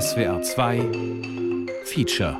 SWR 0.00 0.40
2 0.40 0.90
Feature. 1.84 2.38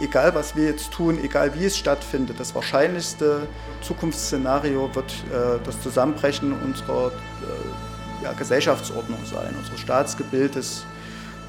Egal 0.00 0.34
was 0.34 0.56
wir 0.56 0.64
jetzt 0.64 0.90
tun, 0.90 1.22
egal 1.22 1.54
wie 1.54 1.66
es 1.66 1.78
stattfindet, 1.78 2.40
das 2.40 2.52
wahrscheinlichste 2.56 3.46
Zukunftsszenario 3.82 4.92
wird 4.92 5.12
äh, 5.12 5.60
das 5.64 5.80
Zusammenbrechen 5.80 6.52
unserer 6.60 7.12
äh, 7.12 8.24
ja, 8.24 8.32
Gesellschaftsordnung 8.32 9.24
sein, 9.24 9.54
unseres 9.56 9.78
Staatsgebildes, 9.78 10.84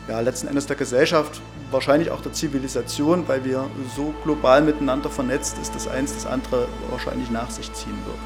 ja, 0.08 0.20
letzten 0.20 0.48
Endes 0.48 0.66
der 0.66 0.76
Gesellschaft, 0.76 1.42
wahrscheinlich 1.72 2.12
auch 2.12 2.22
der 2.22 2.34
Zivilisation, 2.34 3.28
weil 3.28 3.46
wir 3.46 3.70
so 3.96 4.14
global 4.24 4.62
miteinander 4.62 5.10
vernetzt 5.10 5.58
ist, 5.62 5.74
dass 5.76 5.88
eins 5.88 6.14
das 6.14 6.26
andere 6.26 6.68
wahrscheinlich 6.90 7.32
nach 7.32 7.50
sich 7.50 7.72
ziehen 7.74 7.98
wird. 8.06 8.18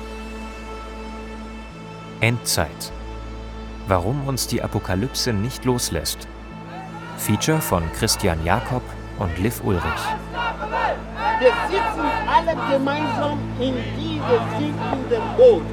Endzeit. 2.20 2.92
Warum 3.88 4.28
uns 4.28 4.48
die 4.48 4.62
Apokalypse 4.62 5.34
nicht 5.34 5.66
loslässt. 5.66 6.28
Feature 7.18 7.62
von 7.62 7.84
Christian 7.94 8.44
Jakob 8.44 8.84
und 9.20 9.38
Liv 9.38 9.62
Ulrich. 9.64 9.84
Wir 11.40 11.54
sitzen 11.70 12.06
alle 12.28 12.56
gemeinsam 12.72 13.38
in 13.59 13.76
diesem 13.96 14.42
sinkenden 14.58 15.22
Boot. 15.38 15.64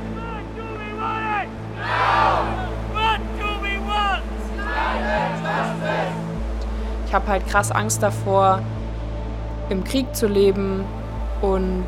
Ich 7.06 7.14
habe 7.14 7.28
halt 7.28 7.46
krass 7.46 7.70
Angst 7.70 8.02
davor, 8.02 8.60
im 9.68 9.84
Krieg 9.84 10.14
zu 10.14 10.26
leben 10.26 10.84
und 11.40 11.86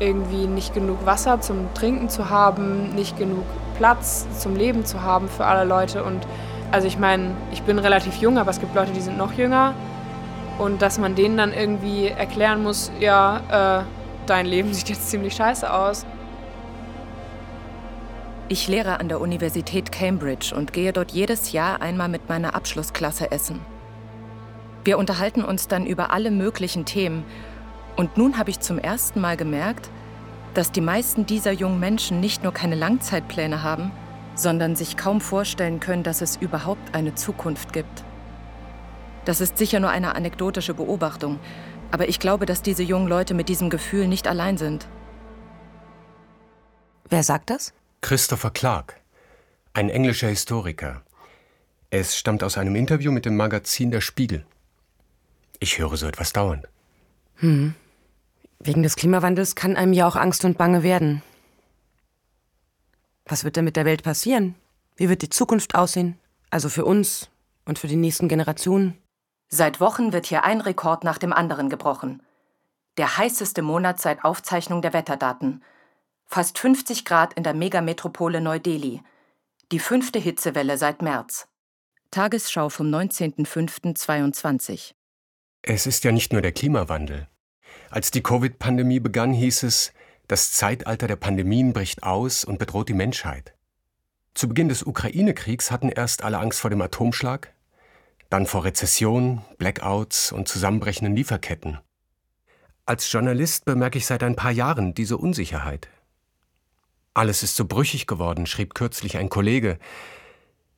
irgendwie 0.00 0.46
nicht 0.46 0.74
genug 0.74 1.04
Wasser 1.06 1.40
zum 1.40 1.72
Trinken 1.74 2.08
zu 2.08 2.30
haben, 2.30 2.94
nicht 2.94 3.18
genug 3.18 3.44
Platz 3.76 4.26
zum 4.38 4.56
Leben 4.56 4.84
zu 4.84 5.02
haben 5.02 5.28
für 5.28 5.46
alle 5.46 5.64
Leute. 5.64 6.04
Und 6.04 6.26
also 6.70 6.86
ich 6.86 6.98
meine, 6.98 7.34
ich 7.52 7.62
bin 7.62 7.78
relativ 7.78 8.16
jung, 8.16 8.38
aber 8.38 8.50
es 8.50 8.60
gibt 8.60 8.74
Leute, 8.74 8.92
die 8.92 9.00
sind 9.00 9.16
noch 9.16 9.32
jünger. 9.32 9.74
Und 10.58 10.82
dass 10.82 10.98
man 10.98 11.14
denen 11.14 11.36
dann 11.36 11.52
irgendwie 11.52 12.08
erklären 12.08 12.62
muss, 12.62 12.90
ja, 12.98 13.80
äh, 13.80 13.84
dein 14.26 14.46
Leben 14.46 14.74
sieht 14.74 14.88
jetzt 14.88 15.08
ziemlich 15.08 15.34
scheiße 15.34 15.72
aus. 15.72 16.04
Ich 18.50 18.66
lehre 18.66 18.98
an 18.98 19.10
der 19.10 19.20
Universität 19.20 19.92
Cambridge 19.92 20.54
und 20.56 20.72
gehe 20.72 20.94
dort 20.94 21.12
jedes 21.12 21.52
Jahr 21.52 21.82
einmal 21.82 22.08
mit 22.08 22.30
meiner 22.30 22.54
Abschlussklasse 22.54 23.30
essen. 23.30 23.60
Wir 24.84 24.96
unterhalten 24.96 25.44
uns 25.44 25.68
dann 25.68 25.84
über 25.84 26.12
alle 26.12 26.30
möglichen 26.30 26.86
Themen. 26.86 27.24
Und 27.96 28.16
nun 28.16 28.38
habe 28.38 28.48
ich 28.48 28.60
zum 28.60 28.78
ersten 28.78 29.20
Mal 29.20 29.36
gemerkt, 29.36 29.90
dass 30.54 30.72
die 30.72 30.80
meisten 30.80 31.26
dieser 31.26 31.52
jungen 31.52 31.78
Menschen 31.78 32.20
nicht 32.20 32.42
nur 32.42 32.54
keine 32.54 32.74
Langzeitpläne 32.74 33.62
haben, 33.62 33.90
sondern 34.34 34.76
sich 34.76 34.96
kaum 34.96 35.20
vorstellen 35.20 35.78
können, 35.78 36.02
dass 36.02 36.22
es 36.22 36.36
überhaupt 36.36 36.94
eine 36.94 37.14
Zukunft 37.14 37.74
gibt. 37.74 38.02
Das 39.26 39.42
ist 39.42 39.58
sicher 39.58 39.78
nur 39.78 39.90
eine 39.90 40.14
anekdotische 40.14 40.72
Beobachtung, 40.72 41.38
aber 41.90 42.08
ich 42.08 42.18
glaube, 42.18 42.46
dass 42.46 42.62
diese 42.62 42.82
jungen 42.82 43.08
Leute 43.08 43.34
mit 43.34 43.50
diesem 43.50 43.68
Gefühl 43.68 44.08
nicht 44.08 44.26
allein 44.26 44.56
sind. 44.56 44.88
Wer 47.10 47.22
sagt 47.22 47.50
das? 47.50 47.74
Christopher 48.00 48.50
Clark, 48.50 49.00
ein 49.74 49.90
englischer 49.90 50.28
Historiker. 50.28 51.02
Es 51.90 52.16
stammt 52.16 52.42
aus 52.42 52.56
einem 52.56 52.76
Interview 52.76 53.10
mit 53.10 53.24
dem 53.24 53.36
Magazin 53.36 53.90
Der 53.90 54.00
Spiegel. 54.00 54.46
Ich 55.58 55.78
höre 55.78 55.96
so 55.96 56.06
etwas 56.06 56.32
dauernd. 56.32 56.68
Hm. 57.36 57.74
Wegen 58.60 58.82
des 58.82 58.96
Klimawandels 58.96 59.56
kann 59.56 59.76
einem 59.76 59.92
ja 59.92 60.06
auch 60.06 60.16
Angst 60.16 60.44
und 60.44 60.56
Bange 60.56 60.82
werden. 60.82 61.22
Was 63.26 63.44
wird 63.44 63.56
denn 63.56 63.64
mit 63.64 63.76
der 63.76 63.84
Welt 63.84 64.02
passieren? 64.02 64.54
Wie 64.96 65.08
wird 65.08 65.22
die 65.22 65.30
Zukunft 65.30 65.74
aussehen? 65.74 66.18
Also 66.50 66.68
für 66.68 66.84
uns 66.84 67.28
und 67.66 67.78
für 67.78 67.88
die 67.88 67.96
nächsten 67.96 68.28
Generationen? 68.28 68.96
Seit 69.48 69.80
Wochen 69.80 70.12
wird 70.12 70.26
hier 70.26 70.44
ein 70.44 70.60
Rekord 70.60 71.04
nach 71.04 71.18
dem 71.18 71.32
anderen 71.32 71.68
gebrochen. 71.68 72.22
Der 72.96 73.18
heißeste 73.18 73.62
Monat 73.62 74.00
seit 74.00 74.24
Aufzeichnung 74.24 74.82
der 74.82 74.92
Wetterdaten. 74.92 75.62
Fast 76.30 76.58
50 76.58 77.06
Grad 77.06 77.32
in 77.32 77.42
der 77.42 77.54
Megametropole 77.54 78.42
Neu-Delhi. 78.42 79.00
Die 79.72 79.78
fünfte 79.78 80.18
Hitzewelle 80.18 80.76
seit 80.76 81.00
März. 81.00 81.48
Tagesschau 82.10 82.68
vom 82.68 82.88
19.05.22. 82.88 84.92
Es 85.62 85.86
ist 85.86 86.04
ja 86.04 86.12
nicht 86.12 86.34
nur 86.34 86.42
der 86.42 86.52
Klimawandel. 86.52 87.28
Als 87.88 88.10
die 88.10 88.22
Covid-Pandemie 88.22 89.00
begann, 89.00 89.32
hieß 89.32 89.62
es, 89.62 89.94
das 90.26 90.52
Zeitalter 90.52 91.06
der 91.06 91.16
Pandemien 91.16 91.72
bricht 91.72 92.02
aus 92.02 92.44
und 92.44 92.58
bedroht 92.58 92.90
die 92.90 92.94
Menschheit. 92.94 93.54
Zu 94.34 94.48
Beginn 94.48 94.68
des 94.68 94.82
Ukraine-Kriegs 94.82 95.70
hatten 95.70 95.88
erst 95.88 96.22
alle 96.22 96.40
Angst 96.40 96.60
vor 96.60 96.68
dem 96.68 96.82
Atomschlag, 96.82 97.54
dann 98.28 98.44
vor 98.44 98.66
Rezession, 98.66 99.40
Blackouts 99.56 100.32
und 100.32 100.46
zusammenbrechenden 100.46 101.16
Lieferketten. 101.16 101.78
Als 102.84 103.10
Journalist 103.10 103.64
bemerke 103.64 103.96
ich 103.96 104.04
seit 104.04 104.22
ein 104.22 104.36
paar 104.36 104.52
Jahren 104.52 104.92
diese 104.92 105.16
Unsicherheit. 105.16 105.88
Alles 107.14 107.42
ist 107.42 107.56
so 107.56 107.64
brüchig 107.64 108.06
geworden, 108.06 108.46
schrieb 108.46 108.74
kürzlich 108.74 109.16
ein 109.16 109.28
Kollege. 109.28 109.78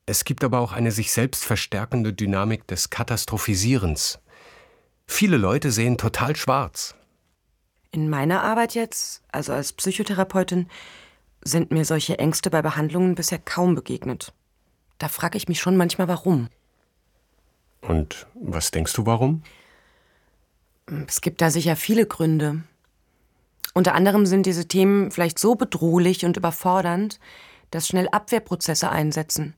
Es 0.05 0.25
gibt 0.25 0.43
aber 0.43 0.59
auch 0.59 0.71
eine 0.71 0.91
sich 0.91 1.11
selbst 1.11 1.45
verstärkende 1.45 2.13
Dynamik 2.13 2.67
des 2.67 2.89
Katastrophisierens. 2.89 4.19
Viele 5.07 5.37
Leute 5.37 5.71
sehen 5.71 5.97
total 5.97 6.35
schwarz. 6.35 6.95
In 7.91 8.09
meiner 8.09 8.41
Arbeit 8.41 8.73
jetzt, 8.73 9.21
also 9.31 9.53
als 9.53 9.73
Psychotherapeutin, 9.73 10.67
sind 11.43 11.71
mir 11.71 11.85
solche 11.85 12.17
Ängste 12.19 12.49
bei 12.49 12.61
Behandlungen 12.61 13.15
bisher 13.15 13.39
kaum 13.39 13.75
begegnet. 13.75 14.33
Da 14.97 15.07
frage 15.07 15.37
ich 15.37 15.47
mich 15.47 15.59
schon 15.59 15.77
manchmal, 15.77 16.07
warum. 16.07 16.49
Und 17.81 18.27
was 18.35 18.71
denkst 18.71 18.93
du, 18.93 19.05
warum? 19.05 19.43
Es 21.07 21.21
gibt 21.21 21.41
da 21.41 21.49
sicher 21.51 21.75
viele 21.75 22.05
Gründe. 22.05 22.63
Unter 23.73 23.93
anderem 23.93 24.25
sind 24.25 24.45
diese 24.45 24.67
Themen 24.67 25.11
vielleicht 25.11 25.39
so 25.39 25.55
bedrohlich 25.55 26.25
und 26.25 26.37
überfordernd, 26.37 27.19
dass 27.69 27.87
schnell 27.87 28.09
Abwehrprozesse 28.09 28.89
einsetzen. 28.89 29.55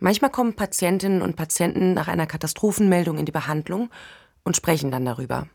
Manchmal 0.00 0.30
kommen 0.30 0.54
Patientinnen 0.54 1.22
und 1.22 1.36
Patienten 1.36 1.94
nach 1.94 2.08
einer 2.08 2.26
Katastrophenmeldung 2.26 3.16
in 3.16 3.26
die 3.26 3.32
Behandlung 3.32 3.90
und 4.42 4.56
sprechen 4.56 4.90
dann 4.90 5.04
darüber. 5.04 5.48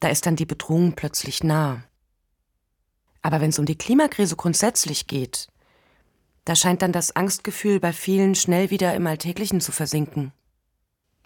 Da 0.00 0.08
ist 0.08 0.26
dann 0.26 0.36
die 0.36 0.46
Bedrohung 0.46 0.94
plötzlich 0.94 1.44
nah. 1.44 1.84
Aber 3.22 3.40
wenn 3.40 3.50
es 3.50 3.58
um 3.58 3.64
die 3.64 3.78
Klimakrise 3.78 4.36
grundsätzlich 4.36 5.06
geht, 5.06 5.48
da 6.44 6.56
scheint 6.56 6.82
dann 6.82 6.92
das 6.92 7.16
Angstgefühl 7.16 7.80
bei 7.80 7.92
vielen 7.92 8.34
schnell 8.34 8.70
wieder 8.70 8.94
im 8.94 9.06
Alltäglichen 9.06 9.60
zu 9.60 9.72
versinken. 9.72 10.32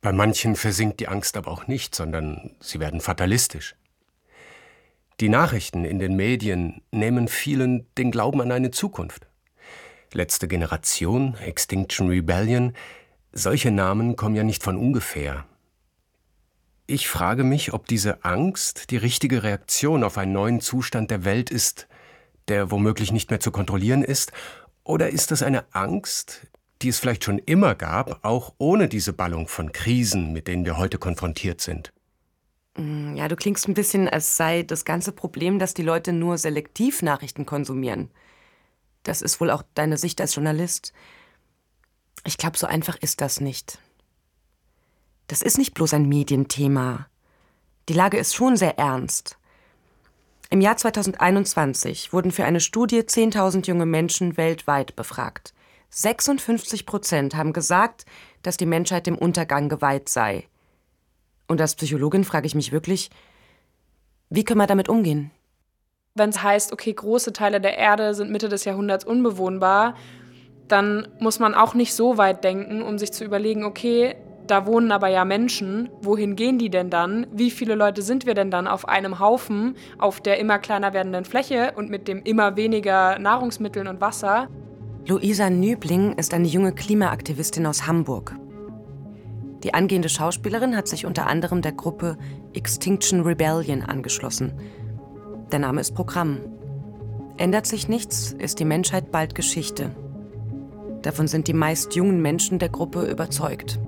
Bei 0.01 0.13
manchen 0.13 0.55
versinkt 0.55 1.01
die 1.01 1.09
Angst 1.09 1.37
aber 1.37 1.51
auch 1.51 1.67
nicht, 1.67 1.95
sondern 1.95 2.55
sie 2.61 2.79
werden 2.79 3.01
fatalistisch. 3.01 3.75
Die 5.21 5.29
Nachrichten 5.29 5.84
in 5.84 5.99
den 5.99 6.15
Medien 6.15 6.81
nehmen 6.93 7.27
vielen 7.27 7.93
den 7.97 8.12
Glauben 8.12 8.41
an 8.41 8.53
eine 8.53 8.71
Zukunft. 8.71 9.27
Letzte 10.12 10.47
Generation, 10.47 11.34
Extinction 11.45 12.09
Rebellion, 12.09 12.73
solche 13.33 13.73
Namen 13.73 14.15
kommen 14.15 14.37
ja 14.37 14.45
nicht 14.45 14.62
von 14.62 14.77
ungefähr. 14.77 15.45
Ich 16.87 17.09
frage 17.09 17.43
mich, 17.43 17.73
ob 17.73 17.87
diese 17.87 18.25
Angst 18.25 18.91
die 18.91 18.97
richtige 18.97 19.43
Reaktion 19.43 20.05
auf 20.05 20.19
einen 20.19 20.33
neuen 20.33 20.61
Zustand 20.61 21.11
der 21.11 21.25
Welt 21.25 21.51
ist, 21.51 21.89
der 22.47 22.71
womöglich 22.71 23.11
nicht 23.11 23.28
mehr 23.28 23.41
zu 23.41 23.51
kontrollieren 23.51 24.05
ist, 24.05 24.31
oder 24.84 25.11
ist 25.11 25.33
das 25.33 25.43
eine 25.43 25.65
Angst, 25.75 26.47
die 26.81 26.89
es 26.89 27.01
vielleicht 27.01 27.25
schon 27.25 27.39
immer 27.41 27.75
gab, 27.75 28.25
auch 28.25 28.55
ohne 28.59 28.89
diese 28.89 29.12
Ballung 29.12 29.49
von 29.49 29.73
Krisen, 29.73 30.33
mit 30.33 30.47
denen 30.47 30.65
wir 30.65 30.78
heute 30.78 30.99
konfrontiert 30.99 31.61
sind? 31.61 31.93
Mm, 32.78 33.16
ja, 33.16 33.28
du 33.28 33.37
klingst 33.37 33.69
ein 33.69 33.75
bisschen, 33.75 34.09
als 34.09 34.37
sei 34.37 34.62
das 34.62 34.84
ganze 34.84 35.12
Problem, 35.12 35.59
dass 35.59 35.75
die 35.75 35.83
Leute 35.83 36.13
nur 36.13 36.39
selektiv 36.39 37.03
Nachrichten 37.03 37.45
konsumieren. 37.45 38.10
Das 39.03 39.21
ist 39.21 39.41
wohl 39.41 39.51
auch 39.51 39.65
deine 39.75 39.98
Sicht 39.98 40.21
als 40.21 40.34
Journalist. 40.34 40.92
Ich 42.25 42.39
glaube, 42.39 42.57
so 42.57 42.66
einfach 42.66 42.97
ist 42.97 43.21
das 43.21 43.41
nicht. 43.41 43.78
Das 45.27 45.42
ist 45.42 45.59
nicht 45.59 45.75
bloß 45.75 45.95
ein 45.95 46.09
Medienthema. 46.09 47.09
Die 47.89 47.95
Lage 47.95 48.16
ist 48.16 48.34
schon 48.34 48.57
sehr 48.57 48.78
ernst. 48.78 49.39
Im 50.51 50.60
Jahr 50.60 50.77
2021 50.77 52.13
wurden 52.13 52.30
für 52.30 52.45
eine 52.45 52.60
Studie 52.60 53.01
10.000 53.01 53.66
junge 53.66 53.86
Menschen 53.86 54.36
weltweit 54.36 54.97
befragt. 54.97 55.53
56 55.91 56.86
Prozent 56.86 57.34
haben 57.34 57.53
gesagt, 57.53 58.07
dass 58.42 58.57
die 58.57 58.66
Menschheit 58.66 59.07
dem 59.07 59.19
Untergang 59.19 59.69
geweiht 59.69 60.09
sei. 60.09 60.47
Und 61.48 61.60
als 61.60 61.74
Psychologin 61.74 62.24
frage 62.24 62.47
ich 62.47 62.54
mich 62.54 62.71
wirklich, 62.71 63.10
wie 64.30 64.45
können 64.45 64.60
wir 64.60 64.66
damit 64.66 64.89
umgehen? 64.89 65.30
Wenn 66.15 66.30
es 66.30 66.42
heißt, 66.42 66.72
okay, 66.72 66.92
große 66.92 67.33
Teile 67.33 67.60
der 67.60 67.78
Erde 67.78 68.15
sind 68.15 68.30
Mitte 68.30 68.48
des 68.48 68.65
Jahrhunderts 68.65 69.04
unbewohnbar, 69.04 69.95
dann 70.68 71.09
muss 71.18 71.39
man 71.39 71.54
auch 71.54 71.74
nicht 71.74 71.95
so 71.95 72.18
weit 72.18 72.45
denken, 72.45 72.83
um 72.83 72.98
sich 72.98 73.12
zu 73.12 73.24
überlegen, 73.24 73.65
okay, 73.65 74.16
da 74.47 74.66
wohnen 74.66 74.92
aber 74.92 75.09
ja 75.09 75.24
Menschen. 75.24 75.91
Wohin 76.03 76.36
gehen 76.36 76.59
die 76.59 76.71
denn 76.71 76.91
dann? 76.91 77.27
Wie 77.33 77.51
viele 77.51 77.74
Leute 77.74 78.03
sind 78.03 78.27
wir 78.27 78.34
denn 78.34 78.51
dann 78.51 78.66
auf 78.66 78.89
einem 78.89 79.18
Haufen, 79.18 79.77
auf 79.98 80.21
der 80.21 80.39
immer 80.39 80.59
kleiner 80.59 80.92
werdenden 80.92 81.24
Fläche 81.24 81.72
und 81.77 81.91
mit 81.91 82.09
dem 82.09 82.22
immer 82.22 82.56
weniger 82.56 83.18
Nahrungsmitteln 83.18 83.89
und 83.89 84.01
Wasser? 84.01 84.48
Luisa 85.06 85.48
Nübling 85.48 86.15
ist 86.15 86.34
eine 86.34 86.48
junge 86.48 86.72
Klimaaktivistin 86.72 87.66
aus 87.66 87.86
Hamburg. 87.86 88.34
Die 89.65 89.75
angehende 89.75 90.09
Schauspielerin 90.09 90.77
hat 90.77 90.87
sich 90.87 91.05
unter 91.05 91.27
anderem 91.27 91.63
der 91.63 91.72
Gruppe 91.72 92.16
Extinction 92.53 93.22
Rebellion 93.22 93.83
angeschlossen. 93.83 94.53
Der 95.51 95.59
Name 95.59 95.81
ist 95.81 95.95
Programm. 95.95 96.39
Ändert 97.37 97.66
sich 97.66 97.89
nichts, 97.89 98.33
ist 98.33 98.60
die 98.60 98.65
Menschheit 98.65 99.10
bald 99.10 99.34
Geschichte. 99.34 99.91
Davon 101.03 101.28
sind 101.28 101.49
die 101.49 101.55
meist 101.55 101.95
jungen 101.95 102.21
Menschen 102.21 102.59
der 102.59 102.69
Gruppe 102.69 103.03
überzeugt. 103.05 103.78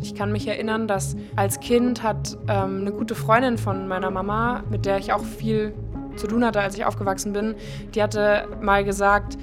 Ich 0.00 0.14
kann 0.14 0.32
mich 0.32 0.48
erinnern, 0.48 0.88
dass 0.88 1.16
als 1.36 1.60
Kind 1.60 2.02
hat 2.02 2.36
ähm, 2.48 2.80
eine 2.80 2.92
gute 2.92 3.14
Freundin 3.14 3.56
von 3.56 3.86
meiner 3.86 4.10
Mama, 4.10 4.64
mit 4.68 4.84
der 4.84 4.98
ich 4.98 5.12
auch 5.12 5.22
viel 5.24 5.74
zu 6.16 6.26
tun 6.26 6.44
hatte, 6.44 6.60
als 6.60 6.74
ich 6.76 6.84
aufgewachsen 6.84 7.32
bin, 7.32 7.54
die 7.94 8.02
hatte 8.02 8.48
mal 8.60 8.84
gesagt, 8.84 9.38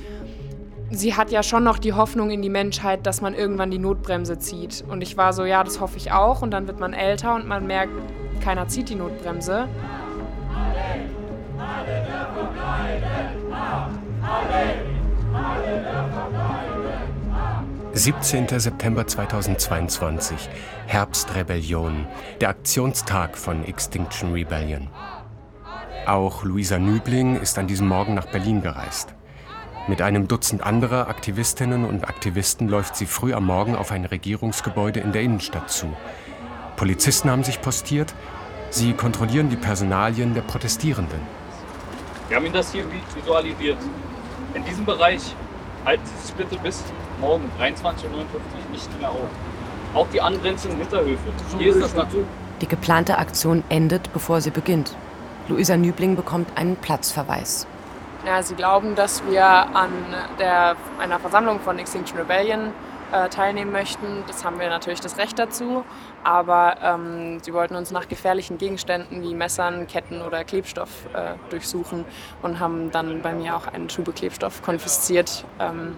sie 0.91 1.15
hat 1.15 1.31
ja 1.31 1.43
schon 1.43 1.63
noch 1.63 1.77
die 1.77 1.93
Hoffnung 1.93 2.31
in 2.31 2.41
die 2.41 2.49
Menschheit, 2.49 3.05
dass 3.05 3.21
man 3.21 3.33
irgendwann 3.33 3.71
die 3.71 3.79
Notbremse 3.79 4.39
zieht. 4.39 4.83
Und 4.87 5.01
ich 5.01 5.17
war 5.17 5.33
so, 5.33 5.45
ja, 5.45 5.63
das 5.63 5.79
hoffe 5.79 5.97
ich 5.97 6.11
auch. 6.11 6.41
Und 6.41 6.51
dann 6.51 6.67
wird 6.67 6.79
man 6.79 6.93
älter 6.93 7.35
und 7.35 7.47
man 7.47 7.67
merkt, 7.67 7.93
keiner 8.41 8.67
zieht 8.67 8.89
die 8.89 8.95
Notbremse. 8.95 9.67
17. 17.93 18.47
September 18.59 19.05
2022, 19.05 20.49
Herbstrebellion, 20.87 22.07
der 22.39 22.49
Aktionstag 22.49 23.35
von 23.37 23.65
Extinction 23.65 24.31
Rebellion. 24.31 24.87
Auch 26.05 26.43
Luisa 26.43 26.79
Nübling 26.79 27.41
ist 27.41 27.57
an 27.59 27.67
diesem 27.67 27.87
Morgen 27.87 28.13
nach 28.13 28.27
Berlin 28.27 28.61
gereist. 28.61 29.15
Mit 29.87 30.01
einem 30.01 30.27
Dutzend 30.27 30.63
anderer 30.63 31.07
Aktivistinnen 31.07 31.85
und 31.85 32.07
Aktivisten 32.07 32.67
läuft 32.67 32.95
sie 32.95 33.05
früh 33.05 33.33
am 33.33 33.45
Morgen 33.45 33.75
auf 33.75 33.91
ein 33.91 34.05
Regierungsgebäude 34.05 34.99
in 34.99 35.11
der 35.11 35.23
Innenstadt 35.23 35.71
zu. 35.71 35.95
Polizisten 36.75 37.29
haben 37.29 37.43
sich 37.43 37.61
postiert. 37.61 38.13
Sie 38.69 38.93
kontrollieren 38.93 39.49
die 39.49 39.55
Personalien 39.55 40.33
der 40.35 40.41
Protestierenden. 40.41 41.19
Wir 42.27 42.37
haben 42.37 42.45
Ihnen 42.45 42.53
das 42.53 42.71
hier 42.71 42.83
visualisiert. 43.15 43.77
In 44.53 44.63
diesem 44.63 44.85
Bereich 44.85 45.35
halten 45.85 46.03
Sie 46.05 46.27
sich 46.27 46.35
bitte 46.35 46.57
bis 46.57 46.83
morgen 47.19 47.49
23.59 47.59 48.03
Uhr 48.05 48.21
nicht 48.71 48.99
mehr 48.99 49.09
auf. 49.09 49.29
Auch 49.95 50.07
die 50.13 50.21
angrenzenden 50.21 50.79
Hinterhöfe. 50.79 51.17
Hier 51.57 51.71
ist 51.73 51.81
das 51.81 51.95
Natur. 51.95 52.23
Die 52.61 52.67
geplante 52.67 53.17
Aktion 53.17 53.63
endet, 53.69 54.13
bevor 54.13 54.41
sie 54.41 54.51
beginnt. 54.51 54.95
Luisa 55.47 55.77
Nübling 55.77 56.15
bekommt 56.15 56.55
einen 56.55 56.75
Platzverweis. 56.75 57.65
Ja, 58.25 58.43
sie 58.43 58.55
glauben, 58.55 58.95
dass 58.95 59.25
wir 59.25 59.45
an 59.45 59.91
der, 60.39 60.75
einer 60.99 61.19
Versammlung 61.19 61.59
von 61.61 61.79
Extinction 61.79 62.17
Rebellion 62.19 62.73
äh, 63.11 63.29
teilnehmen 63.29 63.71
möchten. 63.71 64.23
Das 64.27 64.43
haben 64.43 64.59
wir 64.59 64.69
natürlich 64.69 64.99
das 64.99 65.17
Recht 65.17 65.39
dazu. 65.39 65.83
Aber 66.23 66.77
ähm, 66.83 67.39
sie 67.41 67.53
wollten 67.53 67.75
uns 67.75 67.91
nach 67.91 68.07
gefährlichen 68.07 68.57
Gegenständen 68.57 69.23
wie 69.23 69.33
Messern, 69.33 69.87
Ketten 69.87 70.21
oder 70.21 70.43
Klebstoff 70.43 70.89
äh, 71.13 71.33
durchsuchen 71.49 72.05
und 72.41 72.59
haben 72.59 72.91
dann 72.91 73.21
bei 73.21 73.33
mir 73.33 73.55
auch 73.55 73.67
einen 73.67 73.87
Tube 73.87 74.13
Klebstoff 74.13 74.61
konfisziert. 74.61 75.45
Ähm, 75.59 75.95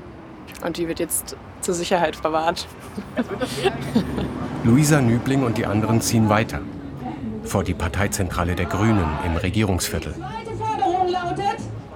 und 0.64 0.78
die 0.78 0.88
wird 0.88 1.00
jetzt 1.00 1.36
zur 1.62 1.74
Sicherheit 1.74 2.16
verwahrt. 2.16 2.68
Luisa 4.64 5.02
Nübling 5.02 5.44
und 5.44 5.58
die 5.58 5.66
anderen 5.66 6.02
ziehen 6.02 6.30
weiter. 6.30 6.62
Vor 7.44 7.64
die 7.64 7.74
Parteizentrale 7.74 8.56
der 8.56 8.68
Grünen 8.68 9.08
im 9.26 9.36
Regierungsviertel. 9.36 10.14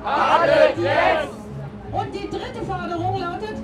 Handelt 0.05 0.77
jetzt! 0.77 1.33
Und 1.91 2.13
die 2.13 2.29
dritte 2.29 2.63
Forderung 2.65 3.19
lautet 3.19 3.55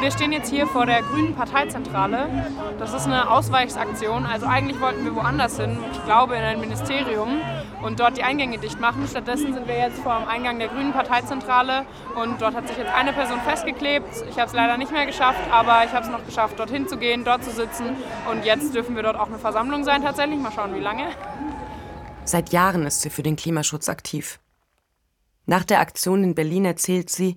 wir 0.00 0.10
stehen 0.12 0.32
jetzt 0.32 0.48
hier 0.48 0.66
vor 0.66 0.86
der 0.86 1.02
Grünen 1.02 1.34
Parteizentrale. 1.34 2.28
Das 2.78 2.94
ist 2.94 3.06
eine 3.06 3.30
Ausweichsaktion. 3.30 4.24
Also 4.26 4.46
eigentlich 4.46 4.80
wollten 4.80 5.04
wir 5.04 5.14
woanders 5.14 5.58
hin, 5.58 5.76
ich 5.92 6.04
glaube 6.04 6.36
in 6.36 6.42
ein 6.42 6.60
Ministerium 6.60 7.40
und 7.82 8.00
dort 8.00 8.16
die 8.16 8.22
Eingänge 8.22 8.58
dicht 8.58 8.80
machen. 8.80 9.06
Stattdessen 9.08 9.52
sind 9.54 9.66
wir 9.66 9.76
jetzt 9.76 9.98
vor 9.98 10.18
dem 10.18 10.28
Eingang 10.28 10.58
der 10.58 10.68
Grünen 10.68 10.92
Parteizentrale 10.92 11.84
und 12.20 12.40
dort 12.40 12.54
hat 12.54 12.68
sich 12.68 12.78
jetzt 12.78 12.92
eine 12.94 13.12
Person 13.12 13.40
festgeklebt. 13.40 14.08
Ich 14.30 14.36
habe 14.36 14.46
es 14.46 14.52
leider 14.52 14.78
nicht 14.78 14.92
mehr 14.92 15.04
geschafft, 15.04 15.40
aber 15.50 15.84
ich 15.84 15.92
habe 15.92 16.06
es 16.06 16.10
noch 16.10 16.24
geschafft, 16.24 16.58
dorthin 16.58 16.88
zu 16.88 16.96
gehen, 16.96 17.24
dort 17.24 17.44
zu 17.44 17.50
sitzen 17.50 17.96
und 18.30 18.44
jetzt 18.44 18.74
dürfen 18.74 18.96
wir 18.96 19.02
dort 19.02 19.16
auch 19.16 19.26
eine 19.26 19.38
Versammlung 19.38 19.84
sein 19.84 20.02
tatsächlich. 20.02 20.38
Mal 20.38 20.52
schauen, 20.52 20.74
wie 20.74 20.80
lange. 20.80 21.08
Seit 22.24 22.50
Jahren 22.50 22.86
ist 22.86 23.02
sie 23.02 23.10
für 23.10 23.22
den 23.22 23.36
Klimaschutz 23.36 23.88
aktiv. 23.88 24.38
Nach 25.48 25.64
der 25.64 25.80
Aktion 25.80 26.24
in 26.24 26.34
Berlin 26.34 26.66
erzählt 26.66 27.08
sie, 27.08 27.36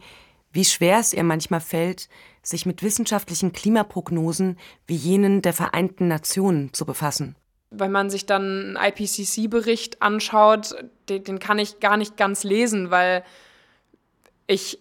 wie 0.52 0.66
schwer 0.66 1.00
es 1.00 1.14
ihr 1.14 1.24
manchmal 1.24 1.62
fällt, 1.62 2.10
sich 2.44 2.66
mit 2.66 2.84
wissenschaftlichen 2.84 3.54
Klimaprognosen 3.54 4.60
wie 4.86 4.96
jenen 4.96 5.42
der 5.42 5.54
Vereinten 5.54 6.10
Nationen 6.10 6.74
zu 6.74 6.86
befassen. 6.86 7.38
Wenn 7.70 7.94
man 7.94 8.10
sich 8.10 8.26
dann 8.26 8.76
einen 8.76 8.92
IPCC-Bericht 8.92 10.02
anschaut, 10.02 10.76
den, 11.08 11.24
den, 11.24 11.40
kann 11.40 11.58
ich 11.58 11.80
gar 11.80 11.96
nicht 11.96 12.18
ganz 12.18 12.44
lesen, 12.44 12.92
weil 12.92 13.24
ich 14.46 14.80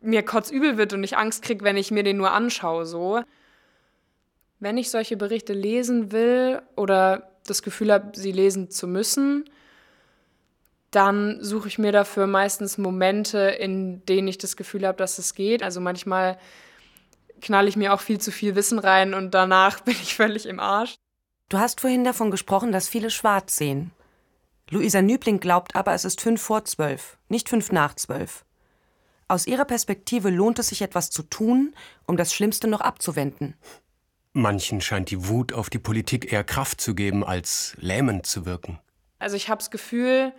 mir 0.00 0.24
kotzübel 0.24 0.76
wird 0.76 0.94
und 0.94 1.04
ich 1.04 1.16
Angst 1.16 1.42
kriege, 1.42 1.64
wenn 1.64 1.76
ich 1.76 1.92
mir 1.92 2.02
den 2.02 2.16
nur 2.16 2.32
anschaue. 2.32 2.86
So. 2.86 3.22
Wenn 4.58 4.78
ich 4.78 4.90
solche 4.90 5.16
Berichte 5.16 5.52
lesen 5.52 6.10
will 6.10 6.60
oder 6.74 7.30
das 7.46 7.62
Gefühl 7.62 7.92
habe, 7.92 8.18
sie 8.18 8.32
lesen 8.32 8.68
zu 8.68 8.88
müssen, 8.88 9.44
dann 10.94 11.42
suche 11.42 11.68
ich 11.68 11.78
mir 11.78 11.92
dafür 11.92 12.26
meistens 12.26 12.78
Momente, 12.78 13.38
in 13.38 14.04
denen 14.06 14.28
ich 14.28 14.38
das 14.38 14.56
Gefühl 14.56 14.86
habe, 14.86 14.98
dass 14.98 15.18
es 15.18 15.34
geht. 15.34 15.62
Also 15.62 15.80
manchmal 15.80 16.38
knalle 17.40 17.68
ich 17.68 17.76
mir 17.76 17.92
auch 17.92 18.00
viel 18.00 18.20
zu 18.20 18.30
viel 18.30 18.54
Wissen 18.54 18.78
rein 18.78 19.14
und 19.14 19.32
danach 19.32 19.80
bin 19.84 19.94
ich 19.94 20.14
völlig 20.14 20.46
im 20.46 20.60
Arsch. 20.60 20.94
Du 21.48 21.58
hast 21.58 21.80
vorhin 21.80 22.04
davon 22.04 22.30
gesprochen, 22.30 22.72
dass 22.72 22.88
viele 22.88 23.10
schwarz 23.10 23.56
sehen. 23.56 23.90
Luisa 24.70 25.02
Nübling 25.02 25.40
glaubt 25.40 25.76
aber, 25.76 25.92
es 25.92 26.04
ist 26.04 26.20
fünf 26.20 26.40
vor 26.40 26.64
zwölf, 26.64 27.18
nicht 27.28 27.48
fünf 27.48 27.70
nach 27.70 27.94
zwölf. 27.94 28.44
Aus 29.28 29.46
ihrer 29.46 29.64
Perspektive 29.64 30.30
lohnt 30.30 30.58
es 30.58 30.68
sich 30.68 30.82
etwas 30.82 31.10
zu 31.10 31.22
tun, 31.22 31.74
um 32.06 32.16
das 32.16 32.32
Schlimmste 32.32 32.66
noch 32.66 32.80
abzuwenden. 32.80 33.54
Manchen 34.32 34.80
scheint 34.80 35.10
die 35.10 35.28
Wut 35.28 35.52
auf 35.52 35.70
die 35.70 35.78
Politik 35.78 36.32
eher 36.32 36.44
Kraft 36.44 36.80
zu 36.80 36.94
geben, 36.94 37.24
als 37.24 37.76
lähmend 37.78 38.26
zu 38.26 38.46
wirken. 38.46 38.80
Also 39.18 39.36
ich 39.36 39.48
habe 39.48 39.58
das 39.58 39.70
Gefühl, 39.70 40.32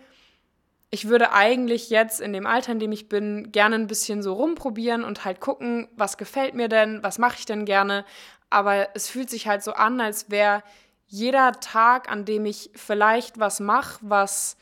ich 0.90 1.08
würde 1.08 1.32
eigentlich 1.32 1.90
jetzt 1.90 2.20
in 2.20 2.32
dem 2.32 2.46
Alter, 2.46 2.72
in 2.72 2.78
dem 2.78 2.92
ich 2.92 3.08
bin, 3.08 3.50
gerne 3.52 3.74
ein 3.74 3.86
bisschen 3.86 4.22
so 4.22 4.34
rumprobieren 4.34 5.04
und 5.04 5.24
halt 5.24 5.40
gucken, 5.40 5.88
was 5.96 6.16
gefällt 6.16 6.54
mir 6.54 6.68
denn, 6.68 7.02
was 7.02 7.18
mache 7.18 7.36
ich 7.38 7.46
denn 7.46 7.64
gerne. 7.64 8.04
Aber 8.50 8.88
es 8.94 9.08
fühlt 9.08 9.28
sich 9.28 9.48
halt 9.48 9.62
so 9.62 9.72
an, 9.72 10.00
als 10.00 10.30
wäre 10.30 10.62
jeder 11.08 11.52
Tag, 11.52 12.10
an 12.10 12.24
dem 12.24 12.46
ich 12.46 12.70
vielleicht 12.74 13.38
was 13.38 13.60
mache, 13.60 13.98
was 14.02 14.56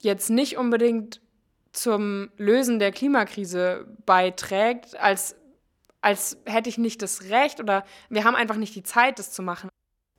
jetzt 0.00 0.30
nicht 0.30 0.56
unbedingt 0.56 1.20
zum 1.72 2.30
Lösen 2.36 2.78
der 2.78 2.92
Klimakrise 2.92 3.86
beiträgt, 4.06 4.96
als, 5.00 5.34
als 6.00 6.38
hätte 6.44 6.68
ich 6.68 6.78
nicht 6.78 7.02
das 7.02 7.24
Recht 7.24 7.60
oder 7.60 7.84
wir 8.08 8.24
haben 8.24 8.36
einfach 8.36 8.56
nicht 8.56 8.74
die 8.76 8.84
Zeit, 8.84 9.18
das 9.18 9.32
zu 9.32 9.42
machen. 9.42 9.68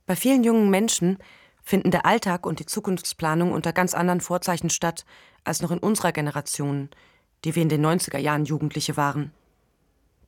Bei 0.04 0.16
vielen 0.16 0.44
jungen 0.44 0.68
Menschen 0.68 1.18
finden 1.66 1.90
der 1.90 2.06
Alltag 2.06 2.46
und 2.46 2.60
die 2.60 2.66
Zukunftsplanung 2.66 3.50
unter 3.50 3.72
ganz 3.72 3.92
anderen 3.92 4.20
Vorzeichen 4.20 4.70
statt 4.70 5.04
als 5.42 5.60
noch 5.60 5.72
in 5.72 5.78
unserer 5.78 6.12
Generation, 6.12 6.88
die 7.44 7.56
wir 7.56 7.62
in 7.62 7.68
den 7.68 7.84
90er 7.84 8.18
Jahren 8.18 8.44
Jugendliche 8.44 8.96
waren. 8.96 9.32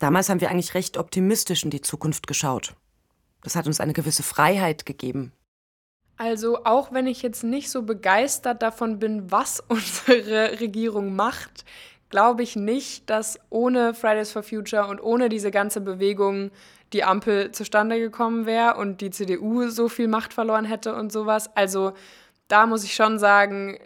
Damals 0.00 0.28
haben 0.28 0.40
wir 0.40 0.50
eigentlich 0.50 0.74
recht 0.74 0.96
optimistisch 0.96 1.62
in 1.62 1.70
die 1.70 1.80
Zukunft 1.80 2.26
geschaut. 2.26 2.74
Das 3.42 3.54
hat 3.54 3.68
uns 3.68 3.78
eine 3.78 3.92
gewisse 3.92 4.24
Freiheit 4.24 4.84
gegeben. 4.84 5.32
Also 6.16 6.64
auch 6.64 6.92
wenn 6.92 7.06
ich 7.06 7.22
jetzt 7.22 7.44
nicht 7.44 7.70
so 7.70 7.82
begeistert 7.82 8.60
davon 8.60 8.98
bin, 8.98 9.30
was 9.30 9.60
unsere 9.68 10.58
Regierung 10.58 11.14
macht, 11.14 11.64
glaube 12.10 12.42
ich 12.42 12.56
nicht, 12.56 13.08
dass 13.08 13.38
ohne 13.48 13.94
Fridays 13.94 14.32
for 14.32 14.42
Future 14.42 14.88
und 14.88 15.00
ohne 15.00 15.28
diese 15.28 15.52
ganze 15.52 15.80
Bewegung 15.80 16.50
die 16.92 17.04
Ampel 17.04 17.52
zustande 17.52 17.98
gekommen 17.98 18.46
wäre 18.46 18.76
und 18.76 19.00
die 19.00 19.10
CDU 19.10 19.68
so 19.68 19.88
viel 19.88 20.08
Macht 20.08 20.32
verloren 20.32 20.64
hätte 20.64 20.94
und 20.94 21.12
sowas. 21.12 21.54
Also 21.54 21.92
da 22.48 22.66
muss 22.66 22.84
ich 22.84 22.94
schon 22.94 23.18
sagen, 23.18 23.78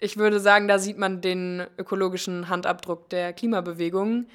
ich 0.00 0.16
würde 0.16 0.40
sagen, 0.40 0.68
da 0.68 0.78
sieht 0.78 0.98
man 0.98 1.20
den 1.20 1.66
ökologischen 1.78 2.48
Handabdruck 2.48 3.08
der 3.10 3.32
Klimabewegung. 3.32 4.26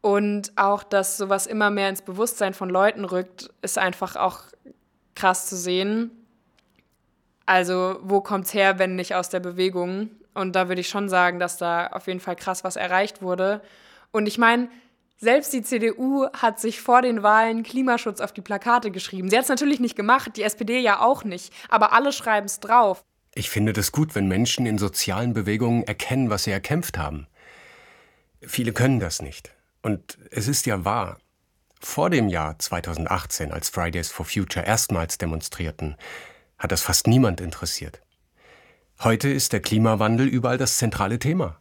Und 0.00 0.52
auch, 0.56 0.82
dass 0.84 1.16
sowas 1.16 1.46
immer 1.46 1.70
mehr 1.70 1.88
ins 1.88 2.02
Bewusstsein 2.02 2.54
von 2.54 2.70
Leuten 2.70 3.04
rückt, 3.04 3.50
ist 3.62 3.78
einfach 3.78 4.16
auch 4.16 4.42
krass 5.14 5.46
zu 5.48 5.56
sehen. 5.56 6.10
Also, 7.46 7.98
wo 8.02 8.20
kommt's 8.20 8.54
her, 8.54 8.78
wenn 8.78 8.94
nicht 8.94 9.14
aus 9.14 9.28
der 9.28 9.40
Bewegung? 9.40 10.10
Und 10.34 10.54
da 10.54 10.68
würde 10.68 10.80
ich 10.80 10.88
schon 10.88 11.08
sagen, 11.08 11.40
dass 11.40 11.56
da 11.56 11.88
auf 11.88 12.06
jeden 12.06 12.20
Fall 12.20 12.36
krass 12.36 12.62
was 12.62 12.76
erreicht 12.76 13.22
wurde. 13.22 13.60
Und 14.12 14.28
ich 14.28 14.38
meine, 14.38 14.68
Selbst 15.20 15.52
die 15.52 15.62
CDU 15.62 16.28
hat 16.32 16.60
sich 16.60 16.80
vor 16.80 17.02
den 17.02 17.24
Wahlen 17.24 17.64
Klimaschutz 17.64 18.20
auf 18.20 18.30
die 18.30 18.40
Plakate 18.40 18.92
geschrieben. 18.92 19.28
Sie 19.28 19.36
hat 19.36 19.42
es 19.42 19.48
natürlich 19.48 19.80
nicht 19.80 19.96
gemacht, 19.96 20.36
die 20.36 20.44
SPD 20.44 20.78
ja 20.78 21.00
auch 21.00 21.24
nicht, 21.24 21.52
aber 21.68 21.92
alle 21.92 22.12
schreiben 22.12 22.46
es 22.46 22.60
drauf. 22.60 23.04
Ich 23.34 23.50
finde 23.50 23.72
das 23.72 23.90
gut, 23.90 24.14
wenn 24.14 24.28
Menschen 24.28 24.64
in 24.64 24.78
sozialen 24.78 25.34
Bewegungen 25.34 25.82
erkennen, 25.82 26.30
was 26.30 26.44
sie 26.44 26.52
erkämpft 26.52 26.98
haben. 26.98 27.26
Viele 28.42 28.72
können 28.72 29.00
das 29.00 29.20
nicht. 29.20 29.52
Und 29.82 30.18
es 30.30 30.46
ist 30.46 30.66
ja 30.66 30.84
wahr. 30.84 31.18
Vor 31.80 32.10
dem 32.10 32.28
Jahr 32.28 32.56
2018, 32.56 33.50
als 33.50 33.70
Fridays 33.70 34.12
for 34.12 34.24
Future 34.24 34.64
erstmals 34.64 35.18
demonstrierten, 35.18 35.96
hat 36.58 36.70
das 36.70 36.82
fast 36.82 37.08
niemand 37.08 37.40
interessiert. 37.40 38.02
Heute 39.00 39.28
ist 39.28 39.52
der 39.52 39.60
Klimawandel 39.60 40.28
überall 40.28 40.58
das 40.58 40.78
zentrale 40.78 41.18
Thema. 41.18 41.58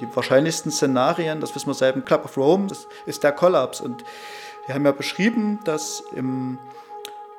Die 0.00 0.16
wahrscheinlichsten 0.16 0.70
Szenarien, 0.70 1.40
das 1.40 1.54
wissen 1.54 1.68
wir 1.68 1.92
dem 1.92 2.04
Club 2.04 2.24
of 2.24 2.36
Rome, 2.36 2.66
das 2.66 2.86
ist 3.06 3.22
der 3.22 3.32
Kollaps. 3.32 3.80
Und 3.80 4.04
wir 4.66 4.74
haben 4.74 4.84
ja 4.84 4.92
beschrieben, 4.92 5.60
dass 5.64 6.02
im, 6.14 6.58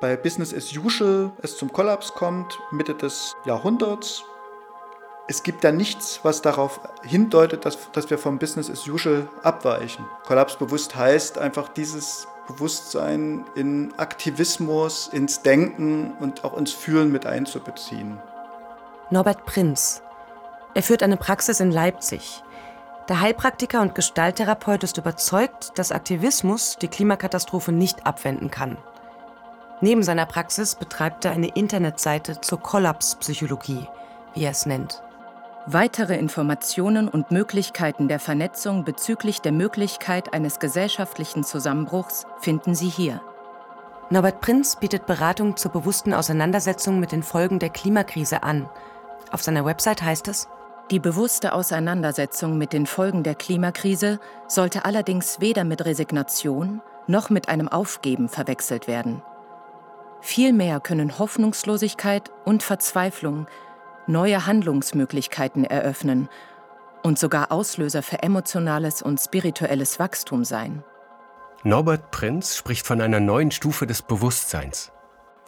bei 0.00 0.16
Business 0.16 0.52
as 0.52 0.76
usual 0.76 1.30
es 1.42 1.56
zum 1.56 1.72
Kollaps 1.72 2.14
kommt, 2.14 2.58
Mitte 2.72 2.94
des 2.94 3.36
Jahrhunderts. 3.44 4.24
Es 5.28 5.42
gibt 5.42 5.62
ja 5.62 5.70
nichts, 5.70 6.20
was 6.22 6.42
darauf 6.42 6.80
hindeutet, 7.02 7.64
dass, 7.64 7.92
dass 7.92 8.10
wir 8.10 8.18
vom 8.18 8.38
Business 8.38 8.70
as 8.70 8.88
usual 8.88 9.28
abweichen. 9.42 10.06
Kollapsbewusst 10.26 10.96
heißt 10.96 11.38
einfach 11.38 11.68
dieses 11.68 12.26
Bewusstsein 12.48 13.44
in 13.54 13.92
Aktivismus, 13.98 15.08
ins 15.12 15.42
Denken 15.42 16.14
und 16.18 16.44
auch 16.44 16.56
ins 16.56 16.72
Fühlen 16.72 17.12
mit 17.12 17.26
einzubeziehen. 17.26 18.18
Norbert 19.10 19.44
Prinz. 19.44 20.02
Er 20.74 20.82
führt 20.82 21.02
eine 21.02 21.16
Praxis 21.16 21.60
in 21.60 21.70
Leipzig. 21.70 22.42
Der 23.08 23.20
Heilpraktiker 23.20 23.80
und 23.80 23.94
Gestalttherapeut 23.94 24.84
ist 24.84 24.98
überzeugt, 24.98 25.78
dass 25.78 25.92
Aktivismus 25.92 26.76
die 26.76 26.88
Klimakatastrophe 26.88 27.72
nicht 27.72 28.06
abwenden 28.06 28.50
kann. 28.50 28.76
Neben 29.80 30.02
seiner 30.02 30.26
Praxis 30.26 30.74
betreibt 30.74 31.24
er 31.24 31.30
eine 31.30 31.48
Internetseite 31.48 32.40
zur 32.42 32.60
Kollapspsychologie, 32.60 33.86
wie 34.34 34.44
er 34.44 34.50
es 34.50 34.66
nennt. 34.66 35.02
Weitere 35.64 36.16
Informationen 36.16 37.08
und 37.08 37.30
Möglichkeiten 37.30 38.08
der 38.08 38.18
Vernetzung 38.18 38.84
bezüglich 38.84 39.40
der 39.40 39.52
Möglichkeit 39.52 40.34
eines 40.34 40.58
gesellschaftlichen 40.58 41.44
Zusammenbruchs 41.44 42.26
finden 42.40 42.74
Sie 42.74 42.88
hier. 42.88 43.22
Norbert 44.10 44.40
Prinz 44.40 44.76
bietet 44.76 45.06
Beratung 45.06 45.56
zur 45.56 45.70
bewussten 45.70 46.12
Auseinandersetzung 46.12 47.00
mit 47.00 47.12
den 47.12 47.22
Folgen 47.22 47.58
der 47.58 47.70
Klimakrise 47.70 48.42
an. 48.42 48.68
Auf 49.30 49.42
seiner 49.42 49.64
Website 49.64 50.02
heißt 50.02 50.28
es, 50.28 50.48
die 50.90 51.00
bewusste 51.00 51.52
Auseinandersetzung 51.52 52.56
mit 52.56 52.72
den 52.72 52.86
Folgen 52.86 53.22
der 53.22 53.34
Klimakrise 53.34 54.20
sollte 54.46 54.84
allerdings 54.84 55.40
weder 55.40 55.64
mit 55.64 55.84
Resignation 55.84 56.80
noch 57.06 57.30
mit 57.30 57.48
einem 57.48 57.68
Aufgeben 57.68 58.28
verwechselt 58.28 58.86
werden. 58.88 59.22
Vielmehr 60.20 60.80
können 60.80 61.18
Hoffnungslosigkeit 61.18 62.30
und 62.44 62.62
Verzweiflung 62.62 63.46
neue 64.06 64.46
Handlungsmöglichkeiten 64.46 65.64
eröffnen 65.64 66.28
und 67.02 67.18
sogar 67.18 67.52
Auslöser 67.52 68.02
für 68.02 68.22
emotionales 68.22 69.02
und 69.02 69.20
spirituelles 69.20 69.98
Wachstum 69.98 70.44
sein. 70.44 70.82
Norbert 71.62 72.10
Prinz 72.10 72.56
spricht 72.56 72.86
von 72.86 73.00
einer 73.00 73.20
neuen 73.20 73.50
Stufe 73.50 73.86
des 73.86 74.02
Bewusstseins 74.02 74.90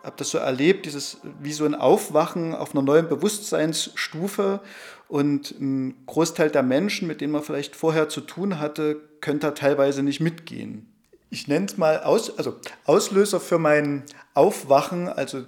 habe 0.03 0.17
das 0.17 0.31
so 0.31 0.39
erlebt, 0.39 0.87
dieses 0.87 1.19
wie 1.41 1.53
so 1.53 1.65
ein 1.65 1.75
Aufwachen 1.75 2.55
auf 2.55 2.75
einer 2.75 2.83
neuen 2.83 3.09
Bewusstseinsstufe 3.09 4.61
und 5.09 5.53
ein 5.61 5.95
Großteil 6.07 6.51
der 6.51 6.63
Menschen, 6.63 7.09
mit 7.09 7.21
denen 7.21 7.33
man 7.33 7.43
vielleicht 7.43 7.77
vorher 7.77 8.09
zu 8.09 8.21
tun 8.21 8.61
hatte, 8.61 9.01
könnte 9.21 9.49
da 9.49 9.51
teilweise 9.53 10.03
nicht 10.03 10.21
mitgehen. 10.21 10.87
Ich 11.31 11.47
nenne 11.47 11.67
es 11.67 11.77
mal 11.77 12.03
Aus, 12.03 12.37
also 12.39 12.57
Auslöser 12.85 13.41
für 13.41 13.59
mein 13.59 14.05
Aufwachen, 14.35 15.09
also 15.09 15.39
äh, 15.39 15.45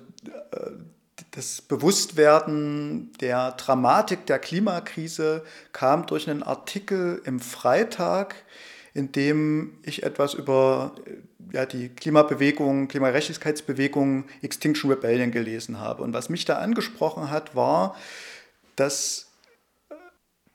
das 1.32 1.62
Bewusstwerden 1.62 3.12
der 3.21 3.52
Dramatik 3.52 4.26
der 4.26 4.38
Klimakrise 4.38 5.42
kam 5.73 6.06
durch 6.06 6.28
einen 6.28 6.42
Artikel 6.42 7.23
im 7.25 7.40
Freitag, 7.40 8.35
in 8.94 9.12
dem 9.12 9.78
ich 9.82 10.02
etwas 10.02 10.35
über 10.35 10.94
ja, 11.52 11.66
die 11.66 11.88
Klimabewegung, 11.88 12.88
Klimagerechtigkeitsbewegung 12.88 14.25
Extinction 14.42 14.90
Rebellion 14.90 15.30
gelesen 15.30 15.78
habe. 15.78 16.02
Und 16.02 16.14
was 16.14 16.28
mich 16.28 16.44
da 16.44 16.59
angesprochen 16.59 17.30
hat, 17.30 17.54
war, 17.54 17.94
dass 18.76 19.32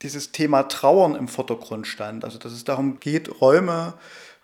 dieses 0.02 0.32
Thema 0.32 0.64
Trauern 0.64 1.16
im 1.16 1.28
Vordergrund 1.28 1.88
stand. 1.88 2.24
Also 2.24 2.38
dass 2.38 2.52
es 2.52 2.64
darum 2.64 3.00
geht, 3.00 3.42
Räume 3.42 3.94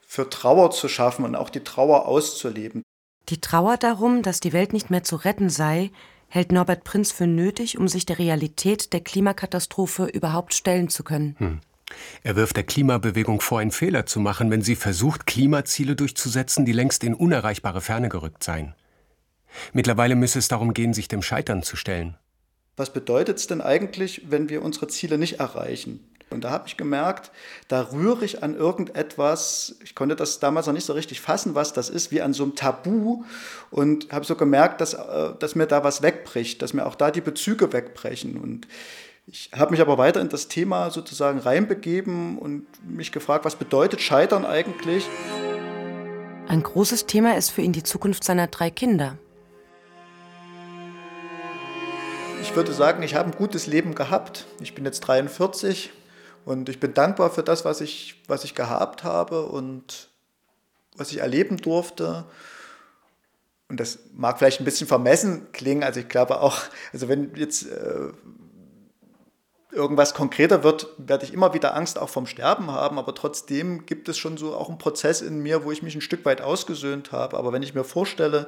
für 0.05 0.29
Trauer 0.29 0.71
zu 0.71 0.87
schaffen 0.87 1.25
und 1.25 1.35
auch 1.35 1.49
die 1.49 1.63
Trauer 1.63 2.07
auszuleben. 2.07 2.83
Die 3.29 3.41
Trauer 3.41 3.77
darum, 3.77 4.21
dass 4.21 4.39
die 4.39 4.53
Welt 4.53 4.73
nicht 4.73 4.89
mehr 4.89 5.03
zu 5.03 5.15
retten 5.15 5.49
sei, 5.49 5.91
hält 6.27 6.51
Norbert 6.51 6.83
Prinz 6.83 7.11
für 7.11 7.27
nötig, 7.27 7.77
um 7.77 7.87
sich 7.87 8.05
der 8.05 8.19
Realität 8.19 8.93
der 8.93 9.01
Klimakatastrophe 9.01 10.05
überhaupt 10.05 10.53
stellen 10.53 10.89
zu 10.89 11.03
können. 11.03 11.35
Hm. 11.37 11.61
Er 12.23 12.35
wirft 12.35 12.55
der 12.55 12.63
Klimabewegung 12.63 13.41
vor, 13.41 13.59
einen 13.59 13.71
Fehler 13.71 14.05
zu 14.05 14.19
machen, 14.19 14.51
wenn 14.51 14.61
sie 14.61 14.75
versucht, 14.75 15.25
Klimaziele 15.25 15.95
durchzusetzen, 15.95 16.65
die 16.65 16.71
längst 16.71 17.03
in 17.03 17.13
unerreichbare 17.13 17.81
Ferne 17.81 18.09
gerückt 18.09 18.43
seien. 18.43 18.75
Mittlerweile 19.71 20.15
müsse 20.15 20.39
es 20.39 20.47
darum 20.47 20.73
gehen, 20.73 20.93
sich 20.93 21.07
dem 21.07 21.21
Scheitern 21.21 21.63
zu 21.63 21.75
stellen. 21.75 22.17
Was 22.75 22.91
bedeutet 22.91 23.37
es 23.37 23.47
denn 23.47 23.61
eigentlich, 23.61 24.23
wenn 24.29 24.49
wir 24.49 24.63
unsere 24.63 24.87
Ziele 24.87 25.17
nicht 25.17 25.39
erreichen? 25.39 25.99
Und 26.33 26.43
da 26.43 26.49
habe 26.49 26.67
ich 26.67 26.77
gemerkt, 26.77 27.31
da 27.67 27.91
rühre 27.91 28.25
ich 28.25 28.43
an 28.43 28.55
irgendetwas, 28.55 29.75
ich 29.83 29.93
konnte 29.93 30.15
das 30.15 30.39
damals 30.39 30.65
noch 30.65 30.73
nicht 30.73 30.85
so 30.85 30.93
richtig 30.93 31.21
fassen, 31.21 31.53
was 31.53 31.73
das 31.73 31.89
ist, 31.89 32.11
wie 32.11 32.21
an 32.21 32.33
so 32.33 32.43
einem 32.43 32.55
Tabu 32.55 33.23
und 33.69 34.11
habe 34.11 34.25
so 34.25 34.35
gemerkt, 34.35 34.81
dass, 34.81 34.95
äh, 34.95 35.33
dass 35.39 35.53
mir 35.53 35.67
da 35.67 35.83
was 35.83 36.01
wegbricht, 36.01 36.61
dass 36.61 36.73
mir 36.73 36.87
auch 36.87 36.95
da 36.95 37.11
die 37.11 37.21
Bezüge 37.21 37.71
wegbrechen. 37.71 38.37
Und 38.37 38.67
ich 39.25 39.51
habe 39.55 39.71
mich 39.71 39.81
aber 39.81 39.97
weiter 39.97 40.19
in 40.19 40.29
das 40.29 40.47
Thema 40.47 40.91
sozusagen 40.91 41.39
reinbegeben 41.39 42.37
und 42.37 42.65
mich 42.85 43.11
gefragt, 43.11 43.45
was 43.45 43.55
bedeutet 43.55 44.01
Scheitern 44.01 44.45
eigentlich? 44.45 45.07
Ein 46.47 46.61
großes 46.61 47.05
Thema 47.05 47.37
ist 47.37 47.49
für 47.49 47.61
ihn 47.61 47.71
die 47.71 47.83
Zukunft 47.83 48.23
seiner 48.23 48.47
drei 48.47 48.69
Kinder. 48.69 49.17
Ich 52.41 52.53
würde 52.55 52.73
sagen, 52.73 53.01
ich 53.01 53.15
habe 53.15 53.29
ein 53.29 53.37
gutes 53.37 53.65
Leben 53.65 53.95
gehabt. 53.95 54.45
Ich 54.59 54.75
bin 54.75 54.83
jetzt 54.83 54.99
43 55.01 55.91
und 56.43 56.67
ich 56.67 56.81
bin 56.81 56.93
dankbar 56.93 57.31
für 57.31 57.43
das, 57.43 57.63
was 57.63 57.79
ich, 57.79 58.21
was 58.27 58.43
ich 58.43 58.53
gehabt 58.55 59.05
habe 59.05 59.45
und 59.45 60.09
was 60.97 61.11
ich 61.11 61.19
erleben 61.19 61.55
durfte. 61.55 62.25
Und 63.69 63.79
das 63.79 63.99
mag 64.13 64.37
vielleicht 64.37 64.59
ein 64.59 64.65
bisschen 64.65 64.87
vermessen 64.87 65.47
klingen. 65.53 65.83
Also 65.83 66.01
ich 66.01 66.09
glaube 66.09 66.41
auch, 66.41 66.59
also 66.91 67.07
wenn 67.07 67.33
jetzt 67.35 67.65
äh, 67.71 68.09
irgendwas 69.73 70.13
konkreter 70.13 70.63
wird, 70.63 70.87
werde 70.97 71.25
ich 71.25 71.33
immer 71.33 71.53
wieder 71.53 71.75
Angst 71.75 71.97
auch 71.97 72.09
vom 72.09 72.27
Sterben 72.27 72.71
haben, 72.71 72.99
aber 72.99 73.15
trotzdem 73.15 73.85
gibt 73.85 74.07
es 74.07 74.17
schon 74.17 74.37
so 74.37 74.55
auch 74.55 74.69
einen 74.69 74.77
Prozess 74.77 75.21
in 75.21 75.39
mir, 75.39 75.63
wo 75.63 75.71
ich 75.71 75.81
mich 75.81 75.95
ein 75.95 76.01
Stück 76.01 76.25
weit 76.25 76.41
ausgesöhnt 76.41 77.11
habe. 77.11 77.37
Aber 77.37 77.51
wenn 77.51 77.63
ich 77.63 77.73
mir 77.73 77.83
vorstelle, 77.83 78.47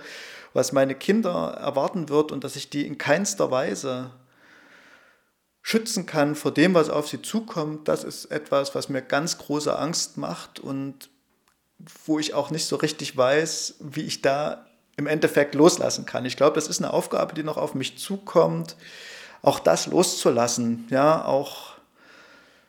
was 0.53 0.71
meine 0.71 0.95
Kinder 0.95 1.57
erwarten 1.59 2.09
wird 2.09 2.31
und 2.31 2.43
dass 2.43 2.55
ich 2.55 2.69
die 2.69 2.85
in 2.85 2.97
keinster 2.97 3.51
Weise 3.51 4.11
schützen 5.61 6.05
kann 6.05 6.35
vor 6.35 6.51
dem, 6.51 6.75
was 6.75 6.89
auf 6.89 7.07
sie 7.07 7.21
zukommt, 7.21 7.87
das 7.87 8.03
ist 8.03 8.25
etwas, 8.25 8.75
was 8.75 8.87
mir 8.87 9.01
ganz 9.01 9.39
große 9.39 9.77
Angst 9.77 10.17
macht 10.17 10.59
und 10.59 11.09
wo 12.05 12.19
ich 12.19 12.33
auch 12.35 12.51
nicht 12.51 12.65
so 12.65 12.75
richtig 12.75 13.17
weiß, 13.17 13.75
wie 13.79 14.03
ich 14.03 14.21
da 14.21 14.65
im 14.95 15.07
Endeffekt 15.07 15.55
loslassen 15.55 16.05
kann. 16.05 16.23
Ich 16.23 16.37
glaube, 16.37 16.55
das 16.55 16.67
ist 16.67 16.81
eine 16.81 16.93
Aufgabe, 16.93 17.33
die 17.33 17.43
noch 17.43 17.57
auf 17.57 17.73
mich 17.73 17.97
zukommt 17.97 18.77
auch 19.41 19.59
das 19.59 19.87
loszulassen, 19.87 20.87
ja, 20.89 21.25
auch 21.25 21.73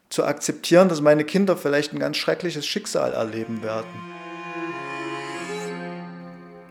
zu 0.08 0.25
akzeptieren, 0.25 0.88
dass 0.88 1.00
meine 1.00 1.25
Kinder 1.25 1.56
vielleicht 1.56 1.92
ein 1.92 1.99
ganz 1.99 2.16
schreckliches 2.16 2.66
Schicksal 2.66 3.12
erleben 3.12 3.62
werden. 3.62 3.90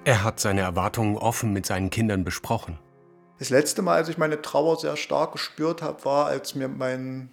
Er 0.06 0.24
hat 0.24 0.40
seine 0.40 0.62
Erwartungen 0.62 1.18
offen 1.18 1.52
mit 1.52 1.66
seinen 1.66 1.90
Kindern 1.90 2.24
besprochen. 2.24 2.78
Das 3.40 3.50
letzte 3.50 3.82
Mal, 3.82 3.96
als 3.96 4.08
ich 4.08 4.18
meine 4.18 4.42
Trauer 4.42 4.78
sehr 4.78 4.96
stark 4.96 5.34
gespürt 5.34 5.82
habe, 5.82 6.06
war, 6.06 6.28
als 6.28 6.56
mir 6.56 6.68
mein 6.68 7.30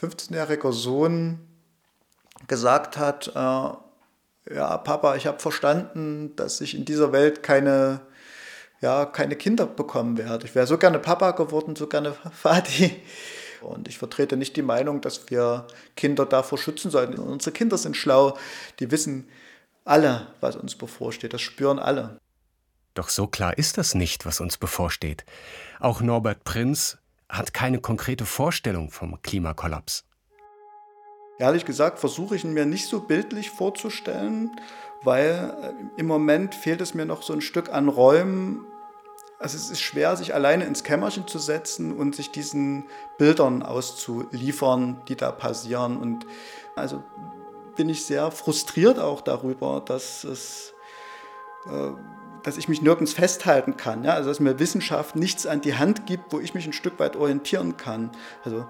15-jähriger 0.00 0.72
Sohn 0.72 1.38
gesagt 2.48 2.98
hat, 2.98 3.28
äh, 3.28 4.54
ja, 4.54 4.76
Papa, 4.78 5.14
ich 5.14 5.26
habe 5.26 5.38
verstanden, 5.38 6.34
dass 6.34 6.60
ich 6.60 6.74
in 6.74 6.84
dieser 6.84 7.12
Welt 7.12 7.42
keine 7.42 8.00
ja, 8.82 9.06
keine 9.06 9.36
Kinder 9.36 9.64
bekommen 9.64 10.18
werde. 10.18 10.46
Ich 10.46 10.54
wäre 10.54 10.66
so 10.66 10.76
gerne 10.76 10.98
Papa 10.98 11.30
geworden, 11.30 11.76
so 11.76 11.86
gerne 11.86 12.14
Vati. 12.42 13.00
Und 13.62 13.88
ich 13.88 13.96
vertrete 13.96 14.36
nicht 14.36 14.56
die 14.56 14.62
Meinung, 14.62 15.00
dass 15.00 15.30
wir 15.30 15.68
Kinder 15.96 16.26
davor 16.26 16.58
schützen 16.58 16.90
sollten. 16.90 17.18
Unsere 17.18 17.52
Kinder 17.52 17.78
sind 17.78 17.96
schlau, 17.96 18.36
die 18.80 18.90
wissen 18.90 19.28
alle, 19.84 20.26
was 20.40 20.56
uns 20.56 20.74
bevorsteht. 20.74 21.32
Das 21.32 21.40
spüren 21.40 21.78
alle. 21.78 22.18
Doch 22.94 23.08
so 23.08 23.28
klar 23.28 23.56
ist 23.56 23.78
das 23.78 23.94
nicht, 23.94 24.26
was 24.26 24.40
uns 24.40 24.58
bevorsteht. 24.58 25.24
Auch 25.78 26.00
Norbert 26.00 26.42
Prinz 26.44 26.98
hat 27.28 27.54
keine 27.54 27.78
konkrete 27.80 28.26
Vorstellung 28.26 28.90
vom 28.90 29.22
Klimakollaps. 29.22 30.04
Ehrlich 31.38 31.64
gesagt 31.64 32.00
versuche 32.00 32.36
ich 32.36 32.44
ihn 32.44 32.52
mir 32.52 32.66
nicht 32.66 32.86
so 32.86 33.00
bildlich 33.00 33.50
vorzustellen, 33.50 34.50
weil 35.02 35.74
im 35.96 36.06
Moment 36.06 36.54
fehlt 36.54 36.80
es 36.80 36.94
mir 36.94 37.06
noch 37.06 37.22
so 37.22 37.32
ein 37.32 37.40
Stück 37.40 37.72
an 37.72 37.88
Räumen. 37.88 38.66
Also 39.42 39.56
es 39.56 39.70
ist 39.70 39.80
schwer, 39.80 40.16
sich 40.16 40.34
alleine 40.34 40.64
ins 40.64 40.84
Kämmerchen 40.84 41.26
zu 41.26 41.38
setzen 41.38 41.96
und 41.96 42.14
sich 42.14 42.30
diesen 42.30 42.84
Bildern 43.18 43.62
auszuliefern, 43.62 45.02
die 45.08 45.16
da 45.16 45.32
passieren. 45.32 45.96
Und 45.96 46.26
also 46.76 47.02
bin 47.76 47.88
ich 47.88 48.06
sehr 48.06 48.30
frustriert 48.30 48.98
auch 48.98 49.20
darüber, 49.20 49.82
dass 49.84 50.24
es 50.24 50.74
äh, 51.66 51.90
dass 52.42 52.56
ich 52.56 52.68
mich 52.68 52.82
nirgends 52.82 53.12
festhalten 53.12 53.76
kann, 53.76 54.04
ja? 54.04 54.14
also 54.14 54.28
dass 54.28 54.40
mir 54.40 54.58
Wissenschaft 54.58 55.16
nichts 55.16 55.46
an 55.46 55.60
die 55.60 55.76
Hand 55.76 56.06
gibt, 56.06 56.32
wo 56.32 56.40
ich 56.40 56.54
mich 56.54 56.66
ein 56.66 56.72
Stück 56.72 56.98
weit 56.98 57.16
orientieren 57.16 57.76
kann. 57.76 58.10
Also, 58.44 58.66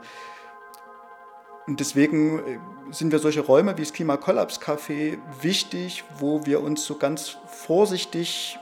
und 1.67 1.81
deswegen 1.81 2.39
äh, 2.41 2.59
sind 2.91 3.13
wir 3.13 3.19
solche 3.19 3.41
Räume 3.41 3.77
wie 3.77 3.83
das 3.83 3.95
Klimakollaps-Café 3.95 5.19
wichtig, 5.41 6.05
wo 6.19 6.45
wir 6.45 6.61
uns 6.63 6.85
so 6.85 6.97
ganz 6.97 7.39
vorsichtig, 7.47 8.59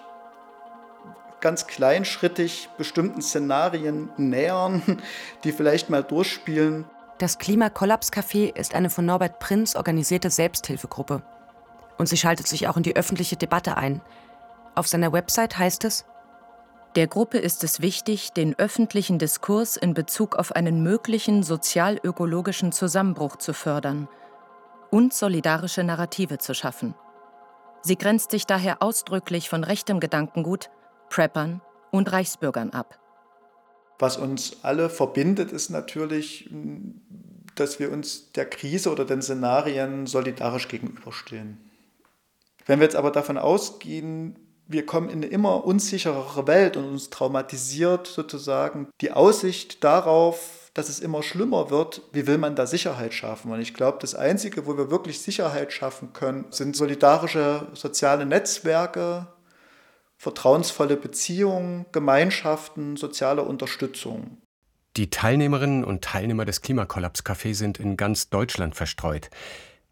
ganz 1.41 1.67
kleinschrittig 1.67 2.69
bestimmten 2.79 3.23
Szenarien 3.23 4.11
nähern, 4.17 4.83
die 5.45 5.53
vielleicht 5.53 5.91
mal 5.91 6.03
durchspielen. 6.03 6.85
Das 7.19 7.39
Klimakollaps-Café 7.39 8.57
ist 8.57 8.75
eine 8.75 8.91
von 8.91 9.05
Norbert 9.05 9.39
Prinz 9.41 9.77
organisierte 9.77 10.31
Selbsthilfegruppe. 10.31 11.23
Und 11.99 12.09
sie 12.09 12.17
schaltet 12.17 12.47
sich 12.47 12.67
auch 12.67 12.77
in 12.77 12.83
die 12.83 12.97
öffentliche 12.97 13.37
Debatte 13.37 13.77
ein– 13.77 14.01
auf 14.75 14.87
seiner 14.87 15.13
Website 15.13 15.59
heißt 15.59 15.85
es, 15.85 16.05
der 16.97 17.07
Gruppe 17.07 17.39
ist 17.39 17.65
es 17.65 17.81
wichtig, 17.81 18.33
den 18.33 18.59
öffentlichen 18.59 19.19
Diskurs 19.19 19.77
in 19.77 19.95
Bezug 19.95 20.37
auf 20.37 20.53
einen 20.53 20.83
möglichen 20.83 21.43
sozial-ökologischen 21.43 22.73
Zusammenbruch 22.73 23.37
zu 23.37 23.53
fördern 23.53 24.09
und 24.91 25.13
solidarische 25.13 25.85
Narrative 25.85 26.39
zu 26.39 26.55
schaffen. 26.55 26.95
Sie 27.83 27.97
grenzt 27.97 28.31
sich 28.33 28.47
daher 28.47 28.83
ausdrücklich 28.83 29.49
von 29.49 29.65
rechtem 29.65 30.01
Gedankengut, 30.01 30.71
Preppern 31.11 31.61
und 31.91 32.11
Reichsbürgern 32.11 32.71
ab. 32.71 32.99
Was 33.99 34.17
uns 34.17 34.57
alle 34.63 34.89
verbindet, 34.89 35.53
ist 35.53 35.69
natürlich, 35.69 36.49
dass 37.55 37.79
wir 37.79 37.93
uns 37.93 38.33
der 38.33 38.49
Krise 38.49 38.91
oder 38.91 39.05
den 39.05 39.21
Szenarien 39.21 40.07
solidarisch 40.07 40.69
gegenüberstehen. 40.69 41.59
Wenn 42.65 42.79
wir 42.79 42.85
jetzt 42.85 42.97
aber 42.97 43.11
davon 43.11 43.37
ausgehen, 43.37 44.39
wir 44.67 44.87
kommen 44.87 45.11
in 45.11 45.19
eine 45.19 45.27
immer 45.27 45.65
unsicherere 45.65 46.47
Welt 46.47 46.77
und 46.77 46.85
uns 46.85 47.11
traumatisiert 47.11 48.07
sozusagen 48.07 48.89
die 49.01 49.11
Aussicht 49.11 49.83
darauf, 49.83 50.71
dass 50.75 50.89
es 50.89 51.01
immer 51.01 51.23
schlimmer 51.25 51.71
wird. 51.71 52.03
Wie 52.13 52.29
will 52.29 52.39
man 52.39 52.55
da 52.55 52.67
Sicherheit 52.67 53.13
schaffen? 53.13 53.51
Und 53.51 53.61
ich 53.61 53.75
glaube, 53.75 53.99
das 54.01 54.15
Einzige, 54.15 54.67
wo 54.67 54.79
wir 54.79 54.91
wirklich 54.91 55.21
Sicherheit 55.21 55.73
schaffen 55.73 56.13
können, 56.13 56.47
sind 56.51 56.77
solidarische 56.77 57.67
soziale 57.75 58.25
Netzwerke, 58.25 59.27
vertrauensvolle 60.21 60.99
Beziehungen, 60.99 61.87
Gemeinschaften, 61.93 62.99
soziale 62.99 63.41
Unterstützung. 63.43 64.37
Die 64.99 65.09
Teilnehmerinnen 65.09 65.83
und 65.83 66.05
Teilnehmer 66.05 66.45
des 66.45 66.63
Klimakollaps-Café 66.63 67.55
sind 67.55 67.81
in 67.81 67.97
ganz 67.97 68.29
Deutschland 68.29 68.75
verstreut. 68.75 69.31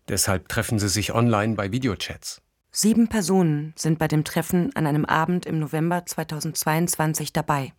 Deshalb 0.07 0.51
treffen 0.51 0.79
sie 0.79 0.91
sich 0.91 1.15
online 1.15 1.55
bei 1.55 1.73
Videochats. 1.73 2.43
Sieben 2.71 3.09
Personen 3.09 3.73
sind 3.75 3.99
bei 3.99 4.07
dem 4.07 4.23
Treffen 4.23 4.71
an 4.77 4.87
einem 4.87 5.07
Abend 5.07 5.47
im 5.47 5.61
November 5.61 6.05
2022 6.05 7.33
dabei. 7.33 7.73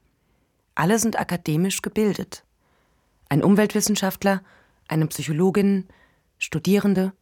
Alle 0.73 0.97
sind 0.97 1.19
akademisch 1.19 1.83
gebildet. 1.83 2.45
Ein 3.29 3.43
Umweltwissenschaftler, 3.43 4.41
eine 4.87 5.05
Psychologin, 5.05 5.87
Studierende. 6.39 7.13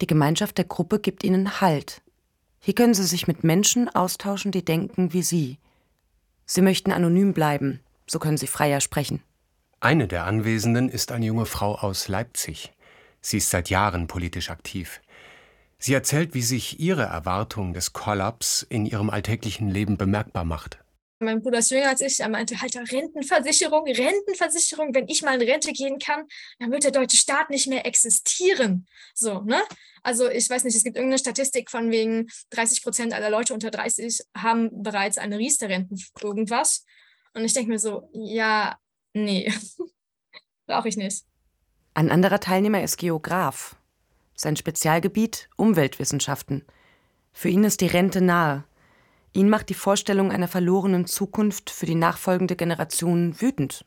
Die 0.00 0.08
Gemeinschaft 0.08 0.58
der 0.58 0.64
Gruppe 0.64 0.98
gibt 0.98 1.22
ihnen 1.22 1.60
Halt. 1.60 2.02
Hier 2.60 2.74
können 2.74 2.94
sie 2.94 3.04
sich 3.04 3.26
mit 3.26 3.44
Menschen 3.44 3.88
austauschen, 3.88 4.52
die 4.52 4.64
denken 4.64 5.12
wie 5.12 5.22
sie. 5.22 5.58
Sie 6.46 6.62
möchten 6.62 6.92
anonym 6.92 7.32
bleiben, 7.32 7.80
so 8.06 8.18
können 8.18 8.38
sie 8.38 8.46
freier 8.46 8.80
sprechen. 8.80 9.22
Eine 9.80 10.08
der 10.08 10.24
Anwesenden 10.24 10.88
ist 10.88 11.12
eine 11.12 11.26
junge 11.26 11.46
Frau 11.46 11.76
aus 11.76 12.08
Leipzig. 12.08 12.72
Sie 13.20 13.36
ist 13.36 13.50
seit 13.50 13.70
Jahren 13.70 14.06
politisch 14.06 14.50
aktiv. 14.50 15.00
Sie 15.78 15.94
erzählt, 15.94 16.34
wie 16.34 16.42
sich 16.42 16.80
ihre 16.80 17.04
Erwartung 17.04 17.72
des 17.74 17.92
Kollaps 17.92 18.66
in 18.68 18.86
ihrem 18.86 19.10
alltäglichen 19.10 19.68
Leben 19.68 19.96
bemerkbar 19.96 20.44
macht. 20.44 20.78
Mein 21.20 21.42
Bruder 21.42 21.58
ist 21.58 21.70
jünger 21.70 21.88
als 21.88 22.00
ich, 22.00 22.20
er 22.20 22.28
meinte 22.28 22.60
halt 22.60 22.76
Rentenversicherung, 22.76 23.84
Rentenversicherung, 23.86 24.94
wenn 24.94 25.08
ich 25.08 25.22
mal 25.22 25.40
in 25.40 25.48
Rente 25.48 25.72
gehen 25.72 25.98
kann, 25.98 26.26
dann 26.58 26.70
wird 26.70 26.84
der 26.84 26.92
deutsche 26.92 27.16
Staat 27.16 27.50
nicht 27.50 27.66
mehr 27.66 27.84
existieren. 27.86 28.86
So, 29.14 29.40
ne? 29.40 29.60
Also 30.02 30.28
ich 30.28 30.48
weiß 30.48 30.64
nicht, 30.64 30.76
es 30.76 30.84
gibt 30.84 30.96
irgendeine 30.96 31.18
Statistik 31.18 31.70
von 31.70 31.90
wegen 31.90 32.28
30 32.50 32.82
Prozent 32.82 33.12
aller 33.12 33.30
Leute 33.30 33.52
unter 33.52 33.70
30 33.70 34.20
haben 34.36 34.82
bereits 34.82 35.18
eine 35.18 35.38
Riester-Renten 35.38 36.00
irgendwas. 36.22 36.84
Und 37.34 37.44
ich 37.44 37.52
denke 37.52 37.70
mir 37.70 37.78
so, 37.78 38.08
ja, 38.12 38.78
nee, 39.12 39.52
brauche 40.66 40.88
ich 40.88 40.96
nicht. 40.96 41.24
Ein 41.94 42.10
anderer 42.10 42.38
Teilnehmer 42.38 42.82
ist 42.82 42.96
Geograf 42.96 43.74
sein 44.38 44.56
Spezialgebiet 44.56 45.50
Umweltwissenschaften. 45.56 46.64
Für 47.32 47.48
ihn 47.48 47.64
ist 47.64 47.80
die 47.80 47.86
Rente 47.86 48.20
nahe. 48.20 48.64
Ihn 49.32 49.48
macht 49.48 49.68
die 49.68 49.74
Vorstellung 49.74 50.30
einer 50.30 50.48
verlorenen 50.48 51.06
Zukunft 51.06 51.70
für 51.70 51.86
die 51.86 51.94
nachfolgende 51.94 52.56
Generation 52.56 53.40
wütend. 53.40 53.84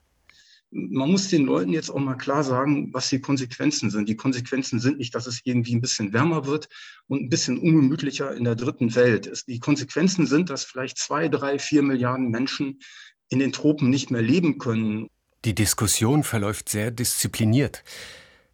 Man 0.73 1.11
muss 1.11 1.27
den 1.27 1.45
Leuten 1.45 1.73
jetzt 1.73 1.89
auch 1.89 1.99
mal 1.99 2.15
klar 2.15 2.45
sagen, 2.45 2.93
was 2.93 3.09
die 3.09 3.19
Konsequenzen 3.19 3.89
sind. 3.89 4.07
Die 4.07 4.15
Konsequenzen 4.15 4.79
sind 4.79 4.99
nicht, 4.99 5.13
dass 5.13 5.27
es 5.27 5.41
irgendwie 5.43 5.75
ein 5.75 5.81
bisschen 5.81 6.13
wärmer 6.13 6.45
wird 6.45 6.69
und 7.07 7.23
ein 7.23 7.29
bisschen 7.29 7.57
ungemütlicher 7.57 8.33
in 8.33 8.45
der 8.45 8.55
dritten 8.55 8.95
Welt. 8.95 9.43
Die 9.47 9.59
Konsequenzen 9.59 10.25
sind, 10.27 10.49
dass 10.49 10.63
vielleicht 10.63 10.97
zwei, 10.97 11.27
drei, 11.27 11.59
vier 11.59 11.81
Milliarden 11.81 12.29
Menschen 12.29 12.79
in 13.27 13.39
den 13.39 13.51
Tropen 13.51 13.89
nicht 13.89 14.11
mehr 14.11 14.21
leben 14.21 14.59
können. 14.59 15.07
Die 15.43 15.55
Diskussion 15.55 16.23
verläuft 16.23 16.69
sehr 16.69 16.89
diszipliniert. 16.89 17.83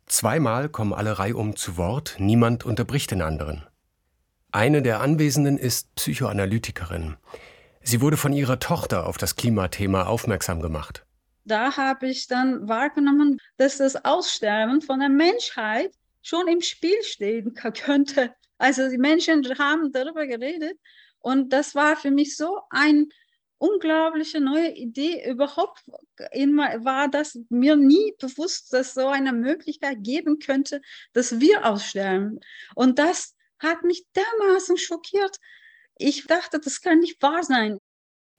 Zweimal 0.08 0.70
kommen 0.70 0.94
alle 0.94 1.20
reihum 1.20 1.56
zu 1.56 1.78
Wort, 1.78 2.16
niemand 2.18 2.66
unterbricht 2.66 3.12
den 3.12 3.22
anderen. 3.22 3.67
Eine 4.52 4.82
der 4.82 5.02
Anwesenden 5.02 5.58
ist 5.58 5.94
Psychoanalytikerin. 5.96 7.18
Sie 7.82 8.02
wurde 8.02 8.18
von 8.18 8.34
ihrer 8.34 8.60
Tochter 8.60 9.06
auf 9.06 9.18
das 9.18 9.36
Klimathema 9.36 10.06
aufmerksam 10.06 10.62
gemacht. 10.62 11.06
Da 11.44 11.76
habe 11.78 12.08
ich 12.08 12.28
dann 12.28 12.68
wahrgenommen, 12.68 13.40
dass 13.58 13.78
das 13.78 14.04
Aussterben 14.06 14.82
von 14.82 15.00
der 15.00 15.10
Menschheit 15.10 15.92
schon 16.22 16.48
im 16.48 16.62
Spiel 16.62 17.02
stehen 17.04 17.54
könnte. 17.86 18.34
Also 18.58 18.90
die 18.90 18.98
Menschen 18.98 19.44
haben 19.58 19.92
darüber 19.92 20.26
geredet 20.26 20.78
und 21.20 21.52
das 21.52 21.76
war 21.76 21.96
für 21.96 22.12
mich 22.12 22.36
so 22.36 22.60
ein 22.70 23.08
unglaubliche 23.60 24.40
neue 24.40 24.72
Idee. 24.76 25.30
Überhaupt 25.30 25.84
war 25.88 27.08
das 27.08 27.40
mir 27.50 27.76
nie 27.76 28.14
bewusst, 28.20 28.72
dass 28.74 28.94
so 28.94 29.08
eine 29.08 29.34
Möglichkeit 29.34 30.04
geben 30.04 30.40
könnte, 30.40 30.82
dass 31.14 31.40
wir 31.40 31.66
aussterben. 31.66 32.40
Und 32.76 33.00
das 33.00 33.37
hat 33.60 33.84
mich 33.84 34.06
dermaßen 34.16 34.78
schockiert. 34.78 35.38
Ich 35.98 36.26
dachte, 36.28 36.60
das 36.60 36.82
kann 36.82 37.00
nicht 37.00 37.22
wahr 37.22 37.44
sein. 37.44 37.78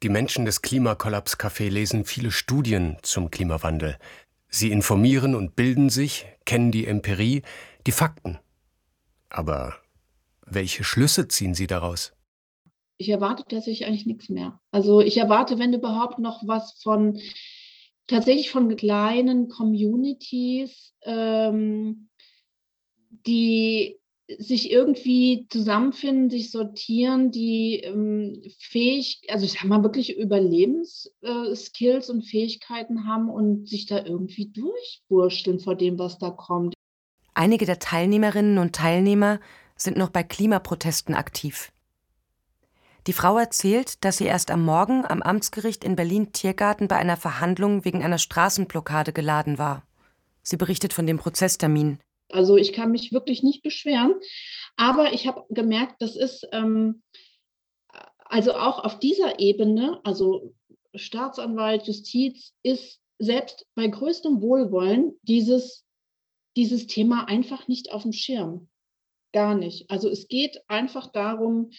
Die 0.03 0.09
Menschen 0.09 0.45
des 0.45 0.63
Klimakollaps-Café 0.63 1.69
lesen 1.69 2.05
viele 2.05 2.31
Studien 2.31 2.99
zum 3.03 3.31
Klimawandel. 3.31 3.99
Sie 4.49 4.71
informieren 4.71 5.35
und 5.35 5.57
bilden 5.57 5.91
sich, 5.91 6.27
kennen 6.45 6.71
die 6.71 6.87
Empirie, 6.87 7.43
die 7.87 7.93
Fakten. 7.93 8.39
Aber 9.29 9.77
welche 10.47 10.85
Schlüsse 10.85 11.29
ziehen 11.29 11.55
sie 11.55 11.67
daraus? 11.67 12.13
ich 12.99 13.09
erwarte 13.09 13.45
tatsächlich 13.45 13.87
eigentlich 13.87 14.07
nichts 14.07 14.29
mehr. 14.29 14.61
Also 14.73 15.01
ich 15.01 15.17
erwarte, 15.17 15.59
wenn 15.59 15.73
überhaupt, 15.73 16.19
noch 16.19 16.43
was 16.47 16.83
von 16.83 17.19
tatsächlich 18.09 18.51
von 18.51 18.75
kleinen 18.77 19.49
Communities, 19.49 20.95
ähm, 21.03 22.09
die 23.27 24.01
sich 24.37 24.71
irgendwie 24.71 25.47
zusammenfinden, 25.49 26.29
sich 26.29 26.51
sortieren, 26.51 27.31
die 27.31 27.81
ähm, 27.83 28.43
fähig, 28.59 29.23
also 29.29 29.47
ich 29.47 29.53
sag 29.53 29.65
mal 29.65 29.83
wirklich 29.83 30.19
Überlebensskills 30.19 32.09
äh, 32.09 32.13
und 32.13 32.23
Fähigkeiten 32.23 33.07
haben 33.07 33.31
und 33.31 33.69
sich 33.69 33.87
da 33.87 34.05
irgendwie 34.05 34.51
durchwurschteln 34.51 35.61
vor 35.61 35.77
dem, 35.77 35.99
was 35.99 36.19
da 36.19 36.31
kommt. 36.31 36.75
Einige 37.33 37.65
der 37.65 37.79
Teilnehmerinnen 37.79 38.59
und 38.59 38.75
Teilnehmer 38.75 39.41
sind 39.77 39.97
noch 39.97 40.11
bei 40.11 40.23
Klimaprotesten 40.23 41.15
aktiv. 41.15 41.73
Die 43.07 43.13
Frau 43.15 43.39
erzählt, 43.39 44.05
dass 44.05 44.19
sie 44.19 44.27
erst 44.27 44.51
am 44.51 44.63
Morgen 44.63 45.07
am 45.07 45.23
Amtsgericht 45.23 45.85
in 45.85 45.97
Berlin-Tiergarten 45.97 46.89
bei 46.89 46.97
einer 46.97 47.17
Verhandlung 47.17 47.87
wegen 47.87 48.03
einer 48.03 48.19
Straßenblockade 48.19 49.15
geladen 49.15 49.57
war. 49.57 49.85
Sie 50.43 50.59
berichtet 50.59 50.93
von 50.93 51.07
dem 51.07 51.19
Prozesstermin. 51.19 51.99
Also 52.29 52.57
ich 52.57 52.73
kann 52.73 52.91
mich 52.91 53.13
wirklich 53.13 53.43
nicht 53.43 53.63
beschweren, 53.63 54.15
aber 54.77 55.13
ich 55.13 55.27
habe 55.27 55.45
gemerkt, 55.51 56.03
das 56.03 56.17
ist 56.17 56.47
ähm, 56.53 57.03
also 58.29 58.53
auch 58.53 58.85
auf 58.85 58.99
dieser 58.99 59.41
Ebene, 59.41 60.01
also 60.05 60.55
Staatsanwalt, 60.95 61.87
Justiz 61.87 62.55
ist 62.63 63.01
selbst 63.19 63.67
bei 63.75 63.87
größtem 63.89 64.43
Wohlwollen 64.43 65.19
dieses, 65.23 65.87
dieses 66.57 66.87
Thema 66.87 67.25
einfach 67.27 67.69
nicht 67.69 67.91
auf 67.93 68.03
dem 68.03 68.13
Schirm. 68.13 68.69
Gar 69.33 69.55
nicht. 69.55 69.91
Also 69.91 70.09
es 70.09 70.29
geht 70.29 70.63
einfach 70.69 71.11
darum, 71.11 71.71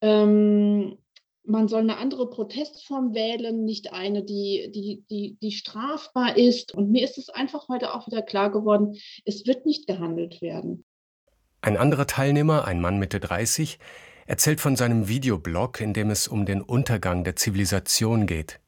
ähm, 0.00 0.98
man 1.46 1.68
soll 1.68 1.80
eine 1.80 1.98
andere 1.98 2.28
Protestform 2.28 3.14
wählen, 3.14 3.64
nicht 3.64 3.92
eine, 3.92 4.24
die, 4.24 4.70
die, 4.74 5.04
die, 5.10 5.38
die 5.40 5.52
strafbar 5.52 6.36
ist. 6.36 6.74
Und 6.74 6.90
mir 6.90 7.04
ist 7.04 7.18
es 7.18 7.28
einfach 7.28 7.68
heute 7.68 7.94
auch 7.94 8.06
wieder 8.06 8.22
klar 8.22 8.50
geworden, 8.50 8.96
es 9.24 9.46
wird 9.46 9.66
nicht 9.66 9.86
gehandelt 9.86 10.42
werden. 10.42 10.84
Ein 11.60 11.76
anderer 11.76 12.06
Teilnehmer, 12.06 12.64
ein 12.64 12.80
Mann 12.80 12.98
Mitte 12.98 13.20
30, 13.20 13.78
erzählt 14.26 14.60
von 14.60 14.76
seinem 14.76 15.08
Videoblog, 15.08 15.80
in 15.80 15.92
dem 15.94 16.10
es 16.10 16.28
um 16.28 16.46
den 16.46 16.62
Untergang 16.62 17.24
der 17.24 17.36
Zivilisation 17.36 18.26
geht. 18.26 18.60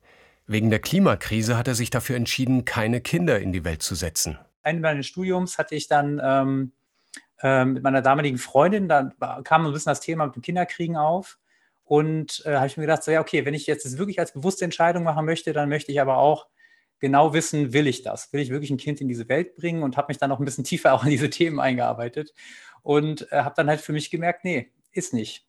Wegen 0.47 0.71
der 0.71 0.79
Klimakrise 0.79 1.59
hat 1.59 1.69
er 1.69 1.75
sich 1.75 1.91
dafür 1.91 2.17
entschieden, 2.17 2.65
keine 2.65 3.01
Kinder 3.01 3.39
in 3.39 3.53
die 3.53 3.65
Welt 3.65 3.83
zu 3.83 3.95
setzen. 3.95 4.39
Ende 4.63 4.83
meines 4.83 5.07
Studiums 5.07 5.59
hatte 5.59 5.75
ich 5.75 5.89
dann 5.89 6.21
ähm, 6.23 6.73
äh, 7.43 7.65
mit 7.65 7.83
meiner 7.83 8.03
damaligen 8.03 8.39
Freundin, 8.39 8.89
da 8.89 9.11
kam 9.45 9.67
ein 9.67 9.73
bisschen 9.73 9.91
das 9.91 10.01
Thema 10.01 10.27
mit 10.27 10.37
dem 10.37 10.43
Kinderkriegen 10.43 10.97
auf. 10.97 11.39
Und 11.89 12.43
äh, 12.45 12.55
habe 12.57 12.67
ich 12.67 12.77
mir 12.77 12.83
gedacht, 12.83 13.03
so 13.03 13.11
ja, 13.11 13.23
okay, 13.23 13.47
wenn 13.47 13.55
ich 13.55 13.67
jetzt 13.67 13.87
das 13.87 13.97
wirklich 13.97 14.21
als 14.21 14.35
bewusste 14.35 14.63
Entscheidung 14.63 15.05
machen 15.05 15.25
möchte, 15.25 15.55
dann 15.55 15.71
möchte 15.71 15.91
ich 15.91 16.03
aber 16.03 16.19
auch 16.19 16.47
genau 17.01 17.33
wissen, 17.33 17.73
will 17.73 17.87
ich 17.87 18.03
das? 18.03 18.31
Will 18.35 18.43
ich 18.43 18.51
wirklich 18.51 18.71
ein 18.71 18.77
Kind 18.77 19.01
in 19.01 19.09
diese 19.09 19.27
Welt 19.31 19.57
bringen? 19.57 19.83
Und 19.83 19.97
habe 19.97 20.09
mich 20.09 20.19
dann 20.19 20.29
noch 20.29 20.39
ein 20.39 20.45
bisschen 20.45 20.65
tiefer 20.65 20.93
auch 20.95 21.05
in 21.05 21.11
diese 21.11 21.31
Themen 21.31 21.59
eingearbeitet 21.59 22.35
und 22.83 23.33
äh, 23.33 23.41
habe 23.41 23.55
dann 23.57 23.69
halt 23.69 23.81
für 23.81 23.93
mich 23.93 24.11
gemerkt, 24.11 24.45
nee, 24.45 24.71
ist 24.93 25.15
nicht. 25.15 25.47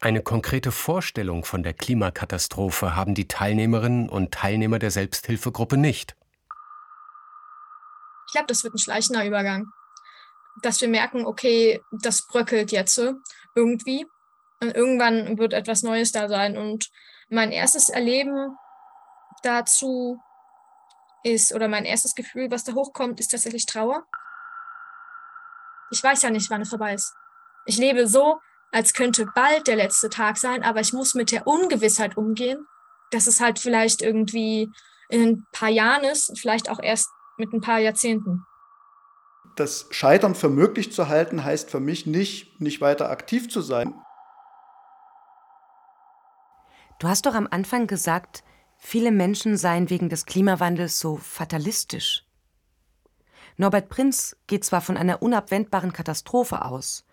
Eine 0.00 0.22
konkrete 0.22 0.72
Vorstellung 0.72 1.44
von 1.44 1.62
der 1.62 1.74
Klimakatastrophe 1.74 2.96
haben 2.96 3.14
die 3.14 3.28
Teilnehmerinnen 3.28 4.08
und 4.08 4.32
Teilnehmer 4.32 4.78
der 4.78 4.90
Selbsthilfegruppe 4.90 5.76
nicht. 5.76 6.16
Ich 8.28 8.32
glaube, 8.32 8.46
das 8.46 8.64
wird 8.64 8.74
ein 8.74 8.78
schleichender 8.78 9.26
Übergang. 9.26 9.66
Dass 10.62 10.80
wir 10.80 10.88
merken, 10.88 11.26
okay, 11.26 11.82
das 11.90 12.26
bröckelt 12.26 12.72
jetzt 12.72 12.98
irgendwie 13.54 14.06
und 14.60 14.74
irgendwann 14.74 15.38
wird 15.38 15.52
etwas 15.52 15.82
Neues 15.82 16.12
da 16.12 16.28
sein. 16.28 16.56
Und 16.56 16.88
mein 17.28 17.52
erstes 17.52 17.88
Erleben 17.88 18.56
dazu 19.42 20.20
ist, 21.22 21.52
oder 21.54 21.68
mein 21.68 21.84
erstes 21.84 22.14
Gefühl, 22.14 22.50
was 22.50 22.64
da 22.64 22.72
hochkommt, 22.74 23.20
ist 23.20 23.30
tatsächlich 23.30 23.66
Trauer. 23.66 24.04
Ich 25.90 26.02
weiß 26.02 26.22
ja 26.22 26.30
nicht, 26.30 26.50
wann 26.50 26.62
es 26.62 26.70
vorbei 26.70 26.94
ist. 26.94 27.14
Ich 27.66 27.78
lebe 27.78 28.06
so, 28.06 28.40
als 28.72 28.92
könnte 28.92 29.26
bald 29.34 29.66
der 29.66 29.76
letzte 29.76 30.10
Tag 30.10 30.36
sein, 30.36 30.62
aber 30.62 30.80
ich 30.80 30.92
muss 30.92 31.14
mit 31.14 31.32
der 31.32 31.46
Ungewissheit 31.46 32.16
umgehen, 32.16 32.66
dass 33.10 33.26
es 33.26 33.40
halt 33.40 33.58
vielleicht 33.58 34.02
irgendwie 34.02 34.70
in 35.08 35.22
ein 35.22 35.46
paar 35.52 35.70
Jahren 35.70 36.04
ist, 36.04 36.38
vielleicht 36.38 36.68
auch 36.68 36.80
erst 36.82 37.08
mit 37.38 37.52
ein 37.52 37.60
paar 37.60 37.78
Jahrzehnten. 37.78 38.44
Das 39.56 39.86
Scheitern 39.90 40.34
für 40.34 40.50
möglich 40.50 40.92
zu 40.92 41.08
halten, 41.08 41.44
heißt 41.44 41.70
für 41.70 41.80
mich 41.80 42.06
nicht, 42.06 42.60
nicht 42.60 42.80
weiter 42.80 43.10
aktiv 43.10 43.48
zu 43.48 43.62
sein. 43.62 43.94
Du 46.98 47.06
hast 47.06 47.26
doch 47.26 47.34
am 47.34 47.46
Anfang 47.50 47.86
gesagt, 47.86 48.42
viele 48.76 49.12
Menschen 49.12 49.56
seien 49.56 49.88
wegen 49.88 50.08
des 50.08 50.26
Klimawandels 50.26 50.98
so 50.98 51.16
fatalistisch. 51.16 52.24
Norbert 53.56 53.88
Prinz 53.88 54.36
geht 54.46 54.64
zwar 54.64 54.80
von 54.80 54.96
einer 54.96 55.22
unabwendbaren 55.22 55.92
Katastrophe 55.92 56.64
aus, 56.64 57.04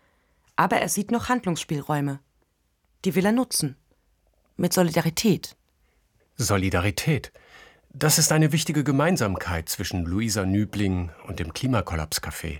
aber 0.56 0.78
er 0.78 0.90
sieht 0.90 1.12
noch 1.12 1.30
Handlungsspielräume. 1.30 2.20
Die 3.04 3.16
will 3.16 3.26
er 3.26 3.32
nutzen. 3.32 3.76
Mit 4.58 4.74
Solidarität. 4.74 5.56
Solidarität. 6.38 7.32
Das 7.94 8.18
ist 8.18 8.32
eine 8.32 8.52
wichtige 8.52 8.84
Gemeinsamkeit 8.84 9.70
zwischen 9.70 10.06
Luisa 10.06 10.46
Nübling 10.46 11.12
und 11.28 11.40
dem 11.40 11.54
Klimakollapscafé. 11.54 12.60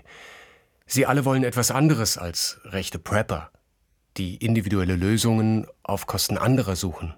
Sie 0.86 1.06
alle 1.06 1.24
wollen 1.24 1.42
etwas 1.42 1.70
anderes 1.70 2.16
als 2.18 2.60
rechte 2.64 2.98
Prepper, 2.98 3.50
die 4.16 4.36
individuelle 4.36 4.96
Lösungen 4.96 5.66
auf 5.82 6.06
Kosten 6.06 6.38
anderer 6.38 6.76
suchen. 6.76 7.14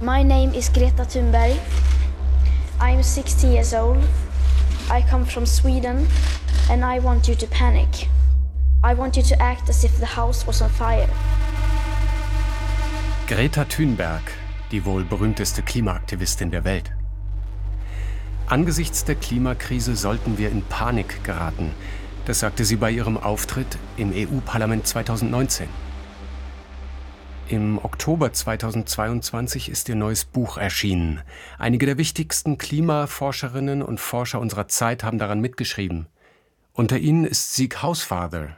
My 0.00 0.22
name 0.22 0.54
is 0.54 0.72
Greta 0.72 1.04
Thunberg. 1.04 1.58
I'm 2.78 3.02
16 3.02 3.52
years 3.52 3.74
old. 3.74 3.98
I 4.90 5.02
come 5.02 5.26
from 5.26 5.44
Sweden 5.44 6.06
and 6.70 6.84
I 6.84 7.00
want 7.00 7.26
you 7.26 7.34
to 7.34 7.46
panic. 7.46 8.08
I 8.84 8.94
want 8.94 9.16
you 9.16 9.22
to 9.24 9.40
act 9.40 9.68
as 9.68 9.82
if 9.82 9.98
the 9.98 10.06
house 10.06 10.46
was 10.46 10.62
on 10.62 10.70
fire. 10.70 11.08
Greta 13.26 13.64
Thunberg, 13.64 14.22
die 14.70 14.84
wohl 14.84 15.04
berühmteste 15.04 15.62
Klimaaktivistin 15.62 16.52
der 16.52 16.64
Welt. 16.64 16.97
Angesichts 18.50 19.04
der 19.04 19.14
Klimakrise 19.14 19.94
sollten 19.94 20.38
wir 20.38 20.50
in 20.50 20.62
Panik 20.62 21.22
geraten. 21.22 21.74
Das 22.24 22.40
sagte 22.40 22.64
sie 22.64 22.76
bei 22.76 22.90
ihrem 22.90 23.18
Auftritt 23.18 23.76
im 23.98 24.10
EU-Parlament 24.14 24.86
2019. 24.86 25.68
Im 27.48 27.76
Oktober 27.76 28.32
2022 28.32 29.68
ist 29.68 29.90
ihr 29.90 29.96
neues 29.96 30.24
Buch 30.24 30.56
erschienen. 30.56 31.20
Einige 31.58 31.84
der 31.84 31.98
wichtigsten 31.98 32.56
Klimaforscherinnen 32.56 33.82
und 33.82 34.00
Forscher 34.00 34.40
unserer 34.40 34.66
Zeit 34.66 35.04
haben 35.04 35.18
daran 35.18 35.42
mitgeschrieben. 35.42 36.06
Unter 36.72 36.96
ihnen 36.96 37.26
ist 37.26 37.54
Sieg 37.54 37.82
Hausfather, 37.82 38.56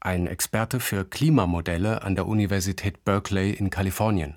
ein 0.00 0.28
Experte 0.28 0.80
für 0.80 1.04
Klimamodelle 1.04 2.02
an 2.02 2.14
der 2.14 2.26
Universität 2.26 3.04
Berkeley 3.04 3.50
in 3.50 3.68
Kalifornien. 3.68 4.36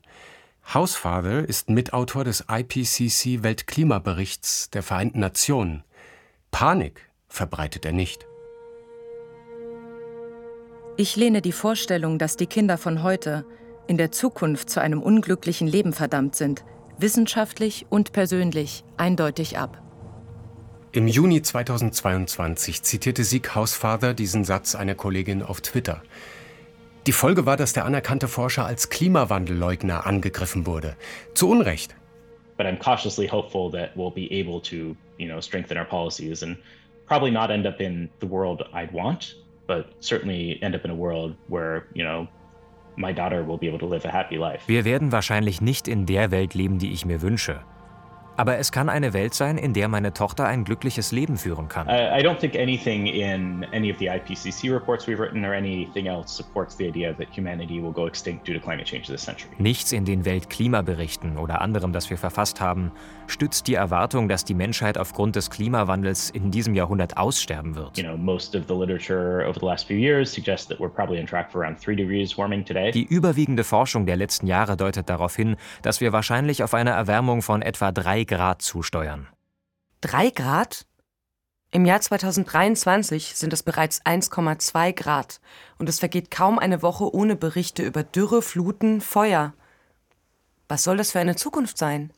Hausfather 0.72 1.50
ist 1.50 1.72
Mitautor 1.72 2.24
des 2.24 2.46
IPCC 2.48 3.42
Weltklimaberichts 3.42 4.70
der 4.70 4.84
Vereinten 4.84 5.20
Nationen. 5.20 5.84
Panik 6.52 7.10
verbreitet 7.28 7.86
er 7.86 7.92
nicht. 7.92 8.28
Ich 10.96 11.16
lehne 11.16 11.42
die 11.42 11.54
Vorstellung, 11.54 12.20
dass 12.20 12.38
die 12.38 12.46
Kinder 12.46 12.78
von 12.78 13.02
heute 13.02 13.46
in 13.88 13.98
der 13.98 14.12
Zukunft 14.12 14.70
zu 14.70 14.80
einem 14.80 15.02
unglücklichen 15.02 15.68
Leben 15.68 15.92
verdammt 15.92 16.36
sind, 16.36 16.64
wissenschaftlich 17.00 17.88
und 17.90 18.12
persönlich 18.12 18.84
eindeutig 18.96 19.58
ab. 19.58 19.82
Im 20.92 21.08
Juni 21.08 21.42
2022 21.42 22.84
zitierte 22.84 23.24
Sieg 23.24 23.56
Hausfather 23.56 24.14
diesen 24.14 24.44
Satz 24.44 24.76
einer 24.76 24.94
Kollegin 24.94 25.42
auf 25.42 25.62
Twitter. 25.62 26.04
Die 27.10 27.13
Folge 27.13 27.48
war, 27.48 27.58
dass 27.58 27.74
der 27.74 27.86
anerkannte 27.86 28.28
Forscher 28.28 28.67
als 28.67 28.91
Klimawandelleugner 28.91 30.06
angegriffen 30.06 30.67
wurde. 30.67 30.95
Zu 31.34 31.50
Unrecht. 31.50 31.95
But 32.56 32.67
I'm 32.67 32.78
cautiously 32.78 33.28
hopeful 33.28 33.72
that 33.72 33.95
we'll 33.95 34.13
be 34.13 34.30
able 34.32 34.62
to, 34.62 34.95
you 35.17 35.28
know, 35.28 35.41
strengthen 35.41 35.76
our 35.76 35.88
policies 35.88 36.43
and 36.43 36.56
probably 37.08 37.32
not 37.32 37.50
end 37.50 37.65
up 37.65 37.82
in 37.82 38.12
the 38.22 38.30
world 38.30 38.63
I'd 38.76 38.93
want, 38.93 39.38
but 39.65 39.88
certainly 40.02 40.60
end 40.62 40.76
up 40.76 40.86
in 40.86 40.91
a 40.91 40.95
world 40.95 41.36
where, 41.48 41.88
you 41.95 42.04
know, 42.04 42.28
wir 44.67 44.86
werden 44.86 45.12
wahrscheinlich 45.12 45.62
nicht 45.62 45.88
in 45.88 46.06
der 46.06 46.30
Welt 46.30 46.54
leben, 46.54 46.78
die 46.78 46.91
ich 46.91 47.06
mir 47.08 47.24
wünsche. 47.24 47.62
Aber 48.39 48.58
es 48.58 48.71
kann 48.71 48.88
eine 48.88 49.12
Welt 49.12 49.34
sein, 49.34 49.58
in 49.58 49.73
der 49.73 49.89
meine 49.89 50.13
Tochter 50.13 50.45
ein 50.45 50.63
glückliches 50.63 51.12
Leben 51.12 51.36
führen 51.36 51.67
kann. 51.67 51.89
I 51.89 52.23
don't 52.23 52.38
think 52.38 52.56
anything 52.56 53.06
in 53.06 53.65
any 53.73 53.91
of 53.91 53.97
the 53.99 54.10
IPCC 54.10 54.71
reports 54.71 55.06
we've 55.10 55.19
written 55.19 55.43
or 55.43 55.52
anything 55.52 56.08
else 56.08 56.38
supports 56.38 56.78
the 56.78 56.88
idea 56.88 57.13
that 57.15 57.28
humanity 57.36 57.84
will 57.84 57.91
go 57.91 58.08
extinct 58.08 58.47
due 58.47 58.54
to 58.54 58.62
climate 58.62 58.86
change 58.86 59.08
this 59.08 59.25
century. 59.25 59.49
Nichts 59.58 59.91
in 59.91 60.06
den 60.06 60.23
Weltklimaberichten 60.23 61.38
oder 61.38 61.60
anderem, 61.60 61.91
das 61.91 62.10
wir 62.10 62.17
verfasst 62.17 62.62
haben, 62.62 62.93
stützt 63.28 63.67
die 63.67 63.73
Erwartung, 63.73 64.30
dass 64.30 64.45
die 64.45 64.54
Menschheit 64.54 64.97
aufgrund 64.97 65.36
des 65.36 65.49
Klimawandels 65.49 66.30
in 66.30 66.49
diesem 66.49 66.75
Jahrhundert 66.75 67.17
aussterben 67.17 67.75
wird. 67.75 67.97
You 67.97 68.06
know, 68.06 68.15
most 68.15 68.56
of 68.56 68.63
the 68.69 68.73
literature 68.73 69.45
over 69.49 69.60
the 69.60 69.65
last 69.65 69.86
few 69.86 69.97
years 69.97 70.34
suggests 70.34 70.65
that 70.69 70.80
we're 70.80 70.88
probably 70.88 71.19
on 71.19 71.25
track 71.25 71.52
for 71.52 71.62
around 71.62 71.78
3 71.84 71.93
degrees 71.93 72.38
warming 72.38 72.63
today. 72.63 72.91
Die 72.91 73.04
überwiegende 73.04 73.65
Forschung 73.65 74.06
der 74.06 74.15
letzten 74.15 74.47
Jahre 74.47 74.78
deutet 74.78 75.10
darauf 75.10 75.36
hin, 75.36 75.58
dass 75.82 75.99
wir 75.99 76.13
wahrscheinlich 76.13 76.63
auf 76.63 76.73
eine 76.73 76.91
Erwärmung 76.91 77.41
von 77.41 77.62
etwa 77.62 77.91
3 77.91 78.29
Grad 78.30 78.62
zusteuern. 78.62 79.28
Drei 80.02 80.30
Grad? 80.30 80.86
Im 81.72 81.84
Jahr 81.86 82.00
2023 82.00 83.36
sind 83.36 83.54
es 83.54 83.63
bereits 83.63 84.06
1,2 84.06 84.94
Grad 84.94 85.42
und 85.80 85.89
es 85.89 85.98
vergeht 85.98 86.30
kaum 86.30 86.60
eine 86.60 86.84
Woche 86.84 87.12
ohne 87.12 87.36
Berichte 87.36 87.82
über 87.82 88.04
Dürre, 88.04 88.44
Fluten, 88.44 89.02
Feuer. 89.02 89.54
Was 90.68 90.84
soll 90.84 90.98
das 90.98 91.12
für 91.12 91.20
eine 91.20 91.38
Zukunft 91.38 91.80
sein? 91.80 92.13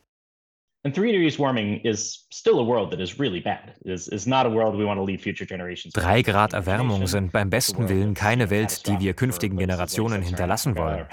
And 0.84 0.92
three 0.92 1.12
degrees 1.12 1.38
warming 1.38 1.80
is 1.84 2.26
still 2.30 2.58
a 2.58 2.64
world 2.64 2.90
that 2.90 2.98
is 2.98 3.20
really 3.20 3.40
bad. 3.40 3.74
Is 3.84 4.08
is 4.08 4.26
not 4.26 4.46
a 4.46 4.50
world 4.50 4.76
we 4.76 4.84
want 4.84 4.98
to 4.98 5.04
leave 5.04 5.22
future 5.22 5.46
generations. 5.46 5.94
Drei 5.94 6.22
Grad 6.22 6.54
Erwärmung 6.54 7.06
sind 7.06 7.30
beim 7.30 7.50
besten 7.50 7.88
Willen 7.88 8.14
keine 8.14 8.50
Welt, 8.50 8.88
die 8.88 8.98
wir 8.98 9.14
künftigen 9.14 9.56
Generationen 9.56 10.22
hinterlassen 10.22 10.76
wollen. 10.76 11.06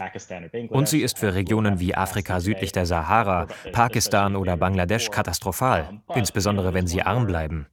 Und 0.70 0.88
sie 0.88 1.02
ist 1.02 1.20
für 1.20 1.36
Regionen 1.36 1.80
wie 1.80 1.94
Afrika 1.94 2.40
südlich 2.40 2.72
der 2.72 2.88
Sahara, 2.88 3.46
Pakistan 3.72 4.36
oder 4.36 4.58
Bangladesch 4.58 5.12
katastrophal, 5.12 6.02
insbesondere 6.16 6.74
wenn 6.74 6.88
sie 6.88 7.04
arm 7.04 7.28
bleiben. 7.28 7.68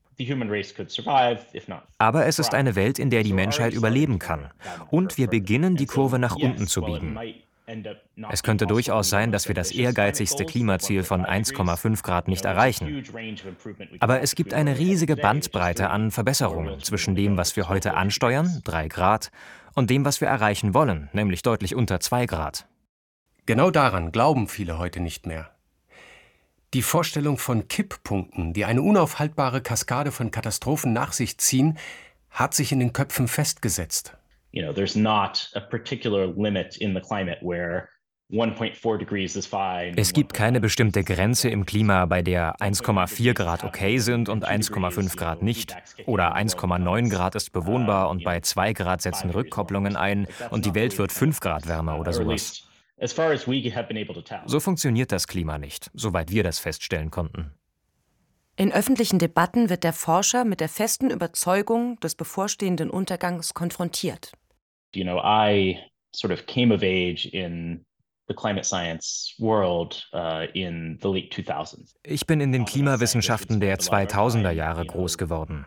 Aber 1.98 2.26
es 2.26 2.38
ist 2.38 2.54
eine 2.54 2.74
Welt, 2.74 2.98
in 2.98 3.10
der 3.10 3.22
die 3.22 3.32
Menschheit 3.32 3.72
überleben 3.72 4.18
kann. 4.18 4.50
Und 4.90 5.16
wir 5.16 5.28
beginnen, 5.28 5.76
die 5.76 5.86
Kurve 5.86 6.18
nach 6.18 6.36
unten 6.36 6.66
zu 6.66 6.82
biegen. 6.82 7.18
Es 8.30 8.42
könnte 8.42 8.66
durchaus 8.66 9.10
sein, 9.10 9.32
dass 9.32 9.48
wir 9.48 9.54
das 9.54 9.72
ehrgeizigste 9.72 10.44
Klimaziel 10.44 11.02
von 11.02 11.24
1,5 11.24 12.02
Grad 12.02 12.28
nicht 12.28 12.44
erreichen. 12.44 13.04
Aber 13.98 14.20
es 14.22 14.34
gibt 14.36 14.54
eine 14.54 14.78
riesige 14.78 15.16
Bandbreite 15.16 15.90
an 15.90 16.10
Verbesserungen 16.10 16.80
zwischen 16.80 17.16
dem, 17.16 17.36
was 17.36 17.56
wir 17.56 17.68
heute 17.68 17.94
ansteuern, 17.94 18.60
3 18.64 18.88
Grad, 18.88 19.30
und 19.74 19.90
dem, 19.90 20.04
was 20.04 20.20
wir 20.20 20.28
erreichen 20.28 20.74
wollen, 20.74 21.08
nämlich 21.12 21.42
deutlich 21.42 21.74
unter 21.74 21.98
2 21.98 22.26
Grad. 22.26 22.66
Genau 23.46 23.70
daran 23.70 24.12
glauben 24.12 24.48
viele 24.48 24.78
heute 24.78 25.00
nicht 25.00 25.26
mehr. 25.26 25.50
Die 26.74 26.82
Vorstellung 26.82 27.38
von 27.38 27.68
Kipppunkten, 27.68 28.52
die 28.52 28.64
eine 28.64 28.82
unaufhaltbare 28.82 29.60
Kaskade 29.60 30.12
von 30.12 30.30
Katastrophen 30.30 30.92
nach 30.92 31.12
sich 31.12 31.38
ziehen, 31.38 31.78
hat 32.30 32.54
sich 32.54 32.72
in 32.72 32.80
den 32.80 32.92
Köpfen 32.92 33.28
festgesetzt. 33.28 34.16
You 34.52 34.62
know, 34.62 34.72
there's 34.72 34.96
not 34.96 35.48
a 35.54 35.60
particular 35.60 36.26
limit 36.26 36.76
in 36.78 36.94
the 36.94 37.00
climate 37.00 37.38
where 37.42 37.88
es 39.96 40.12
gibt 40.12 40.34
keine 40.34 40.60
bestimmte 40.60 41.04
Grenze 41.04 41.48
im 41.48 41.64
Klima, 41.64 42.06
bei 42.06 42.22
der 42.22 42.56
1,4 42.56 43.34
Grad 43.34 43.62
okay 43.62 43.98
sind 43.98 44.28
und 44.28 44.44
1,5 44.44 45.16
Grad 45.16 45.42
nicht. 45.42 45.76
Oder 46.06 46.34
1,9 46.34 47.08
Grad 47.08 47.36
ist 47.36 47.52
bewohnbar 47.52 48.10
und 48.10 48.24
bei 48.24 48.40
2 48.40 48.72
Grad 48.72 49.02
setzen 49.02 49.30
Rückkopplungen 49.30 49.94
ein 49.94 50.26
und 50.50 50.66
die 50.66 50.74
Welt 50.74 50.98
wird 50.98 51.12
5 51.12 51.38
Grad 51.38 51.68
wärmer 51.68 52.00
oder 52.00 52.12
sowas. 52.12 52.66
So 54.46 54.60
funktioniert 54.60 55.12
das 55.12 55.28
Klima 55.28 55.58
nicht, 55.58 55.90
soweit 55.94 56.32
wir 56.32 56.42
das 56.42 56.58
feststellen 56.58 57.12
konnten. 57.12 57.52
In 58.58 58.72
öffentlichen 58.72 59.18
Debatten 59.18 59.68
wird 59.68 59.84
der 59.84 59.92
Forscher 59.92 60.46
mit 60.46 60.60
der 60.60 60.70
festen 60.70 61.10
Überzeugung 61.10 62.00
des 62.00 62.14
bevorstehenden 62.14 62.88
Untergangs 62.88 63.52
konfrontiert. 63.52 64.32
You 64.94 65.04
know, 65.04 65.20
I 65.22 65.78
sort 66.14 66.32
of 66.32 66.46
came 66.46 66.74
of 66.74 66.82
age 66.82 67.26
in 67.26 67.84
ich 72.02 72.26
bin 72.26 72.40
in 72.40 72.52
den 72.52 72.64
Klimawissenschaften 72.64 73.60
der 73.60 73.78
2000er 73.78 74.50
Jahre 74.50 74.84
groß 74.84 75.16
geworden. 75.16 75.66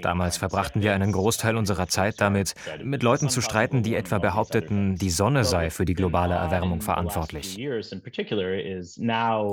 Damals 0.00 0.38
verbrachten 0.38 0.82
wir 0.82 0.94
einen 0.94 1.12
Großteil 1.12 1.56
unserer 1.56 1.86
Zeit 1.88 2.20
damit, 2.20 2.54
mit 2.82 3.02
Leuten 3.02 3.28
zu 3.28 3.40
streiten, 3.42 3.82
die 3.82 3.94
etwa 3.94 4.18
behaupteten, 4.18 4.96
die 4.96 5.10
Sonne 5.10 5.44
sei 5.44 5.70
für 5.70 5.84
die 5.84 5.94
globale 5.94 6.34
Erwärmung 6.34 6.80
verantwortlich. 6.80 7.58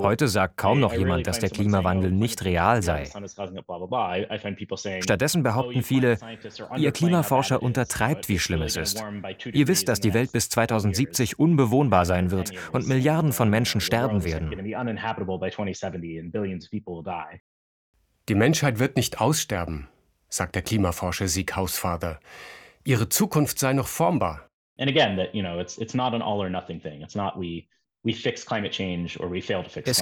Heute 0.04 0.28
sagt 0.28 0.58
kaum 0.58 0.80
noch 0.80 0.94
jemand, 0.94 1.28
dass 1.28 1.40
der 1.40 1.50
Klimawandel 1.50 2.12
nicht 2.12 2.44
real 2.46 2.82
sei. 2.82 3.06
Stattdessen 5.02 5.44
behaupten 5.44 5.84
viele, 5.84 6.18
ihr 6.78 6.92
Klimaforscher 6.92 7.62
untertreibt, 7.62 8.30
wie 8.30 8.40
schlimm 8.40 8.62
es 8.62 8.76
ist. 8.76 9.04
Ihr 9.52 9.68
wisst, 9.68 9.90
dass 9.90 10.00
die 10.00 10.14
Welt 10.14 10.32
bis 10.32 10.50
2070 10.50 11.38
unbewohnbar 11.40 12.06
sein 12.06 12.32
wird 12.32 12.45
wird 12.52 12.74
und 12.74 12.88
Milliarden 12.88 13.34
von 13.34 13.50
Menschen 13.50 13.82
sterben 13.82 14.24
werden. 14.24 14.52
Die 18.28 18.36
Menschheit 18.36 18.80
wird 18.80 18.96
nicht 18.96 19.22
aussterben, 19.22 19.88
sagt 20.30 20.56
der 20.56 20.62
Klimaforscher 20.62 21.28
Sieg 21.28 21.56
Hausvater. 21.56 22.20
Ihre 22.84 23.10
Zukunft 23.10 23.60
sei 23.60 23.74
noch 23.74 23.88
formbar. 23.88 24.50
Es 24.78 24.94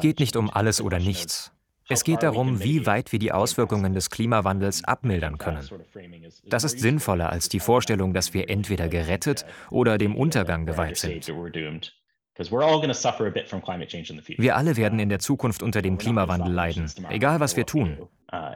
geht 0.01 0.19
nicht 0.19 0.35
um 0.35 0.49
alles 0.49 0.81
oder 0.81 0.99
nichts. 0.99 1.53
Es 1.89 2.03
geht 2.03 2.23
darum, 2.23 2.63
wie 2.63 2.85
weit 2.85 3.11
wir 3.11 3.19
die 3.19 3.31
Auswirkungen 3.31 3.93
des 3.93 4.09
Klimawandels 4.09 4.83
abmildern 4.83 5.37
können. 5.37 5.67
Das 6.45 6.63
ist 6.63 6.79
sinnvoller 6.79 7.29
als 7.29 7.49
die 7.49 7.59
Vorstellung, 7.59 8.13
dass 8.13 8.33
wir 8.33 8.49
entweder 8.49 8.87
gerettet 8.87 9.45
oder 9.69 9.97
dem 9.97 10.15
Untergang 10.15 10.65
geweiht 10.65 10.97
sind. 10.97 11.27
Wir 14.37 14.55
alle 14.55 14.75
werden 14.75 14.99
in 14.99 15.09
der 15.09 15.19
Zukunft 15.19 15.63
unter 15.63 15.81
dem 15.81 15.97
Klimawandel 15.97 16.51
leiden, 16.51 16.91
egal 17.09 17.39
was 17.39 17.55
wir 17.55 17.65
tun. 17.65 17.97
Uh, 18.31 18.53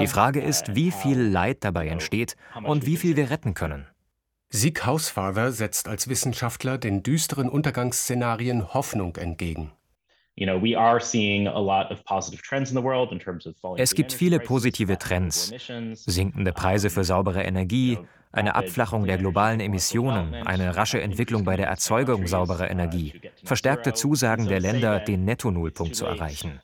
Die 0.00 0.06
Frage 0.06 0.40
ist, 0.40 0.74
wie 0.74 0.90
viel 0.90 1.20
Leid 1.20 1.64
dabei 1.64 1.88
entsteht 1.88 2.36
und 2.64 2.86
wie 2.86 2.96
viel 2.96 3.16
wir 3.16 3.30
retten 3.30 3.54
können. 3.54 3.86
Sieg 4.48 4.84
Hausfather 4.84 5.52
setzt 5.52 5.86
als 5.86 6.08
Wissenschaftler 6.08 6.76
den 6.76 7.04
düsteren 7.04 7.48
Untergangsszenarien 7.48 8.74
Hoffnung 8.74 9.16
entgegen. 9.16 9.72
Es 13.76 13.94
gibt 13.94 14.12
viele 14.12 14.40
positive 14.40 14.98
Trends. 14.98 15.52
Sinkende 15.92 16.52
Preise 16.52 16.90
für 16.90 17.04
saubere 17.04 17.42
Energie, 17.42 17.98
eine 18.32 18.54
Abflachung 18.54 19.06
der 19.06 19.18
globalen 19.18 19.60
Emissionen, 19.60 20.34
eine 20.34 20.76
rasche 20.76 21.00
Entwicklung 21.00 21.44
bei 21.44 21.56
der 21.56 21.66
Erzeugung 21.66 22.26
sauberer 22.26 22.70
Energie, 22.70 23.20
verstärkte 23.44 23.92
Zusagen 23.92 24.46
der 24.46 24.60
Länder, 24.60 25.00
den 25.00 25.24
Netto-Nullpunkt 25.24 25.96
zu 25.96 26.06
erreichen. 26.06 26.60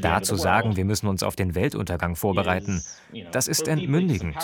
Da 0.00 0.22
zu 0.22 0.36
sagen, 0.36 0.76
wir 0.76 0.84
müssen 0.84 1.06
uns 1.08 1.22
auf 1.22 1.36
den 1.36 1.54
Weltuntergang 1.54 2.16
vorbereiten, 2.16 2.82
das 3.32 3.48
ist 3.48 3.68
entmündigend 3.68 4.36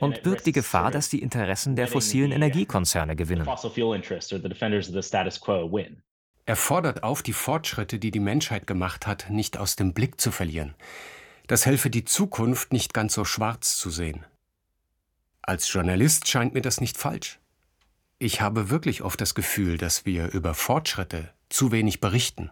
und 0.00 0.22
birgt 0.22 0.46
die 0.46 0.52
Gefahr, 0.52 0.90
dass 0.90 1.10
die 1.10 1.20
Interessen 1.20 1.76
der 1.76 1.88
fossilen 1.88 2.32
Energiekonzerne 2.32 3.16
gewinnen. 3.16 3.46
Er 6.48 6.54
fordert 6.56 7.02
auf, 7.02 7.22
die 7.24 7.32
Fortschritte, 7.32 7.98
die 7.98 8.12
die 8.12 8.20
Menschheit 8.20 8.68
gemacht 8.68 9.08
hat, 9.08 9.30
nicht 9.30 9.58
aus 9.58 9.74
dem 9.74 9.92
Blick 9.92 10.20
zu 10.20 10.30
verlieren. 10.30 10.74
Das 11.46 11.64
helfe 11.64 11.90
die 11.90 12.04
Zukunft 12.04 12.72
nicht 12.72 12.92
ganz 12.92 13.14
so 13.14 13.24
schwarz 13.24 13.76
zu 13.76 13.90
sehen. 13.90 14.24
Als 15.42 15.72
Journalist 15.72 16.26
scheint 16.26 16.54
mir 16.54 16.62
das 16.62 16.80
nicht 16.80 16.96
falsch. 16.96 17.38
Ich 18.18 18.40
habe 18.40 18.70
wirklich 18.70 19.02
oft 19.02 19.20
das 19.20 19.34
Gefühl, 19.34 19.78
dass 19.78 20.06
wir 20.06 20.32
über 20.32 20.54
Fortschritte 20.54 21.30
zu 21.48 21.70
wenig 21.70 22.00
berichten. 22.00 22.50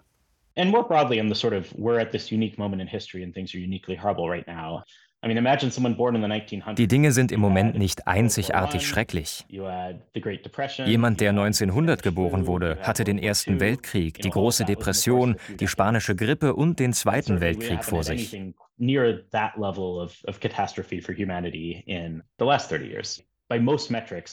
And 0.56 0.70
more 0.70 0.86
broadly, 0.86 1.18
in 1.18 1.28
the 1.28 1.34
sort 1.34 1.54
of 1.54 1.72
we're 1.76 2.00
at 2.00 2.12
this 2.12 2.30
unique 2.30 2.56
moment 2.58 2.80
in 2.80 2.86
history 2.86 3.24
and 3.24 3.34
things 3.34 3.52
are 3.54 3.60
uniquely 3.60 3.96
horrible 3.96 4.28
right 4.28 4.46
now. 4.46 4.84
Die 6.76 6.88
Dinge 6.88 7.12
sind 7.12 7.32
im 7.32 7.40
Moment 7.40 7.78
nicht 7.78 8.06
einzigartig 8.06 8.86
schrecklich. 8.86 9.46
Jemand, 10.84 11.20
der 11.20 11.30
1900 11.30 12.02
geboren 12.02 12.46
wurde, 12.46 12.78
hatte 12.82 13.04
den 13.04 13.18
Ersten 13.18 13.58
Weltkrieg, 13.58 14.18
die 14.20 14.28
große 14.28 14.66
Depression, 14.66 15.36
die 15.58 15.66
spanische 15.66 16.14
Grippe 16.14 16.54
und 16.54 16.78
den 16.78 16.92
Zweiten 16.92 17.40
Weltkrieg 17.40 17.84
vor 17.84 18.04
sich. 18.04 18.36
near 18.78 19.22
that 19.30 19.58
level 19.58 20.00
of, 20.00 20.16
of 20.26 20.40
catastrophe 20.40 21.00
for 21.00 21.12
humanity 21.12 21.84
in 21.86 22.22
the 22.38 22.44
last 22.44 22.68
30 22.68 22.86
years. 22.86 23.22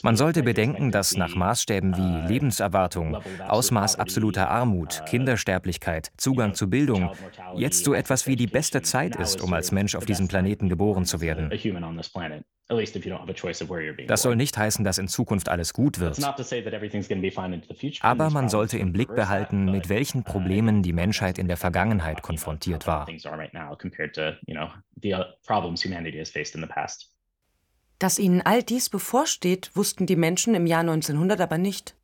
Man 0.04 0.16
sollte 0.16 0.42
bedenken, 0.42 0.92
dass 0.92 1.18
nach 1.18 1.36
Maßstäben 1.36 1.98
wie 1.98 2.26
uh, 2.26 2.28
Lebenserwartung, 2.30 3.18
Ausmaß 3.46 3.98
absoluter 3.98 4.50
Armut, 4.50 5.02
uh, 5.02 5.06
Kindersterblichkeit, 5.06 6.12
Zugang 6.16 6.54
zu 6.54 6.70
Bildung 6.70 7.12
jetzt 7.56 7.84
so 7.84 7.94
etwas 7.94 8.26
wie 8.26 8.38
die 8.38 8.48
beste 8.48 8.82
Zeit 8.82 9.18
ist, 9.18 9.42
um 9.42 9.52
als 9.52 9.74
Mensch 9.74 9.96
auf 9.96 10.06
diesem 10.06 10.30
Planeten 10.30 10.70
geboren 10.70 11.06
zu 11.06 11.20
werden. 11.20 11.52
Das 14.08 14.22
soll 14.22 14.36
nicht 14.38 14.58
heißen, 14.58 14.86
dass 14.86 14.98
in 14.98 15.10
Zukunft 15.10 15.50
alles 15.50 15.74
gut 15.74 16.00
wird. 16.00 16.18
Aber 18.00 18.30
man 18.30 18.48
sollte 18.48 18.78
im 18.78 18.94
Blick 18.94 19.14
behalten, 19.14 19.66
mit 19.66 19.90
welchen 19.90 20.22
uh, 20.22 20.24
Problemen 20.24 20.84
die 20.84 20.94
Menschheit 20.94 21.38
in 21.38 21.50
der 21.50 21.58
Vergangenheit 21.58 22.22
konfrontiert 22.22 22.88
war. 22.88 23.08
Dass 28.02 28.18
ihnen 28.18 28.42
all 28.42 28.64
dies 28.64 28.90
bevorsteht, 28.90 29.70
wussten 29.76 30.08
die 30.08 30.16
Menschen 30.16 30.56
im 30.56 30.66
Jahr 30.66 30.80
1900 30.80 31.40
aber 31.40 31.60
nicht. 31.60 31.96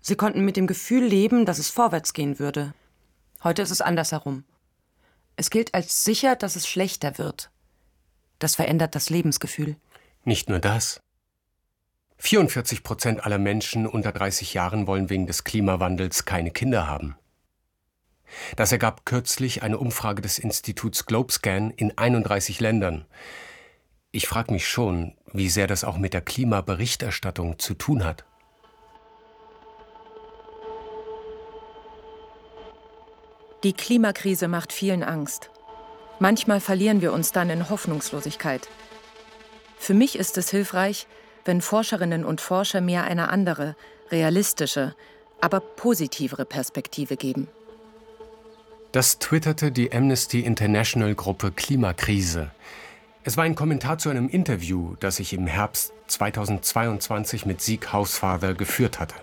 Sie 0.00 0.16
konnten 0.16 0.44
mit 0.44 0.56
dem 0.56 0.66
Gefühl 0.66 1.04
leben, 1.04 1.46
dass 1.46 1.60
es 1.60 1.70
vorwärts 1.70 2.14
gehen 2.14 2.40
würde. 2.40 2.74
Heute 3.44 3.62
ist 3.62 3.70
es 3.70 3.80
andersherum. 3.80 4.42
Es 5.36 5.50
gilt 5.50 5.72
als 5.72 6.02
sicher, 6.02 6.34
dass 6.34 6.56
es 6.56 6.66
schlechter 6.66 7.16
wird. 7.16 7.52
Das 8.40 8.56
verändert 8.56 8.96
das 8.96 9.08
Lebensgefühl. 9.08 9.76
Nicht 10.24 10.48
nur 10.48 10.58
das. 10.58 11.00
44 12.18 12.82
Prozent 12.82 13.24
aller 13.24 13.38
Menschen 13.38 13.86
unter 13.86 14.10
30 14.10 14.52
Jahren 14.52 14.88
wollen 14.88 15.08
wegen 15.10 15.28
des 15.28 15.44
Klimawandels 15.44 16.24
keine 16.24 16.50
Kinder 16.50 16.88
haben. 16.88 17.14
Das 18.56 18.72
ergab 18.72 19.06
kürzlich 19.06 19.62
eine 19.62 19.78
Umfrage 19.78 20.22
des 20.22 20.40
Instituts 20.40 21.06
Globescan 21.06 21.70
in 21.70 21.96
31 21.96 22.58
Ländern. 22.58 23.06
Ich 24.14 24.28
frage 24.28 24.52
mich 24.52 24.68
schon, 24.68 25.14
wie 25.32 25.48
sehr 25.48 25.66
das 25.66 25.84
auch 25.84 25.96
mit 25.96 26.12
der 26.12 26.20
Klimaberichterstattung 26.20 27.58
zu 27.58 27.72
tun 27.72 28.04
hat. 28.04 28.24
Die 33.64 33.72
Klimakrise 33.72 34.48
macht 34.48 34.72
vielen 34.72 35.02
Angst. 35.02 35.50
Manchmal 36.18 36.60
verlieren 36.60 37.00
wir 37.00 37.12
uns 37.14 37.32
dann 37.32 37.48
in 37.48 37.70
Hoffnungslosigkeit. 37.70 38.68
Für 39.78 39.94
mich 39.94 40.18
ist 40.18 40.36
es 40.36 40.50
hilfreich, 40.50 41.06
wenn 41.46 41.62
Forscherinnen 41.62 42.24
und 42.24 42.40
Forscher 42.40 42.82
mir 42.82 43.04
eine 43.04 43.30
andere, 43.30 43.76
realistische, 44.10 44.94
aber 45.40 45.60
positivere 45.60 46.44
Perspektive 46.44 47.16
geben. 47.16 47.48
Das 48.92 49.18
twitterte 49.18 49.72
die 49.72 49.90
Amnesty 49.90 50.40
International 50.40 51.14
Gruppe 51.14 51.50
Klimakrise. 51.50 52.50
Es 53.24 53.36
war 53.36 53.44
ein 53.44 53.54
Kommentar 53.54 53.98
zu 53.98 54.08
einem 54.08 54.28
Interview, 54.28 54.96
das 54.98 55.20
ich 55.20 55.32
im 55.32 55.46
Herbst 55.46 55.92
2022 56.08 57.46
mit 57.46 57.60
Sieg 57.60 57.92
Hausfather 57.92 58.52
geführt 58.52 58.98
hatte. 58.98 59.14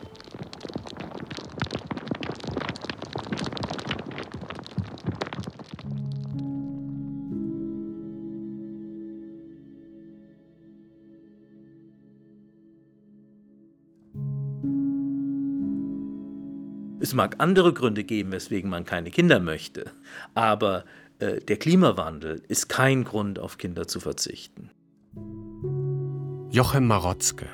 Es 17.01 17.13
mag 17.13 17.35
andere 17.39 17.73
Gründe 17.73 18.05
geben, 18.05 18.31
weswegen 18.31 18.69
man 18.69 18.85
keine 18.85 19.11
Kinder 19.11 19.41
möchte, 19.41 19.91
aber 20.35 20.85
der 21.19 21.57
Klimawandel 21.57 22.41
ist 22.47 22.69
kein 22.69 23.03
Grund, 23.03 23.39
auf 23.39 23.57
Kinder 23.57 23.87
zu 23.87 23.99
verzichten. 23.99 24.71
Jochem 26.51 26.87
Marotzke, 26.87 27.47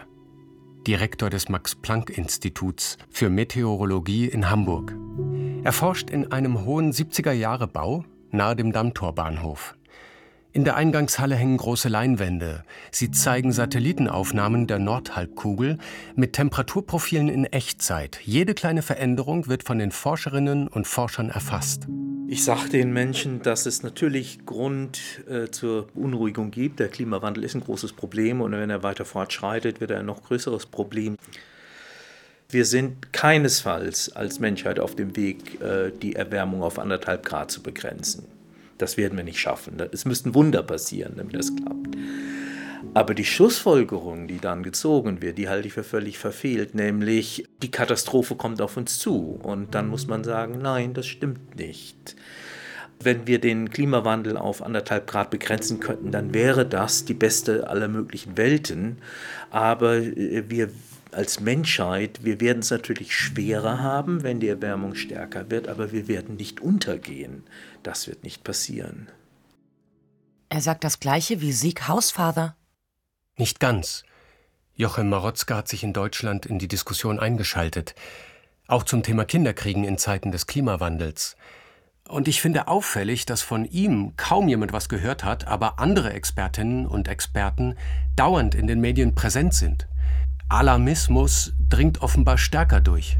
Direktor 0.87 1.29
des 1.29 1.49
Max-Planck-Instituts 1.49 2.97
für 3.09 3.29
Meteorologie 3.29 4.27
in 4.27 4.49
Hamburg. 4.49 4.95
Er 5.63 5.73
forscht 5.73 6.11
in 6.11 6.31
einem 6.31 6.63
hohen 6.63 6.91
70er-Jahre-Bau 6.91 8.05
nahe 8.31 8.55
dem 8.55 8.71
Dammtorbahnhof. 8.71 9.75
In 10.55 10.63
der 10.63 10.77
Eingangshalle 10.77 11.35
hängen 11.35 11.57
große 11.57 11.89
Leinwände. 11.89 12.63
Sie 12.89 13.11
zeigen 13.11 13.51
Satellitenaufnahmen 13.51 14.67
der 14.67 14.79
Nordhalbkugel 14.79 15.79
mit 16.15 16.31
Temperaturprofilen 16.31 17.27
in 17.27 17.43
Echtzeit. 17.43 18.21
Jede 18.23 18.53
kleine 18.53 18.81
Veränderung 18.81 19.47
wird 19.47 19.63
von 19.63 19.79
den 19.79 19.91
Forscherinnen 19.91 20.69
und 20.69 20.87
Forschern 20.87 21.29
erfasst. 21.29 21.89
Ich 22.29 22.45
sage 22.45 22.69
den 22.69 22.93
Menschen, 22.93 23.41
dass 23.41 23.65
es 23.65 23.83
natürlich 23.83 24.45
Grund 24.45 25.01
äh, 25.27 25.51
zur 25.51 25.87
Beunruhigung 25.87 26.51
gibt. 26.51 26.79
Der 26.79 26.87
Klimawandel 26.87 27.43
ist 27.43 27.55
ein 27.55 27.61
großes 27.65 27.91
Problem 27.91 28.39
und 28.39 28.53
wenn 28.53 28.69
er 28.69 28.81
weiter 28.81 29.03
fortschreitet, 29.03 29.81
wird 29.81 29.91
er 29.91 29.99
ein 29.99 30.05
noch 30.05 30.23
größeres 30.23 30.67
Problem. 30.67 31.17
Wir 32.47 32.63
sind 32.63 33.11
keinesfalls 33.11 34.15
als 34.15 34.39
Menschheit 34.39 34.79
auf 34.79 34.95
dem 34.95 35.17
Weg, 35.17 35.59
äh, 35.59 35.91
die 35.91 36.15
Erwärmung 36.15 36.63
auf 36.63 36.79
anderthalb 36.79 37.25
Grad 37.25 37.51
zu 37.51 37.61
begrenzen. 37.61 38.34
Das 38.77 38.97
werden 38.97 39.17
wir 39.17 39.23
nicht 39.23 39.39
schaffen. 39.39 39.77
Es 39.91 40.05
müssten 40.05 40.35
Wunder 40.35 40.63
passieren, 40.63 41.13
damit 41.15 41.35
das 41.35 41.55
klappt. 41.55 41.95
Aber 42.93 43.13
die 43.13 43.25
Schlussfolgerung, 43.25 44.27
die 44.27 44.39
dann 44.39 44.63
gezogen 44.63 45.21
wird, 45.21 45.37
die 45.37 45.49
halte 45.49 45.67
ich 45.67 45.73
für 45.73 45.83
völlig 45.83 46.17
verfehlt, 46.17 46.75
nämlich 46.75 47.45
die 47.61 47.71
Katastrophe 47.71 48.35
kommt 48.35 48.61
auf 48.61 48.77
uns 48.77 48.99
zu. 48.99 49.39
Und 49.41 49.75
dann 49.75 49.87
muss 49.87 50.07
man 50.07 50.23
sagen, 50.23 50.59
nein, 50.61 50.93
das 50.93 51.07
stimmt 51.07 51.57
nicht. 51.57 52.15
Wenn 53.01 53.27
wir 53.27 53.39
den 53.39 53.69
Klimawandel 53.69 54.37
auf 54.37 54.61
anderthalb 54.61 55.07
Grad 55.07 55.29
begrenzen 55.29 55.79
könnten, 55.79 56.11
dann 56.11 56.33
wäre 56.33 56.65
das 56.65 57.03
die 57.03 57.13
beste 57.13 57.69
aller 57.69 57.89
möglichen 57.89 58.37
Welten. 58.37 58.99
Aber 59.49 59.97
äh, 59.97 60.49
wir 60.49 60.69
als 61.11 61.39
Menschheit, 61.39 62.19
wir 62.23 62.41
werden 62.41 62.59
es 62.59 62.71
natürlich 62.71 63.15
schwerer 63.15 63.81
haben, 63.81 64.23
wenn 64.23 64.39
die 64.39 64.49
Erwärmung 64.49 64.95
stärker 64.95 65.49
wird, 65.49 65.67
aber 65.67 65.91
wir 65.91 66.07
werden 66.07 66.35
nicht 66.35 66.61
untergehen. 66.61 67.43
Das 67.85 68.07
wird 68.07 68.23
nicht 68.23 68.43
passieren. 68.43 69.09
Er 70.49 70.59
sagt 70.59 70.83
das 70.83 70.99
Gleiche 70.99 71.39
wie 71.39 71.51
Sieg 71.51 71.87
Hausvater. 71.87 72.55
Nicht 73.37 73.59
ganz. 73.59 74.03
Jochem 74.73 75.07
Marotzka 75.07 75.57
hat 75.57 75.67
sich 75.67 75.83
in 75.83 75.93
Deutschland 75.93 76.47
in 76.47 76.57
die 76.57 76.67
Diskussion 76.67 77.19
eingeschaltet. 77.19 77.93
Auch 78.65 78.85
zum 78.85 79.03
Thema 79.03 79.23
Kinderkriegen 79.23 79.83
in 79.83 79.99
Zeiten 79.99 80.31
des 80.31 80.47
Klimawandels. 80.47 81.37
Und 82.07 82.27
ich 82.27 82.41
finde 82.41 82.67
auffällig, 82.69 83.27
dass 83.27 83.43
von 83.43 83.65
ihm 83.65 84.13
kaum 84.17 84.47
jemand 84.47 84.73
was 84.73 84.89
gehört 84.89 85.23
hat, 85.23 85.45
aber 85.45 85.77
andere 85.77 86.11
Expertinnen 86.11 86.87
und 86.87 87.07
Experten 87.07 87.77
dauernd 88.15 88.55
in 88.55 88.65
den 88.65 88.81
Medien 88.81 89.13
präsent 89.13 89.53
sind. 89.53 89.87
Alarmismus 90.49 91.53
dringt 91.69 92.01
offenbar 92.01 92.39
stärker 92.39 92.81
durch. 92.81 93.19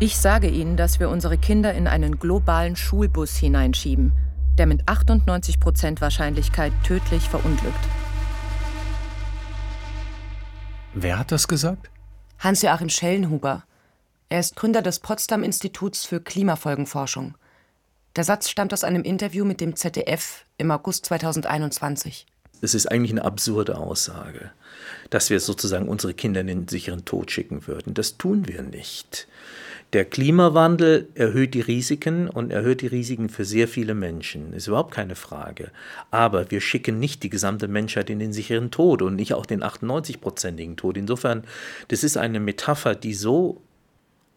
Ich 0.00 0.16
sage 0.16 0.48
Ihnen, 0.48 0.76
dass 0.76 1.00
wir 1.00 1.08
unsere 1.08 1.36
Kinder 1.36 1.74
in 1.74 1.88
einen 1.88 2.20
globalen 2.20 2.76
Schulbus 2.76 3.34
hineinschieben, 3.34 4.12
der 4.56 4.66
mit 4.66 4.88
98 4.88 5.58
Prozent 5.58 6.00
Wahrscheinlichkeit 6.00 6.72
tödlich 6.84 7.28
verunglückt. 7.28 7.74
Wer 10.94 11.18
hat 11.18 11.32
das 11.32 11.48
gesagt? 11.48 11.90
Hans-Joachim 12.38 12.88
Schellenhuber. 12.88 13.64
Er 14.28 14.38
ist 14.38 14.54
Gründer 14.54 14.82
des 14.82 15.00
Potsdam 15.00 15.42
Instituts 15.42 16.06
für 16.06 16.20
Klimafolgenforschung. 16.20 17.36
Der 18.14 18.22
Satz 18.22 18.48
stammt 18.48 18.72
aus 18.72 18.84
einem 18.84 19.02
Interview 19.02 19.44
mit 19.44 19.60
dem 19.60 19.74
ZDF 19.74 20.44
im 20.58 20.70
August 20.70 21.06
2021 21.06 22.24
es 22.60 22.74
ist 22.74 22.86
eigentlich 22.90 23.12
eine 23.12 23.24
absurde 23.24 23.78
Aussage, 23.78 24.50
dass 25.10 25.30
wir 25.30 25.40
sozusagen 25.40 25.88
unsere 25.88 26.14
Kinder 26.14 26.40
in 26.40 26.46
den 26.46 26.68
sicheren 26.68 27.04
Tod 27.04 27.30
schicken 27.30 27.66
würden. 27.66 27.94
Das 27.94 28.18
tun 28.18 28.48
wir 28.48 28.62
nicht. 28.62 29.28
Der 29.94 30.04
Klimawandel 30.04 31.08
erhöht 31.14 31.54
die 31.54 31.62
Risiken 31.62 32.28
und 32.28 32.50
erhöht 32.50 32.82
die 32.82 32.88
Risiken 32.88 33.30
für 33.30 33.46
sehr 33.46 33.66
viele 33.66 33.94
Menschen. 33.94 34.52
Ist 34.52 34.66
überhaupt 34.66 34.92
keine 34.92 35.14
Frage. 35.14 35.70
Aber 36.10 36.50
wir 36.50 36.60
schicken 36.60 36.98
nicht 36.98 37.22
die 37.22 37.30
gesamte 37.30 37.68
Menschheit 37.68 38.10
in 38.10 38.18
den 38.18 38.34
sicheren 38.34 38.70
Tod 38.70 39.00
und 39.00 39.16
nicht 39.16 39.32
auch 39.32 39.46
den 39.46 39.64
98-prozentigen 39.64 40.76
Tod. 40.76 40.98
Insofern, 40.98 41.44
das 41.88 42.04
ist 42.04 42.18
eine 42.18 42.38
Metapher, 42.38 42.94
die 42.94 43.14
so 43.14 43.62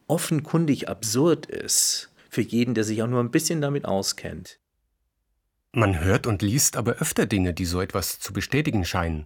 offenkundig 0.07 0.87
absurd 0.87 1.47
ist 1.47 2.09
für 2.29 2.41
jeden, 2.41 2.73
der 2.73 2.85
sich 2.85 3.03
auch 3.03 3.07
nur 3.07 3.19
ein 3.19 3.31
bisschen 3.31 3.59
damit 3.59 3.83
auskennt. 3.83 4.57
Man 5.73 5.99
hört 5.99 6.27
und 6.27 6.41
liest 6.41 6.77
aber 6.77 6.93
öfter 6.93 7.25
Dinge, 7.25 7.53
die 7.53 7.65
so 7.65 7.81
etwas 7.81 8.19
zu 8.19 8.31
bestätigen 8.31 8.85
scheinen. 8.85 9.25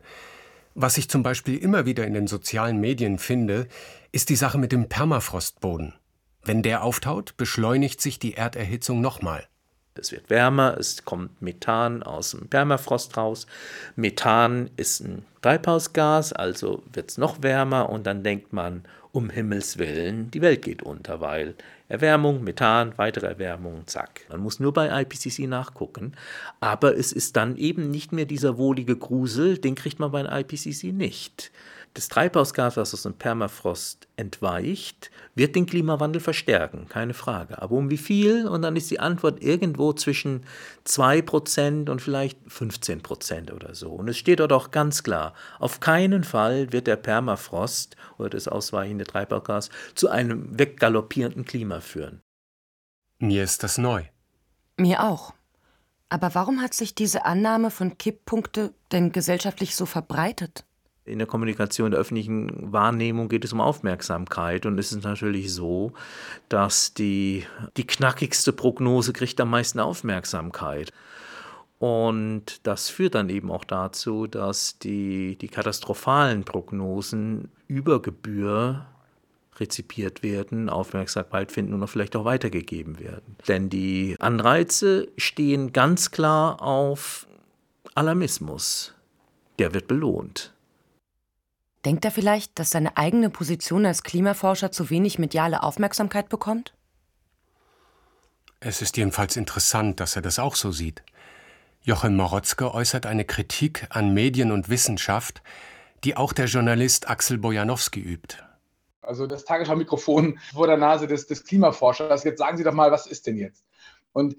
Was 0.73 0.97
ich 0.97 1.07
zum 1.07 1.21
Beispiel 1.21 1.57
immer 1.57 1.85
wieder 1.85 2.05
in 2.05 2.13
den 2.13 2.27
sozialen 2.27 2.79
Medien 2.79 3.19
finde, 3.19 3.67
ist 4.11 4.29
die 4.29 4.35
Sache 4.35 4.57
mit 4.57 4.71
dem 4.71 4.89
Permafrostboden. 4.89 5.93
Wenn 6.45 6.61
der 6.61 6.83
auftaut, 6.83 7.35
beschleunigt 7.37 7.99
sich 7.99 8.19
die 8.19 8.35
Erderhitzung 8.35 9.01
nochmal. 9.01 9.47
Es 9.95 10.11
wird 10.11 10.29
wärmer, 10.29 10.77
es 10.77 11.03
kommt 11.03 11.41
Methan 11.41 12.03
aus 12.03 12.31
dem 12.31 12.49
Permafrost 12.49 13.17
raus. 13.17 13.47
Methan 13.95 14.69
ist 14.75 14.99
ein 14.99 15.25
Treibhausgas, 15.41 16.33
also 16.33 16.83
wird 16.93 17.09
es 17.09 17.17
noch 17.17 17.41
wärmer 17.41 17.89
und 17.89 18.05
dann 18.05 18.21
denkt 18.21 18.53
man, 18.53 18.83
um 19.11 19.29
Himmels 19.29 19.79
willen, 19.79 20.29
die 20.31 20.41
Welt 20.41 20.61
geht 20.61 20.83
unter, 20.83 21.21
weil 21.21 21.55
Erwärmung, 21.87 22.43
Methan, 22.43 22.93
weitere 22.97 23.27
Erwärmung, 23.27 23.87
zack. 23.87 24.21
Man 24.29 24.41
muss 24.41 24.59
nur 24.59 24.73
bei 24.73 25.01
IPCC 25.01 25.47
nachgucken. 25.47 26.13
Aber 26.59 26.97
es 26.97 27.11
ist 27.11 27.37
dann 27.37 27.55
eben 27.57 27.89
nicht 27.89 28.11
mehr 28.11 28.25
dieser 28.25 28.57
wohlige 28.57 28.97
Grusel, 28.97 29.57
den 29.57 29.75
kriegt 29.75 29.99
man 29.99 30.11
bei 30.11 30.41
IPCC 30.41 30.91
nicht. 30.91 31.51
Das 31.95 32.09
Treibhausgas, 32.09 32.75
was 32.75 32.93
aus 32.93 33.03
dem 33.03 33.13
Permafrost 33.13 34.09
entweicht, 34.17 35.11
wird 35.33 35.55
den 35.55 35.65
Klimawandel 35.65 36.21
verstärken, 36.21 36.89
keine 36.89 37.13
Frage. 37.13 37.61
Aber 37.61 37.73
um 37.77 37.89
wie 37.89 37.97
viel? 37.97 38.49
Und 38.49 38.63
dann 38.63 38.75
ist 38.75 38.91
die 38.91 38.99
Antwort 38.99 39.41
irgendwo 39.41 39.93
zwischen 39.93 40.45
2% 40.85 41.89
und 41.89 42.01
vielleicht 42.01 42.37
15% 42.49 43.53
oder 43.53 43.75
so. 43.75 43.93
Und 43.93 44.09
es 44.09 44.17
steht 44.17 44.41
dort 44.41 44.51
auch 44.51 44.71
ganz 44.71 45.03
klar, 45.03 45.33
auf 45.57 45.79
keinen 45.79 46.25
Fall 46.25 46.73
wird 46.73 46.87
der 46.87 46.97
Permafrost 46.97 47.95
oder 48.17 48.31
das 48.31 48.49
ausweichende 48.49 49.05
Treibhausgas 49.05 49.69
zu 49.95 50.09
einem 50.09 50.59
weggaloppierenden 50.59 51.45
Klima 51.45 51.79
führen. 51.79 52.21
Mir 53.19 53.41
ist 53.41 53.63
das 53.63 53.77
neu. 53.77 54.03
Mir 54.75 55.01
auch. 55.01 55.33
Aber 56.09 56.35
warum 56.35 56.61
hat 56.61 56.73
sich 56.73 56.93
diese 56.93 57.23
Annahme 57.23 57.71
von 57.71 57.97
Kipppunkte 57.97 58.73
denn 58.91 59.13
gesellschaftlich 59.13 59.77
so 59.77 59.85
verbreitet? 59.85 60.65
In 61.05 61.19
der 61.19 61.27
Kommunikation, 61.27 61.91
der 61.91 61.99
öffentlichen 61.99 62.73
Wahrnehmung 62.73 63.29
geht 63.29 63.45
es 63.45 63.53
um 63.53 63.61
Aufmerksamkeit 63.61 64.65
und 64.65 64.79
es 64.79 64.91
ist 64.91 65.03
natürlich 65.03 65.53
so, 65.53 65.93
dass 66.49 66.95
die, 66.95 67.45
die 67.77 67.85
knackigste 67.85 68.51
Prognose 68.51 69.13
kriegt 69.13 69.39
am 69.39 69.51
meisten 69.51 69.79
Aufmerksamkeit. 69.79 70.91
Und 71.77 72.65
das 72.65 72.89
führt 72.89 73.13
dann 73.13 73.29
eben 73.29 73.51
auch 73.51 73.65
dazu, 73.65 74.25
dass 74.25 74.79
die, 74.79 75.37
die 75.37 75.47
katastrophalen 75.47 76.43
Prognosen 76.43 77.51
über 77.67 78.01
Gebühr 78.01 78.87
rezipiert 79.59 80.23
werden, 80.23 80.69
Aufmerksamkeit 80.69 81.51
finden 81.51 81.73
und 81.73 81.87
vielleicht 81.87 82.15
auch 82.15 82.25
weitergegeben 82.25 82.99
werden. 82.99 83.35
Denn 83.47 83.69
die 83.69 84.15
Anreize 84.19 85.07
stehen 85.17 85.71
ganz 85.71 86.09
klar 86.09 86.63
auf 86.63 87.27
Alarmismus. 87.93 88.95
Der 89.59 89.73
wird 89.75 89.87
belohnt. 89.87 90.54
Denkt 91.85 92.03
er 92.03 92.11
vielleicht, 92.11 92.57
dass 92.57 92.71
seine 92.71 92.97
eigene 92.97 93.29
Position 93.29 93.85
als 93.85 94.01
Klimaforscher 94.01 94.71
zu 94.71 94.89
wenig 94.89 95.19
mediale 95.19 95.61
Aufmerksamkeit 95.61 96.29
bekommt? 96.29 96.73
Es 98.59 98.81
ist 98.81 98.97
jedenfalls 98.97 99.37
interessant, 99.37 99.99
dass 99.99 100.15
er 100.15 100.23
das 100.23 100.39
auch 100.39 100.55
so 100.55 100.71
sieht. 100.71 101.03
Joachim 101.83 102.15
Morotzke 102.15 102.73
äußert 102.73 103.05
eine 103.05 103.23
Kritik 103.23 103.85
an 103.91 104.15
Medien 104.15 104.51
und 104.51 104.69
Wissenschaft, 104.69 105.43
die 106.03 106.17
auch 106.17 106.33
der 106.33 106.47
Journalist 106.47 107.07
Axel 107.07 107.37
Bojanowski 107.37 107.99
übt. 107.99 108.37
Also 109.03 109.27
das 109.27 109.45
Tagesschau-Mikrofon 109.45 110.39
vor 110.51 110.65
der 110.65 110.77
Nase 110.77 111.05
des, 111.05 111.27
des 111.27 111.43
Klimaforschers. 111.43 112.23
Jetzt 112.23 112.39
sagen 112.39 112.57
Sie 112.57 112.63
doch 112.63 112.73
mal, 112.73 112.91
was 112.91 113.05
ist 113.05 113.27
denn 113.27 113.37
jetzt? 113.37 113.63
Und 114.13 114.35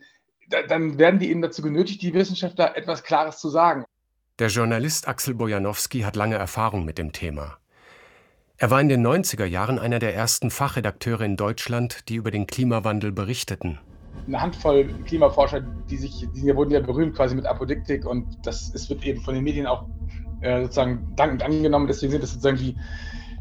dann 0.49 0.99
werden 0.99 1.21
die 1.21 1.31
eben 1.31 1.43
dazu 1.43 1.63
genötigt, 1.63 2.03
die 2.03 2.15
Wissenschaftler 2.15 2.77
etwas 2.77 3.05
Klares 3.05 3.39
zu 3.39 3.49
sagen. 3.49 3.85
Der 4.39 4.49
Journalist 4.49 5.09
Axel 5.09 5.33
Bojanowski 5.33 6.01
hat 6.01 6.15
lange 6.15 6.35
Erfahrung 6.35 6.85
mit 6.85 6.99
dem 6.99 7.13
Thema. 7.13 7.57
Er 8.59 8.71
war 8.71 8.83
in 8.83 8.91
den 8.91 9.07
90er 9.07 9.47
Jahren 9.47 9.79
einer 9.79 9.99
der 9.99 10.15
ersten 10.15 10.51
Fachredakteure 10.51 11.23
in 11.23 11.39
Deutschland, 11.39 12.07
die 12.11 12.17
über 12.17 12.31
den 12.31 12.47
Klimawandel 12.47 13.13
berichteten. 13.13 13.79
Eine 14.27 14.43
Handvoll 14.43 14.93
Klimaforscher, 15.07 15.63
die 15.63 15.97
sich, 15.97 16.29
die 16.35 16.55
wurden 16.55 16.71
ja 16.71 16.81
berühmt 16.81 17.17
quasi 17.17 17.35
mit 17.35 17.47
Apodiktik 17.47 18.05
und 18.05 18.27
das 18.43 18.69
ist, 18.75 18.91
wird 18.91 19.07
eben 19.07 19.23
von 19.23 19.33
den 19.33 19.43
Medien 19.43 19.67
auch 19.67 19.87
äh, 20.43 20.61
sozusagen 20.65 21.15
dankend 21.17 21.43
angenommen. 21.43 21.87
Deswegen 21.87 22.13
sind 22.13 22.23
das 22.23 22.33
sozusagen 22.33 22.59
die, 22.59 22.77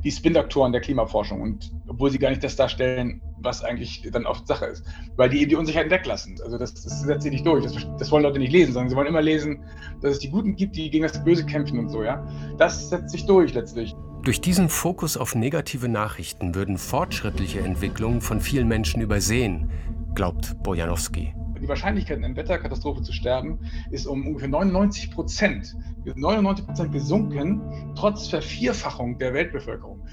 die 0.02 0.12
Spin-Doktoren 0.12 0.72
der 0.72 0.80
Klimaforschung 0.80 1.41
und 1.41 1.74
obwohl 1.89 2.10
sie 2.10 2.20
gar 2.20 2.30
nicht 2.30 2.41
das 2.41 2.56
darstellen, 2.56 3.22
was 3.46 3.64
eigentlich 3.64 4.08
dann 4.12 4.26
oft 4.26 4.48
Sache 4.48 4.66
ist, 4.66 4.86
weil 5.16 5.30
die 5.30 5.41
eben 5.41 5.50
die 5.50 5.56
Unsicherheiten 5.56 5.91
weglassen. 5.91 6.39
Also 6.43 6.58
das, 6.58 6.74
das 6.74 7.02
setzt 7.02 7.24
sich 7.24 7.32
nicht 7.32 7.46
durch. 7.46 7.64
Das, 7.64 7.88
das, 7.98 8.12
wollen 8.12 8.24
Leute 8.24 8.39
nicht 8.39 8.52
lesen, 8.52 8.74
sondern 8.74 8.89
sie 8.89 8.96
wollen 8.96 9.08
immer 9.08 9.22
lesen, 9.22 9.64
dass 10.02 10.14
es 10.14 10.20
die 10.20 10.30
Guten 10.30 10.56
gibt, 10.56 10.76
die 10.76 10.89
gegen 10.89 11.04
das 11.04 11.24
Böse 11.24 11.46
kämpfen 11.46 11.80
und 11.80 11.89
so. 11.89 12.04
Ja, 12.04 12.28
das 12.58 12.89
setzt 12.89 13.12
sich 13.12 13.26
durch 13.26 13.54
letztlich. 13.54 13.96
Durch 14.24 14.41
diesen 14.41 14.70
Fokus 14.70 15.18
auf 15.18 15.36
negative 15.36 15.88
Nachrichten 15.88 16.56
würden 16.56 16.80
fortschrittliche 16.80 17.60
Entwicklungen 17.60 18.22
von 18.22 18.41
vielen 18.41 18.68
Menschen 18.68 19.02
übersehen, 19.02 19.70
glaubt 20.16 20.64
Bojanowski. 20.64 21.36
Die 21.62 21.68
Wahrscheinlichkeit, 21.68 22.18
in 22.18 22.26
einer 22.26 22.36
Wetterkatastrophe 22.36 23.02
zu 23.02 23.14
sterben, 23.14 23.60
ist 23.91 24.08
um 24.08 24.28
ungefähr 24.28 24.50
99 24.50 25.12
Prozent, 25.12 25.76
99 26.04 26.66
Prozent 26.66 26.91
gesunken, 26.91 27.93
trotz 27.96 28.28
Vervierfachung 28.28 29.18
der 29.20 29.34
Weltbevölkerung. 29.34 30.06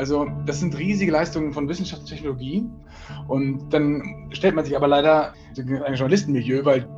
Also 0.00 0.24
das 0.46 0.60
sind 0.60 0.78
riesige 0.78 1.12
Leistungen 1.12 1.52
von 1.52 1.68
Wissenschaft 1.68 2.00
und 2.00 2.08
Technologie. 2.08 2.64
Und 3.28 3.68
dann 3.68 4.30
stellt 4.32 4.54
man 4.54 4.64
sich 4.64 4.74
aber 4.74 4.88
leider 4.88 5.34
ein 5.58 5.94
Journalistenmilieu, 5.94 6.64
weil, 6.64 6.88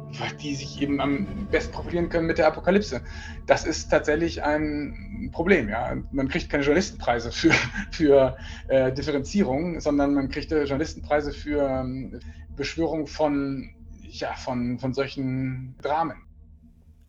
die 0.40 0.54
sich 0.54 0.80
eben 0.80 1.00
am 1.00 1.48
besten 1.50 1.72
profilieren 1.72 2.10
können 2.10 2.28
mit 2.28 2.38
der 2.38 2.46
Apokalypse. 2.46 3.00
Das 3.46 3.64
ist 3.64 3.88
tatsächlich 3.88 4.44
ein 4.44 5.30
Problem. 5.32 5.68
Ja? 5.68 5.96
Man 6.12 6.28
kriegt 6.28 6.48
keine 6.48 6.62
Journalistenpreise 6.62 7.32
für, 7.32 7.50
für 7.90 8.36
äh, 8.68 8.92
Differenzierung, 8.92 9.80
sondern 9.80 10.14
man 10.14 10.28
kriegt 10.28 10.52
äh, 10.52 10.62
Journalistenpreise 10.62 11.32
für 11.32 11.84
äh, 11.84 12.20
Beschwörung 12.54 13.08
von, 13.08 13.68
ja, 14.02 14.32
von, 14.34 14.78
von 14.78 14.94
solchen 14.94 15.74
Dramen. 15.82 16.22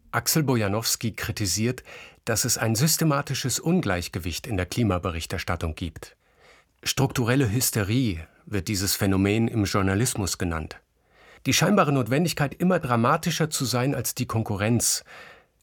Axel 0.09 0.41
Bojanowski 0.41 1.11
kritisiert, 1.11 1.83
dass 2.26 2.45
es 2.45 2.57
ein 2.57 2.76
systematisches 2.76 3.59
Ungleichgewicht 3.59 4.47
in 4.47 4.57
der 4.57 4.65
Klimaberichterstattung 4.65 5.76
gibt. 5.76 6.15
Strukturelle 6.84 7.51
Hysterie 7.51 8.19
wird 8.45 8.67
dieses 8.67 8.95
Phänomen 8.95 9.47
im 9.47 9.65
Journalismus 9.65 10.38
genannt. 10.38 10.80
Die 11.45 11.53
scheinbare 11.53 11.91
Notwendigkeit, 11.91 12.53
immer 12.53 12.80
dramatischer 12.80 13.49
zu 13.49 13.65
sein 13.65 13.95
als 13.95 14.15
die 14.15 14.26
Konkurrenz 14.26 15.03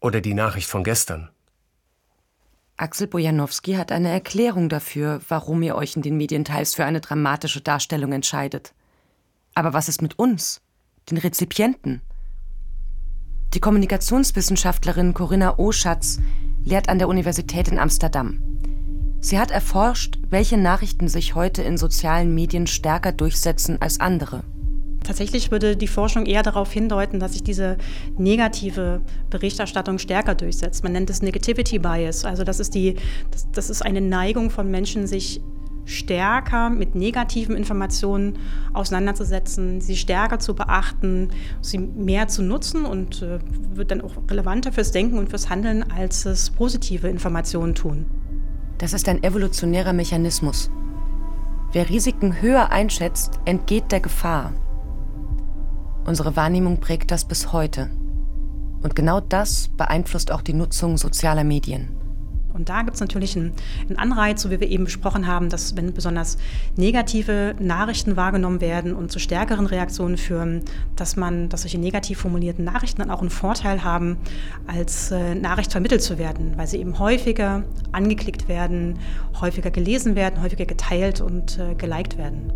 oder 0.01 0.21
die 0.21 0.35
Nachricht 0.35 0.69
von 0.69 0.85
gestern. 0.85 1.31
Axel 2.77 3.07
Bojanowski 3.07 3.75
hat 3.75 3.93
eine 3.93 4.09
Erklärung 4.09 4.71
dafür, 4.71 5.21
warum 5.29 5.63
ihr 5.63 5.75
euch 5.75 5.97
in 5.97 6.03
den 6.03 6.17
Medien 6.17 6.47
teils 6.47 6.75
für 6.75 6.85
eine 6.85 7.01
dramatische 7.01 7.61
Darstellung 7.61 8.13
entscheidet. 8.13 8.73
Aber 9.55 9.75
was 9.75 9.89
ist 9.89 10.01
mit 10.01 10.19
uns, 10.19 10.63
den 11.11 11.19
Rezipienten? 11.19 12.01
Die 13.53 13.61
Kommunikationswissenschaftlerin 13.61 15.13
Corinna 15.13 15.59
Oschatz 15.59 16.21
lehrt 16.65 16.89
an 16.89 16.99
der 16.99 17.09
Universität 17.09 17.69
in 17.69 17.79
Amsterdam. 17.79 18.41
Sie 19.21 19.39
hat 19.39 19.51
erforscht, 19.51 20.19
welche 20.31 20.57
Nachrichten 20.57 21.09
sich 21.09 21.35
heute 21.35 21.63
in 21.63 21.77
sozialen 21.77 22.35
Medien 22.35 22.67
stärker 22.67 23.13
durchsetzen 23.13 23.77
als 23.81 24.01
andere. 24.01 24.43
Tatsächlich 25.05 25.51
würde 25.51 25.77
die 25.77 25.89
Forschung 25.89 26.27
eher 26.27 26.43
darauf 26.43 26.73
hindeuten, 26.73 27.21
dass 27.21 27.33
sich 27.33 27.43
diese 27.43 27.77
negative 28.17 29.01
Berichterstattung 29.31 29.99
stärker 29.99 30.35
durchsetzt. 30.35 30.83
Man 30.85 30.93
nennt 30.93 31.11
es 31.11 31.23
Negativity 31.23 31.79
Bias. 31.79 32.25
Also 32.25 32.45
das 32.45 32.61
ist, 32.61 32.75
die, 32.75 32.97
das, 33.31 33.51
das 33.51 33.71
ist 33.71 33.83
eine 33.83 34.01
Neigung 34.01 34.51
von 34.51 34.71
Menschen, 34.71 35.07
sich 35.07 35.41
stärker 35.91 36.71
mit 36.71 36.95
negativen 36.95 37.57
Informationen 37.57 38.39
auseinanderzusetzen, 38.73 39.81
sie 39.81 39.97
stärker 39.97 40.39
zu 40.39 40.55
beachten, 40.55 41.31
sie 41.61 41.79
mehr 41.79 42.29
zu 42.29 42.43
nutzen 42.43 42.85
und 42.85 43.23
äh, 43.23 43.39
wird 43.75 43.91
dann 43.91 44.01
auch 44.01 44.13
relevanter 44.31 44.73
fürs 44.73 44.93
Denken 44.93 45.19
und 45.19 45.31
fürs 45.31 45.51
Handeln, 45.51 45.85
als 45.91 46.25
es 46.27 46.51
positive 46.51 47.09
Informationen 47.09 47.75
tun. 47.75 48.07
Das 48.79 48.93
ist 48.93 49.09
ein 49.09 49.23
evolutionärer 49.23 49.93
Mechanismus. 49.93 50.71
Wer 51.73 51.89
Risiken 51.89 52.41
höher 52.41 52.71
einschätzt, 52.71 53.39
entgeht 53.45 53.93
der 53.93 54.01
Gefahr. 54.01 54.53
Unsere 56.05 56.35
Wahrnehmung 56.35 56.81
prägt 56.81 57.11
das 57.11 57.25
bis 57.25 57.53
heute. 57.53 57.91
Und 58.83 58.97
genau 58.97 59.21
das 59.21 59.69
beeinflusst 59.77 60.33
auch 60.33 60.41
die 60.41 60.55
Nutzung 60.55 60.97
sozialer 60.97 61.45
Medien. 61.45 62.00
Und 62.53 62.69
da 62.69 62.83
gibt 62.83 62.95
es 62.95 63.01
natürlich 63.01 63.37
einen, 63.37 63.53
Anreiz, 63.97 64.43
so 64.43 64.51
wie 64.51 64.61
wir 64.61 64.69
eben 64.69 64.85
besprochen 64.85 65.27
haben, 65.27 65.49
dass 65.49 65.77
wenn 65.77 65.93
besonders 65.93 66.39
negative 66.77 67.55
Nachrichten 67.59 68.17
wahrgenommen 68.17 68.61
werden 68.61 68.95
und 68.95 69.11
zu 69.11 69.19
stärkeren 69.19 69.67
Reaktionen 69.67 70.17
führen, 70.17 70.63
dass 70.97 71.17
man, 71.17 71.49
dass 71.49 71.63
solche 71.63 71.79
negativ 71.79 72.19
formulierten 72.19 72.65
Nachrichten 72.65 73.01
dann 73.01 73.11
auch 73.11 73.21
einen 73.21 73.31
Vorteil 73.31 73.85
haben, 73.85 74.19
als 74.67 75.11
äh, 75.11 75.35
Nachricht 75.35 75.73
vermittelt 75.73 76.03
zu 76.03 76.19
werden, 76.19 76.53
weil 76.57 76.67
sie 76.67 76.79
eben 76.79 76.99
häufiger 76.99 77.65
angeklickt 77.93 78.49
werden, 78.49 78.99
häufiger 79.41 79.71
gelesen 79.71 80.15
werden, 80.15 80.43
häufiger 80.43 80.67
geteilt 80.67 81.21
und 81.21 81.59
äh, 81.59 81.75
geliked 81.75 82.19
werden. 82.19 82.53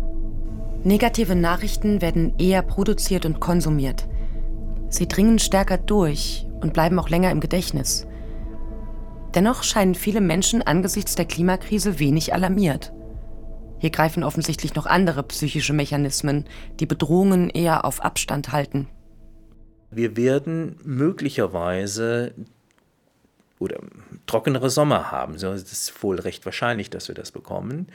Negative 0.83 1.35
Nachrichten 1.35 2.01
werden 2.01 2.33
eher 2.37 2.61
produziert 2.61 3.25
und 3.25 3.39
konsumiert. 3.39 4.07
Sie 4.89 5.07
dringen 5.07 5.39
stärker 5.39 5.77
durch 5.77 6.45
und 6.61 6.73
bleiben 6.73 6.99
auch 6.99 7.09
länger 7.09 7.31
im 7.31 7.39
Gedächtnis. 7.39 8.05
Dennoch 9.35 9.63
scheinen 9.63 9.95
viele 9.95 10.21
Menschen 10.21 10.61
angesichts 10.61 11.15
der 11.15 11.25
Klimakrise 11.25 11.99
wenig 11.99 12.33
alarmiert. 12.33 12.93
Hier 13.79 13.89
greifen 13.89 14.23
offensichtlich 14.23 14.75
noch 14.75 14.85
andere 14.85 15.23
psychische 15.23 15.73
Mechanismen, 15.73 16.45
die 16.79 16.85
Bedrohungen 16.85 17.49
eher 17.49 17.83
auf 17.83 18.01
Abstand 18.01 18.53
halten. 18.53 18.87
Wir 19.91 20.15
werden 20.15 20.77
möglicherweise 20.83 22.33
oder 23.59 23.79
trockenere 24.25 24.69
Sommer 24.69 25.11
haben. 25.11 25.35
Es 25.35 25.43
ist 25.43 26.03
wohl 26.03 26.19
recht 26.19 26.45
wahrscheinlich, 26.45 26.89
dass 26.89 27.09
wir 27.09 27.15
das 27.15 27.31
bekommen. 27.31 27.87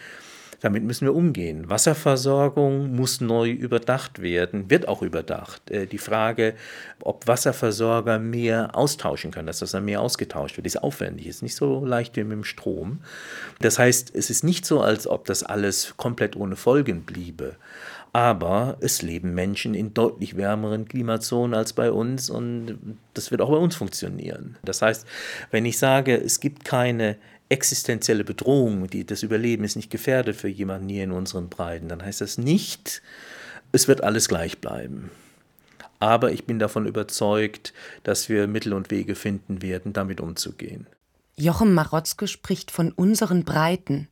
Damit 0.60 0.84
müssen 0.84 1.06
wir 1.06 1.14
umgehen. 1.14 1.70
Wasserversorgung 1.70 2.94
muss 2.94 3.20
neu 3.20 3.50
überdacht 3.50 4.20
werden, 4.20 4.70
wird 4.70 4.88
auch 4.88 5.02
überdacht. 5.02 5.70
Äh, 5.70 5.86
die 5.86 5.98
Frage, 5.98 6.54
ob 7.02 7.26
Wasserversorger 7.26 8.18
mehr 8.18 8.76
austauschen 8.76 9.30
können, 9.30 9.46
dass 9.46 9.60
das 9.60 9.72
dann 9.72 9.84
mehr 9.84 10.00
ausgetauscht 10.00 10.56
wird, 10.56 10.66
ist 10.66 10.82
aufwendig, 10.82 11.26
ist 11.26 11.42
nicht 11.42 11.56
so 11.56 11.84
leicht 11.84 12.16
wie 12.16 12.24
mit 12.24 12.32
dem 12.32 12.44
Strom. 12.44 13.00
Das 13.60 13.78
heißt, 13.78 14.14
es 14.14 14.30
ist 14.30 14.44
nicht 14.44 14.66
so, 14.66 14.80
als 14.80 15.06
ob 15.06 15.24
das 15.24 15.42
alles 15.42 15.94
komplett 15.96 16.36
ohne 16.36 16.56
Folgen 16.56 17.02
bliebe. 17.02 17.56
Aber 18.12 18.76
es 18.80 19.02
leben 19.02 19.34
Menschen 19.34 19.72
in 19.72 19.94
deutlich 19.94 20.36
wärmeren 20.36 20.86
Klimazonen 20.86 21.54
als 21.54 21.72
bei 21.72 21.92
uns 21.92 22.28
und 22.28 22.98
das 23.14 23.30
wird 23.30 23.40
auch 23.40 23.50
bei 23.50 23.56
uns 23.56 23.76
funktionieren. 23.76 24.56
Das 24.64 24.82
heißt, 24.82 25.06
wenn 25.52 25.64
ich 25.64 25.78
sage, 25.78 26.16
es 26.16 26.40
gibt 26.40 26.64
keine 26.64 27.16
existenzielle 27.50 28.24
Bedrohung, 28.24 28.86
die, 28.86 29.04
das 29.04 29.22
Überleben 29.22 29.64
ist 29.64 29.76
nicht 29.76 29.90
gefährdet 29.90 30.36
für 30.36 30.48
jemanden 30.48 30.88
hier 30.88 31.04
in 31.04 31.12
unseren 31.12 31.48
Breiten, 31.48 31.88
dann 31.88 32.02
heißt 32.02 32.20
das 32.20 32.38
nicht, 32.38 33.02
es 33.72 33.88
wird 33.88 34.02
alles 34.02 34.28
gleich 34.28 34.60
bleiben. 34.60 35.10
Aber 35.98 36.32
ich 36.32 36.46
bin 36.46 36.58
davon 36.58 36.86
überzeugt, 36.86 37.74
dass 38.04 38.28
wir 38.28 38.46
Mittel 38.46 38.72
und 38.72 38.90
Wege 38.90 39.14
finden 39.14 39.60
werden, 39.60 39.92
damit 39.92 40.20
umzugehen. 40.20 40.86
Jochen 41.36 41.74
Marotzke 41.74 42.26
spricht 42.26 42.70
von 42.70 42.92
unseren 42.92 43.44
Breiten. 43.44 44.08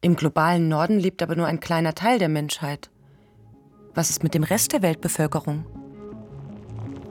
Im 0.00 0.16
globalen 0.16 0.68
Norden 0.68 0.98
lebt 0.98 1.22
aber 1.22 1.36
nur 1.36 1.46
ein 1.46 1.60
kleiner 1.60 1.94
Teil 1.94 2.18
der 2.18 2.28
Menschheit. 2.28 2.90
Was 3.94 4.10
ist 4.10 4.22
mit 4.22 4.34
dem 4.34 4.42
Rest 4.42 4.72
der 4.72 4.82
Weltbevölkerung? 4.82 5.66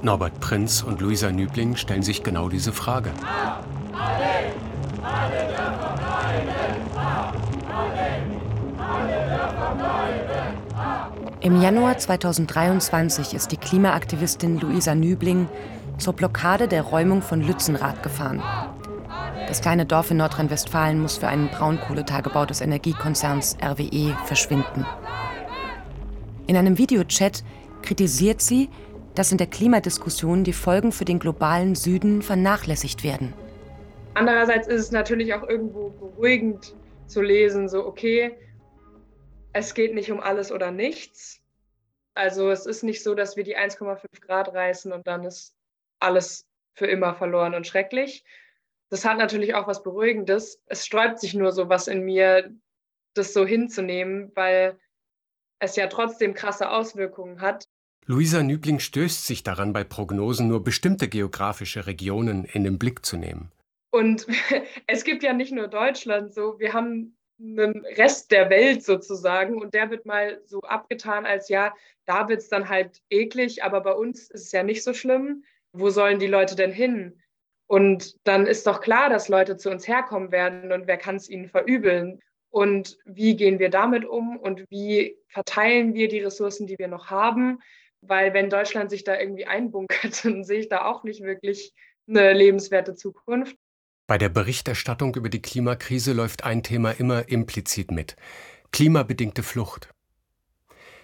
Norbert 0.01 0.39
Prinz 0.39 0.83
und 0.83 0.99
Luisa 0.99 1.31
Nübling 1.31 1.75
stellen 1.75 2.03
sich 2.03 2.23
genau 2.23 2.49
diese 2.49 2.73
Frage. 2.73 3.11
Im 11.43 11.61
Januar 11.61 11.97
2023 11.97 13.33
ist 13.33 13.51
die 13.51 13.57
Klimaaktivistin 13.57 14.61
Luisa 14.61 14.95
Nübling 14.95 15.49
zur 15.97 16.13
Blockade 16.13 16.69
der 16.69 16.83
Räumung 16.83 17.21
von 17.21 17.41
Lützenrath 17.41 18.01
gefahren. 18.01 18.41
Das 19.47 19.59
kleine 19.59 19.85
Dorf 19.85 20.09
in 20.09 20.17
Nordrhein-Westfalen 20.17 21.01
muss 21.01 21.17
für 21.17 21.27
einen 21.27 21.49
Braunkohletagebau 21.49 22.45
des 22.45 22.61
Energiekonzerns 22.61 23.57
RWE 23.61 24.15
verschwinden. 24.23 24.85
In 26.47 26.55
einem 26.55 26.77
Videochat 26.77 27.43
kritisiert 27.81 28.41
sie, 28.41 28.69
dass 29.15 29.33
in 29.33 29.37
der 29.37 29.47
Klimadiskussion 29.47 30.45
die 30.45 30.53
Folgen 30.53 30.93
für 30.93 31.05
den 31.05 31.19
globalen 31.19 31.75
Süden 31.75 32.21
vernachlässigt 32.21 33.03
werden. 33.03 33.33
Andererseits 34.15 34.67
ist 34.67 34.81
es 34.81 34.91
natürlich 34.91 35.33
auch 35.33 35.47
irgendwo 35.47 35.89
beruhigend 35.89 36.75
zu 37.07 37.21
lesen, 37.21 37.67
so 37.67 37.85
okay, 37.85 38.37
es 39.53 39.73
geht 39.73 39.93
nicht 39.93 40.11
um 40.11 40.19
alles 40.19 40.51
oder 40.51 40.71
nichts. 40.71 41.41
Also 42.15 42.51
es 42.51 42.65
ist 42.65 42.83
nicht 42.83 43.03
so, 43.03 43.15
dass 43.15 43.37
wir 43.37 43.43
die 43.43 43.57
1,5 43.57 44.21
Grad 44.21 44.53
reißen 44.53 44.91
und 44.91 45.07
dann 45.07 45.23
ist 45.23 45.55
alles 45.99 46.45
für 46.75 46.85
immer 46.85 47.15
verloren 47.15 47.55
und 47.55 47.65
schrecklich. 47.65 48.23
Das 48.89 49.05
hat 49.05 49.17
natürlich 49.17 49.55
auch 49.55 49.67
was 49.67 49.81
Beruhigendes. 49.81 50.61
Es 50.67 50.85
sträubt 50.85 51.19
sich 51.19 51.33
nur 51.33 51.51
so 51.51 51.69
was 51.69 51.87
in 51.87 52.03
mir, 52.03 52.51
das 53.15 53.33
so 53.33 53.45
hinzunehmen, 53.45 54.31
weil 54.35 54.77
es 55.59 55.75
ja 55.75 55.87
trotzdem 55.87 56.33
krasse 56.33 56.69
Auswirkungen 56.69 57.41
hat. 57.41 57.63
Luisa 58.05 58.43
Nübling 58.43 58.79
stößt 58.79 59.25
sich 59.25 59.43
daran, 59.43 59.71
bei 59.71 59.83
Prognosen 59.83 60.47
nur 60.47 60.63
bestimmte 60.63 61.07
geografische 61.07 61.87
Regionen 61.87 62.43
in 62.43 62.63
den 62.63 62.77
Blick 62.77 63.05
zu 63.05 63.17
nehmen. 63.17 63.51
Und 63.93 64.25
es 64.87 65.03
gibt 65.03 65.21
ja 65.21 65.33
nicht 65.33 65.51
nur 65.51 65.67
Deutschland 65.67 66.33
so, 66.33 66.59
wir 66.59 66.73
haben 66.73 67.15
einen 67.39 67.85
Rest 67.85 68.31
der 68.31 68.49
Welt 68.49 68.83
sozusagen 68.83 69.61
und 69.61 69.75
der 69.75 69.91
wird 69.91 70.07
mal 70.07 70.41
so 70.45 70.61
abgetan 70.61 71.27
als 71.27 71.47
ja, 71.47 71.75
da 72.05 72.27
wird 72.27 72.39
es 72.39 72.49
dann 72.49 72.69
halt 72.69 73.01
eklig, 73.11 73.63
aber 73.63 73.81
bei 73.81 73.93
uns 73.93 74.31
ist 74.31 74.45
es 74.45 74.51
ja 74.51 74.63
nicht 74.63 74.83
so 74.83 74.95
schlimm. 74.95 75.43
Wo 75.73 75.91
sollen 75.91 76.17
die 76.17 76.27
Leute 76.27 76.55
denn 76.55 76.71
hin? 76.71 77.21
Und 77.67 78.15
dann 78.23 78.47
ist 78.47 78.65
doch 78.65 78.81
klar, 78.81 79.09
dass 79.09 79.29
Leute 79.29 79.57
zu 79.57 79.69
uns 79.69 79.87
herkommen 79.87 80.31
werden 80.31 80.71
und 80.71 80.87
wer 80.87 80.97
kann 80.97 81.17
es 81.17 81.29
ihnen 81.29 81.47
verübeln? 81.47 82.19
Und 82.49 82.97
wie 83.05 83.35
gehen 83.35 83.59
wir 83.59 83.69
damit 83.69 84.05
um 84.05 84.37
und 84.37 84.65
wie 84.69 85.19
verteilen 85.27 85.93
wir 85.93 86.07
die 86.07 86.21
Ressourcen, 86.21 86.65
die 86.65 86.79
wir 86.79 86.87
noch 86.87 87.11
haben? 87.11 87.61
Weil 88.01 88.33
wenn 88.33 88.49
Deutschland 88.49 88.89
sich 88.89 89.03
da 89.03 89.19
irgendwie 89.19 89.45
einbunkert, 89.45 90.25
dann 90.25 90.43
sehe 90.43 90.61
ich 90.61 90.69
da 90.69 90.85
auch 90.85 91.03
nicht 91.03 91.21
wirklich 91.21 91.73
eine 92.07 92.33
lebenswerte 92.33 92.95
Zukunft. 92.95 93.55
Bei 94.05 94.17
der 94.17 94.27
Berichterstattung 94.29 95.15
über 95.15 95.29
die 95.29 95.41
Klimakrise 95.41 96.11
läuft 96.11 96.43
ein 96.43 96.61
Thema 96.61 96.91
immer 96.91 97.29
implizit 97.29 97.89
mit. 97.89 98.17
Klimabedingte 98.71 99.43
Flucht. 99.43 99.93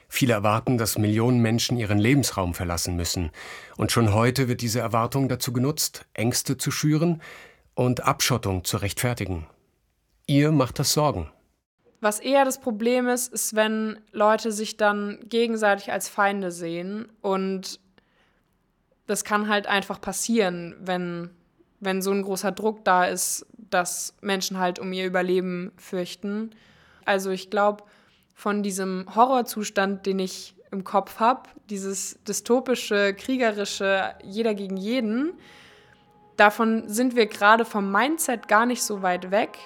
Viele 0.09 0.33
erwarten, 0.33 0.77
dass 0.77 0.97
Millionen 0.97 1.39
Menschen 1.39 1.77
ihren 1.77 1.97
Lebensraum 1.97 2.53
verlassen 2.53 2.97
müssen. 2.97 3.31
Und 3.77 3.93
schon 3.93 4.13
heute 4.13 4.49
wird 4.49 4.61
diese 4.61 4.79
Erwartung 4.79 5.29
dazu 5.29 5.53
genutzt, 5.53 6.07
Ängste 6.13 6.57
zu 6.57 6.71
schüren 6.71 7.21
und 7.73 8.03
Abschottung 8.03 8.65
zu 8.65 8.77
rechtfertigen. 8.77 9.47
Ihr 10.25 10.51
macht 10.51 10.79
das 10.79 10.91
Sorgen. 10.91 11.31
Was 12.01 12.19
eher 12.19 12.43
das 12.43 12.59
Problem 12.59 13.07
ist, 13.07 13.31
ist, 13.31 13.55
wenn 13.55 13.99
Leute 14.11 14.51
sich 14.51 14.75
dann 14.75 15.19
gegenseitig 15.29 15.91
als 15.91 16.09
Feinde 16.09 16.51
sehen. 16.51 17.09
Und 17.21 17.79
das 19.05 19.23
kann 19.23 19.47
halt 19.47 19.67
einfach 19.67 20.01
passieren, 20.01 20.75
wenn 20.81 21.29
wenn 21.79 22.01
so 22.01 22.11
ein 22.11 22.23
großer 22.23 22.51
Druck 22.51 22.83
da 22.83 23.05
ist, 23.05 23.45
dass 23.57 24.15
Menschen 24.21 24.57
halt 24.57 24.79
um 24.79 24.91
ihr 24.93 25.05
Überleben 25.05 25.71
fürchten. 25.77 26.51
Also 27.05 27.29
ich 27.29 27.49
glaube, 27.49 27.83
von 28.33 28.63
diesem 28.63 29.05
Horrorzustand, 29.15 30.05
den 30.05 30.19
ich 30.19 30.55
im 30.71 30.83
Kopf 30.83 31.19
habe, 31.19 31.49
dieses 31.69 32.19
dystopische, 32.27 33.13
kriegerische, 33.13 34.15
jeder 34.23 34.53
gegen 34.53 34.77
jeden, 34.77 35.33
davon 36.37 36.87
sind 36.87 37.15
wir 37.15 37.25
gerade 37.25 37.65
vom 37.65 37.91
Mindset 37.91 38.47
gar 38.47 38.65
nicht 38.65 38.83
so 38.83 39.01
weit 39.01 39.31
weg. 39.31 39.57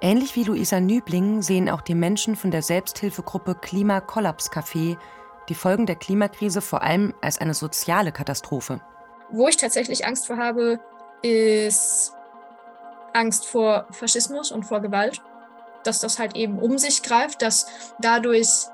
Ähnlich 0.00 0.36
wie 0.36 0.44
Luisa 0.44 0.78
Nübling 0.78 1.40
sehen 1.40 1.70
auch 1.70 1.80
die 1.80 1.94
Menschen 1.94 2.36
von 2.36 2.50
der 2.50 2.62
Selbsthilfegruppe 2.62 3.52
Klimakollaps-Café 3.52 4.98
die 5.48 5.54
Folgen 5.54 5.86
der 5.86 5.96
Klimakrise 5.96 6.60
vor 6.60 6.82
allem 6.82 7.14
als 7.20 7.38
eine 7.38 7.54
soziale 7.54 8.12
Katastrophe. 8.12 8.80
Wo 9.30 9.48
ich 9.48 9.56
tatsächlich 9.56 10.06
Angst 10.06 10.26
vor 10.26 10.36
habe, 10.36 10.80
ist 11.22 12.12
Angst 13.12 13.46
vor 13.46 13.86
Faschismus 13.90 14.52
und 14.52 14.64
vor 14.64 14.80
Gewalt, 14.80 15.20
dass 15.84 16.00
das 16.00 16.18
halt 16.18 16.36
eben 16.36 16.58
um 16.58 16.78
sich 16.78 17.02
greift, 17.02 17.42
dass 17.42 17.66
dadurch, 17.98 18.66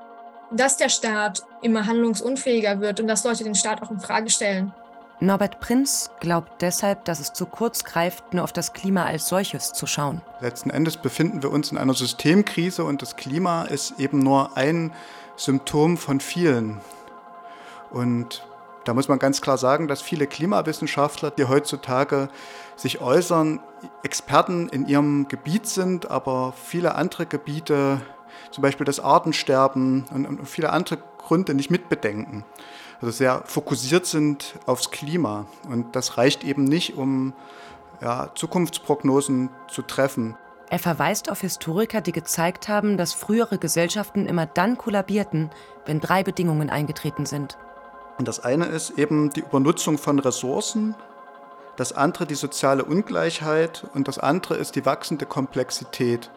dass 0.50 0.76
der 0.76 0.88
Staat 0.88 1.42
immer 1.62 1.86
handlungsunfähiger 1.86 2.80
wird 2.80 3.00
und 3.00 3.06
dass 3.06 3.24
Leute 3.24 3.44
den 3.44 3.54
Staat 3.54 3.82
auch 3.82 3.90
in 3.90 4.00
Frage 4.00 4.30
stellen. 4.30 4.72
Norbert 5.20 5.60
Prinz 5.60 6.10
glaubt 6.18 6.62
deshalb, 6.62 7.04
dass 7.04 7.20
es 7.20 7.32
zu 7.32 7.46
kurz 7.46 7.84
greift, 7.84 8.34
nur 8.34 8.42
auf 8.42 8.52
das 8.52 8.72
Klima 8.72 9.04
als 9.04 9.28
solches 9.28 9.72
zu 9.72 9.86
schauen. 9.86 10.20
Letzten 10.40 10.70
Endes 10.70 10.96
befinden 10.96 11.44
wir 11.44 11.52
uns 11.52 11.70
in 11.70 11.78
einer 11.78 11.94
Systemkrise 11.94 12.82
und 12.82 13.02
das 13.02 13.14
Klima 13.14 13.62
ist 13.62 14.00
eben 14.00 14.18
nur 14.18 14.56
ein 14.56 14.92
Symptom 15.36 15.96
von 15.96 16.18
vielen. 16.18 16.80
Und 17.92 18.44
da 18.84 18.94
muss 18.94 19.08
man 19.08 19.18
ganz 19.18 19.40
klar 19.40 19.58
sagen, 19.58 19.88
dass 19.88 20.02
viele 20.02 20.26
Klimawissenschaftler, 20.26 21.30
die 21.30 21.44
heutzutage 21.44 22.28
sich 22.76 23.00
äußern, 23.00 23.60
Experten 24.02 24.68
in 24.68 24.86
ihrem 24.86 25.28
Gebiet 25.28 25.66
sind, 25.66 26.10
aber 26.10 26.52
viele 26.56 26.94
andere 26.94 27.26
Gebiete, 27.26 28.00
zum 28.50 28.62
Beispiel 28.62 28.84
das 28.84 29.00
Artensterben 29.00 30.04
und 30.12 30.46
viele 30.48 30.70
andere 30.70 30.98
Gründe 31.18 31.54
nicht 31.54 31.70
mitbedenken. 31.70 32.44
Also 33.00 33.10
sehr 33.10 33.42
fokussiert 33.46 34.06
sind 34.06 34.54
aufs 34.66 34.90
Klima. 34.90 35.46
Und 35.68 35.96
das 35.96 36.18
reicht 36.18 36.44
eben 36.44 36.64
nicht, 36.64 36.96
um 36.96 37.34
ja, 38.00 38.30
Zukunftsprognosen 38.34 39.50
zu 39.68 39.82
treffen. 39.82 40.36
Er 40.70 40.78
verweist 40.78 41.30
auf 41.30 41.40
Historiker, 41.40 42.00
die 42.00 42.12
gezeigt 42.12 42.68
haben, 42.68 42.96
dass 42.96 43.12
frühere 43.12 43.58
Gesellschaften 43.58 44.26
immer 44.26 44.46
dann 44.46 44.78
kollabierten, 44.78 45.50
wenn 45.84 46.00
drei 46.00 46.22
Bedingungen 46.22 46.70
eingetreten 46.70 47.26
sind. 47.26 47.58
Und 48.22 48.28
das 48.28 48.38
eine 48.38 48.66
ist 48.66 48.90
eben 49.00 49.30
die 49.30 49.40
Übernutzung 49.40 49.98
von 49.98 50.20
Ressourcen, 50.20 50.94
das 51.74 51.92
andere 51.92 52.24
die 52.24 52.36
soziale 52.36 52.84
Ungleichheit 52.84 53.84
und 53.94 54.06
das 54.06 54.20
andere 54.20 54.54
ist 54.54 54.76
die 54.76 54.86
wachsende 54.86 55.26
Komplexität. 55.26 56.30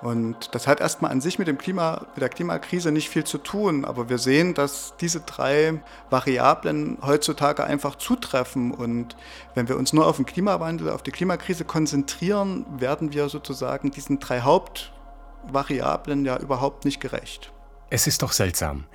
Und 0.00 0.54
das 0.54 0.66
hat 0.66 0.80
erstmal 0.80 1.10
an 1.10 1.20
sich 1.20 1.38
mit, 1.38 1.46
dem 1.46 1.58
Klima, 1.58 2.06
mit 2.14 2.22
der 2.22 2.30
Klimakrise 2.30 2.90
nicht 2.90 3.10
viel 3.10 3.24
zu 3.24 3.36
tun, 3.36 3.84
aber 3.84 4.08
wir 4.08 4.16
sehen, 4.16 4.54
dass 4.54 4.94
diese 4.98 5.20
drei 5.20 5.82
Variablen 6.08 6.96
heutzutage 7.04 7.64
einfach 7.64 7.96
zutreffen. 7.96 8.72
Und 8.72 9.14
wenn 9.54 9.68
wir 9.68 9.76
uns 9.76 9.92
nur 9.92 10.06
auf 10.06 10.16
den 10.16 10.24
Klimawandel, 10.24 10.88
auf 10.88 11.02
die 11.02 11.10
Klimakrise 11.10 11.66
konzentrieren, 11.66 12.64
werden 12.80 13.12
wir 13.12 13.28
sozusagen 13.28 13.90
diesen 13.90 14.20
drei 14.20 14.40
Hauptvariablen 14.40 16.24
ja 16.24 16.38
überhaupt 16.38 16.86
nicht 16.86 16.98
gerecht. 16.98 17.52
Es 17.90 18.06
ist 18.06 18.22
doch 18.22 18.32
seltsam. 18.32 18.86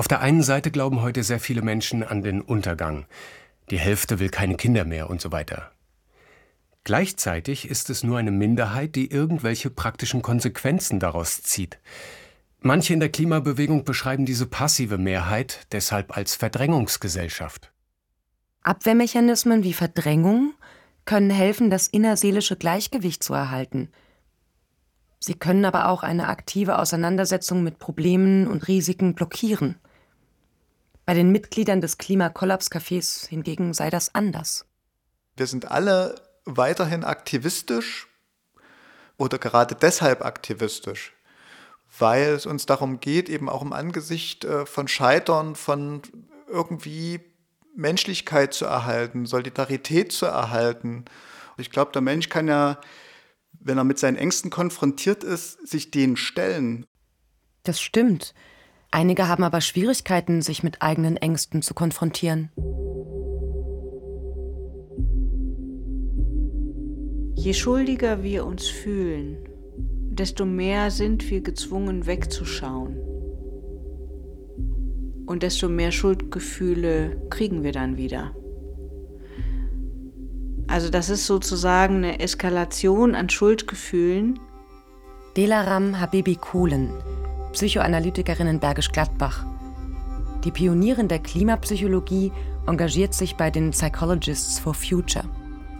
Auf 0.00 0.08
der 0.08 0.22
einen 0.22 0.42
Seite 0.42 0.70
glauben 0.70 1.02
heute 1.02 1.22
sehr 1.22 1.40
viele 1.40 1.60
Menschen 1.60 2.02
an 2.02 2.22
den 2.22 2.40
Untergang. 2.40 3.04
Die 3.68 3.78
Hälfte 3.78 4.18
will 4.18 4.30
keine 4.30 4.56
Kinder 4.56 4.86
mehr 4.86 5.10
und 5.10 5.20
so 5.20 5.30
weiter. 5.30 5.72
Gleichzeitig 6.84 7.68
ist 7.68 7.90
es 7.90 8.02
nur 8.02 8.16
eine 8.16 8.30
Minderheit, 8.30 8.96
die 8.96 9.10
irgendwelche 9.10 9.68
praktischen 9.68 10.22
Konsequenzen 10.22 11.00
daraus 11.00 11.42
zieht. 11.42 11.78
Manche 12.60 12.94
in 12.94 13.00
der 13.00 13.10
Klimabewegung 13.10 13.84
beschreiben 13.84 14.24
diese 14.24 14.46
passive 14.46 14.96
Mehrheit 14.96 15.66
deshalb 15.70 16.16
als 16.16 16.34
Verdrängungsgesellschaft. 16.34 17.70
Abwehrmechanismen 18.62 19.64
wie 19.64 19.74
Verdrängung 19.74 20.54
können 21.04 21.28
helfen, 21.28 21.68
das 21.68 21.88
innerseelische 21.88 22.56
Gleichgewicht 22.56 23.22
zu 23.22 23.34
erhalten. 23.34 23.90
Sie 25.18 25.34
können 25.34 25.66
aber 25.66 25.90
auch 25.90 26.02
eine 26.02 26.28
aktive 26.28 26.78
Auseinandersetzung 26.78 27.62
mit 27.62 27.78
Problemen 27.78 28.46
und 28.46 28.66
Risiken 28.66 29.14
blockieren. 29.14 29.76
Bei 31.10 31.14
den 31.14 31.32
Mitgliedern 31.32 31.80
des 31.80 31.98
Klimakollaps-Cafés 31.98 33.26
hingegen 33.26 33.74
sei 33.74 33.90
das 33.90 34.14
anders. 34.14 34.64
Wir 35.36 35.48
sind 35.48 35.68
alle 35.68 36.14
weiterhin 36.44 37.02
aktivistisch 37.02 38.06
oder 39.16 39.38
gerade 39.38 39.74
deshalb 39.74 40.24
aktivistisch, 40.24 41.16
weil 41.98 42.34
es 42.34 42.46
uns 42.46 42.64
darum 42.64 43.00
geht, 43.00 43.28
eben 43.28 43.48
auch 43.48 43.62
im 43.62 43.72
Angesicht 43.72 44.44
äh, 44.44 44.66
von 44.66 44.86
Scheitern, 44.86 45.56
von 45.56 46.02
irgendwie 46.46 47.18
Menschlichkeit 47.74 48.54
zu 48.54 48.66
erhalten, 48.66 49.26
Solidarität 49.26 50.12
zu 50.12 50.26
erhalten. 50.26 51.06
Ich 51.56 51.72
glaube, 51.72 51.90
der 51.90 52.02
Mensch 52.02 52.28
kann 52.28 52.46
ja, 52.46 52.80
wenn 53.58 53.78
er 53.78 53.82
mit 53.82 53.98
seinen 53.98 54.16
Ängsten 54.16 54.48
konfrontiert 54.48 55.24
ist, 55.24 55.66
sich 55.66 55.90
denen 55.90 56.16
stellen. 56.16 56.86
Das 57.64 57.80
stimmt. 57.80 58.32
Einige 58.92 59.28
haben 59.28 59.44
aber 59.44 59.60
Schwierigkeiten, 59.60 60.42
sich 60.42 60.64
mit 60.64 60.82
eigenen 60.82 61.16
Ängsten 61.16 61.62
zu 61.62 61.74
konfrontieren. 61.74 62.50
Je 67.36 67.54
schuldiger 67.54 68.24
wir 68.24 68.44
uns 68.44 68.66
fühlen, 68.66 69.36
desto 70.10 70.44
mehr 70.44 70.90
sind 70.90 71.30
wir 71.30 71.40
gezwungen 71.40 72.06
wegzuschauen. 72.06 72.96
Und 75.26 75.44
desto 75.44 75.68
mehr 75.68 75.92
Schuldgefühle 75.92 77.28
kriegen 77.30 77.62
wir 77.62 77.70
dann 77.70 77.96
wieder. 77.96 78.34
Also 80.66 80.90
das 80.90 81.10
ist 81.10 81.26
sozusagen 81.26 81.96
eine 81.96 82.18
Eskalation 82.18 83.14
an 83.14 83.28
Schuldgefühlen. 83.28 84.40
Delaram 85.36 86.00
Habibi 86.00 86.34
Kohlen 86.34 86.90
Psychoanalytikerin 87.52 88.46
in 88.46 88.60
Bergisch 88.60 88.92
Gladbach. 88.92 89.44
Die 90.44 90.52
Pionierin 90.52 91.08
der 91.08 91.18
Klimapsychologie 91.18 92.32
engagiert 92.66 93.12
sich 93.12 93.36
bei 93.36 93.50
den 93.50 93.72
Psychologists 93.72 94.58
for 94.58 94.72
Future. 94.72 95.24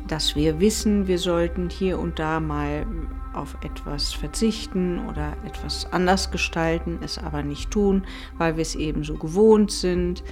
Dass 0.08 0.34
wir 0.34 0.58
wissen, 0.58 1.06
wir 1.06 1.18
sollten 1.18 1.70
hier 1.70 1.98
und 1.98 2.18
da 2.18 2.40
mal 2.40 2.84
auf 3.32 3.56
etwas 3.62 4.12
verzichten 4.12 5.06
oder 5.08 5.36
etwas 5.46 5.86
anders 5.92 6.32
gestalten, 6.32 6.98
es 7.02 7.18
aber 7.18 7.42
nicht 7.42 7.70
tun, 7.70 8.04
weil 8.36 8.56
wir 8.56 8.62
es 8.62 8.74
eben 8.74 9.04
so 9.04 9.14
gewohnt 9.14 9.70
sind. 9.70 10.24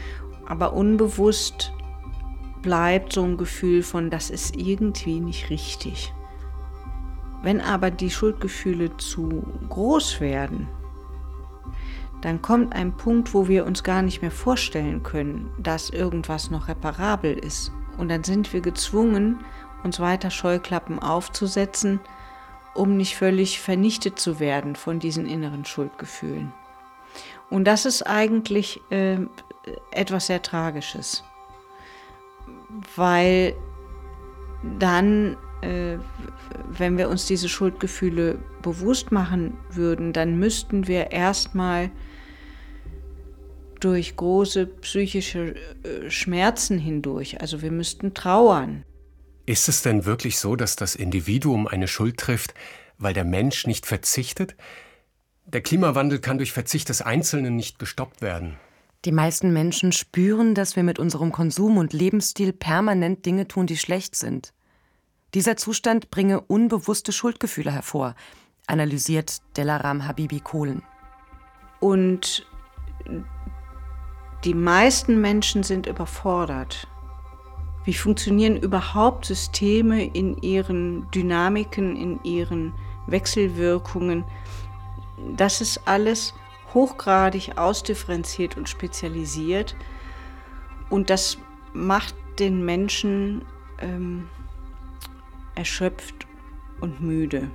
Aber 0.46 0.72
unbewusst 0.72 1.72
bleibt 2.62 3.12
so 3.12 3.22
ein 3.22 3.36
Gefühl 3.36 3.84
von, 3.84 4.10
das 4.10 4.30
ist 4.30 4.56
irgendwie 4.56 5.20
nicht 5.20 5.48
richtig. 5.50 6.12
Wenn 7.42 7.60
aber 7.60 7.92
die 7.92 8.10
Schuldgefühle 8.10 8.96
zu 8.96 9.44
groß 9.68 10.20
werden, 10.20 10.66
dann 12.20 12.42
kommt 12.42 12.74
ein 12.74 12.96
Punkt, 12.96 13.32
wo 13.32 13.46
wir 13.48 13.64
uns 13.64 13.82
gar 13.82 14.02
nicht 14.02 14.22
mehr 14.22 14.30
vorstellen 14.30 15.02
können, 15.02 15.50
dass 15.58 15.90
irgendwas 15.90 16.50
noch 16.50 16.68
reparabel 16.68 17.38
ist. 17.38 17.72
Und 17.96 18.08
dann 18.08 18.24
sind 18.24 18.52
wir 18.52 18.60
gezwungen, 18.60 19.40
uns 19.84 20.00
weiter 20.00 20.30
Scheuklappen 20.30 20.98
aufzusetzen, 20.98 22.00
um 22.74 22.96
nicht 22.96 23.16
völlig 23.16 23.60
vernichtet 23.60 24.18
zu 24.18 24.40
werden 24.40 24.76
von 24.76 24.98
diesen 24.98 25.26
inneren 25.26 25.64
Schuldgefühlen. 25.64 26.52
Und 27.50 27.64
das 27.64 27.86
ist 27.86 28.02
eigentlich 28.02 28.80
äh, 28.90 29.18
etwas 29.90 30.26
sehr 30.26 30.42
Tragisches, 30.42 31.24
weil 32.96 33.54
dann, 34.78 35.36
wenn 35.60 36.98
wir 36.98 37.08
uns 37.08 37.26
diese 37.26 37.48
Schuldgefühle 37.48 38.38
bewusst 38.62 39.12
machen 39.12 39.56
würden, 39.70 40.12
dann 40.12 40.38
müssten 40.38 40.86
wir 40.86 41.10
erstmal 41.10 41.90
durch 43.80 44.16
große 44.16 44.66
psychische 44.66 45.54
äh, 45.84 46.10
Schmerzen 46.10 46.78
hindurch. 46.78 47.40
Also 47.40 47.62
wir 47.62 47.70
müssten 47.70 48.14
trauern. 48.14 48.84
Ist 49.46 49.68
es 49.68 49.82
denn 49.82 50.04
wirklich 50.04 50.38
so, 50.38 50.56
dass 50.56 50.76
das 50.76 50.94
Individuum 50.94 51.66
eine 51.66 51.88
Schuld 51.88 52.18
trifft, 52.18 52.54
weil 52.98 53.14
der 53.14 53.24
Mensch 53.24 53.66
nicht 53.66 53.86
verzichtet? 53.86 54.56
Der 55.46 55.62
Klimawandel 55.62 56.18
kann 56.18 56.38
durch 56.38 56.52
Verzicht 56.52 56.88
des 56.88 57.00
Einzelnen 57.00 57.56
nicht 57.56 57.78
gestoppt 57.78 58.20
werden. 58.20 58.56
Die 59.04 59.12
meisten 59.12 59.52
Menschen 59.52 59.92
spüren, 59.92 60.54
dass 60.54 60.76
wir 60.76 60.82
mit 60.82 60.98
unserem 60.98 61.32
Konsum 61.32 61.78
und 61.78 61.92
Lebensstil 61.92 62.52
permanent 62.52 63.24
Dinge 63.24 63.46
tun, 63.46 63.66
die 63.66 63.76
schlecht 63.76 64.16
sind. 64.16 64.52
Dieser 65.34 65.56
Zustand 65.56 66.10
bringe 66.10 66.40
unbewusste 66.40 67.12
Schuldgefühle 67.12 67.70
hervor, 67.70 68.14
analysiert 68.66 69.42
Delaram 69.56 70.06
Habibi 70.06 70.40
Kohlen. 70.40 70.82
Und 71.80 72.46
die 74.44 74.54
meisten 74.54 75.20
Menschen 75.20 75.62
sind 75.62 75.86
überfordert. 75.86 76.88
Wie 77.84 77.94
funktionieren 77.94 78.56
überhaupt 78.56 79.26
Systeme 79.26 80.06
in 80.06 80.40
ihren 80.42 81.10
Dynamiken, 81.10 81.96
in 81.96 82.22
ihren 82.22 82.72
Wechselwirkungen? 83.06 84.24
Das 85.36 85.60
ist 85.60 85.80
alles 85.86 86.34
hochgradig 86.72 87.56
ausdifferenziert 87.56 88.56
und 88.56 88.68
spezialisiert. 88.68 89.76
Und 90.90 91.10
das 91.10 91.38
macht 91.72 92.14
den 92.38 92.64
Menschen 92.64 93.44
ähm, 93.80 94.28
erschöpft 95.58 96.26
und 96.80 97.00
müde, 97.00 97.50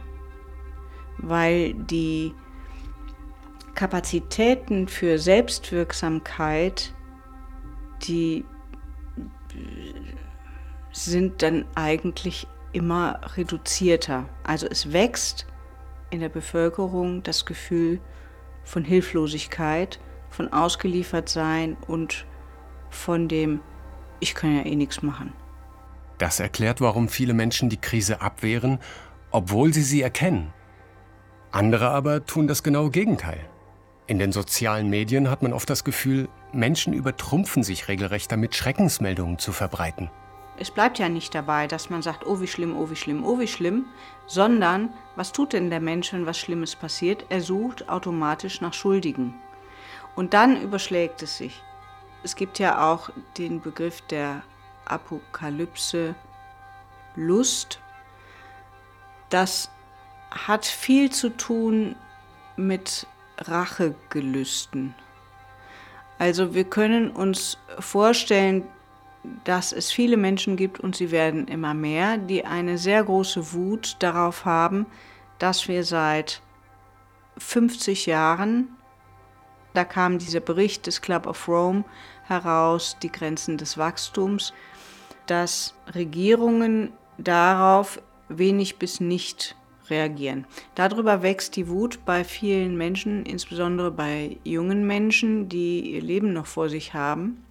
weil 1.18 1.74
die 1.74 2.34
Kapazitäten 3.74 4.88
für 4.88 5.18
Selbstwirksamkeit, 5.18 6.94
die 8.04 8.46
sind 10.92 11.42
dann 11.42 11.66
eigentlich 11.76 12.48
immer 12.74 13.22
reduzierter. 13.36 14.30
Also 14.44 14.68
es 14.68 14.92
wächst 14.92 15.48
in 16.10 16.20
der 16.20 16.30
Bevölkerung 16.30 17.24
das 17.24 17.46
Gefühl 17.46 18.00
von 18.64 18.84
Hilflosigkeit, 18.84 20.00
von 20.30 20.52
Ausgeliefertsein 20.52 21.78
und 21.88 22.26
von 22.90 23.28
dem, 23.28 23.62
ich 24.20 24.36
kann 24.36 24.56
ja 24.56 24.66
eh 24.66 24.76
nichts 24.76 25.02
machen. 25.02 25.34
Das 26.24 26.40
erklärt, 26.40 26.80
warum 26.80 27.10
viele 27.10 27.34
Menschen 27.34 27.68
die 27.68 27.76
Krise 27.76 28.22
abwehren, 28.22 28.80
obwohl 29.32 29.74
sie 29.74 29.82
sie 29.82 30.02
erkennen. 30.02 30.54
Andere 31.52 31.90
aber 31.90 32.26
tun 32.26 32.48
das 32.48 32.64
genaue 32.64 32.92
Gegenteil. 32.92 33.42
In 34.08 34.20
den 34.20 34.32
sozialen 34.32 34.90
Medien 34.90 35.30
hat 35.30 35.44
man 35.44 35.52
oft 35.52 35.70
das 35.70 35.84
Gefühl, 35.84 36.30
Menschen 36.54 36.94
übertrumpfen 36.94 37.62
sich 37.62 37.90
regelrecht 37.90 38.32
damit, 38.32 38.56
Schreckensmeldungen 38.56 39.38
zu 39.38 39.52
verbreiten. 39.52 40.10
Es 40.58 40.72
bleibt 40.72 40.98
ja 40.98 41.10
nicht 41.10 41.36
dabei, 41.36 41.68
dass 41.68 41.90
man 41.90 42.02
sagt, 42.02 42.26
oh 42.26 42.40
wie 42.40 42.48
schlimm, 42.48 42.74
oh 42.74 42.90
wie 42.90 42.96
schlimm, 42.96 43.26
oh 43.26 43.38
wie 43.38 43.48
schlimm, 43.50 43.88
sondern 44.26 44.94
was 45.18 45.34
tut 45.34 45.52
denn 45.52 45.70
der 45.70 45.82
Mensch, 45.82 46.14
wenn 46.14 46.26
was 46.26 46.40
Schlimmes 46.40 46.74
passiert? 46.74 47.26
Er 47.28 47.42
sucht 47.42 47.90
automatisch 47.90 48.62
nach 48.62 48.74
Schuldigen. 48.74 49.34
Und 50.16 50.34
dann 50.34 50.62
überschlägt 50.62 51.22
es 51.22 51.36
sich. 51.36 51.62
Es 52.24 52.38
gibt 52.38 52.60
ja 52.60 52.90
auch 52.90 53.10
den 53.38 53.60
Begriff 53.60 54.00
der 54.04 54.44
Apokalypse 54.86 56.16
Lust. 57.16 57.80
Das 59.30 59.70
hat 60.32 60.66
viel 60.66 61.12
zu 61.12 61.30
tun 61.30 61.96
mit 62.56 63.08
Rachegelüsten. 63.38 64.96
Also 66.20 66.54
wir 66.54 66.64
können 66.64 67.12
uns 67.12 67.58
vorstellen, 67.80 68.64
dass 69.44 69.72
es 69.72 69.92
viele 69.92 70.18
Menschen 70.18 70.58
gibt 70.58 70.80
und 70.80 70.96
sie 70.96 71.12
werden 71.12 71.48
immer 71.48 71.74
mehr, 71.74 72.18
die 72.18 72.46
eine 72.46 72.78
sehr 72.78 73.04
große 73.04 73.54
Wut 73.54 73.96
darauf 74.00 74.46
haben, 74.46 74.86
dass 75.40 75.68
wir 75.68 75.84
seit 75.84 76.42
50 77.38 78.06
Jahren, 78.06 78.76
da 79.74 79.84
kam 79.86 80.20
dieser 80.20 80.40
Bericht 80.40 80.86
des 80.88 81.02
Club 81.02 81.26
of 81.26 81.48
Rome 81.48 81.84
heraus, 82.28 82.98
die 83.02 83.12
Grenzen 83.12 83.58
des 83.58 83.78
Wachstums, 83.78 84.54
dass 85.28 85.76
Regierungen 85.94 86.92
darauf 87.18 88.02
wenig 88.30 88.78
bis 88.78 89.00
nicht 89.00 89.56
reagieren. 89.90 90.46
Darüber 90.76 91.22
wächst 91.22 91.56
die 91.56 91.68
Wut 91.68 92.00
bei 92.06 92.24
vielen 92.24 92.78
Menschen, 92.78 93.26
insbesondere 93.26 93.92
bei 93.92 94.38
jungen 94.44 94.88
Menschen, 94.88 95.50
die 95.50 95.92
ihr 95.92 96.02
Leben 96.02 96.34
noch 96.34 96.46
vor 96.46 96.70
sich 96.70 96.94
haben. 96.94 97.44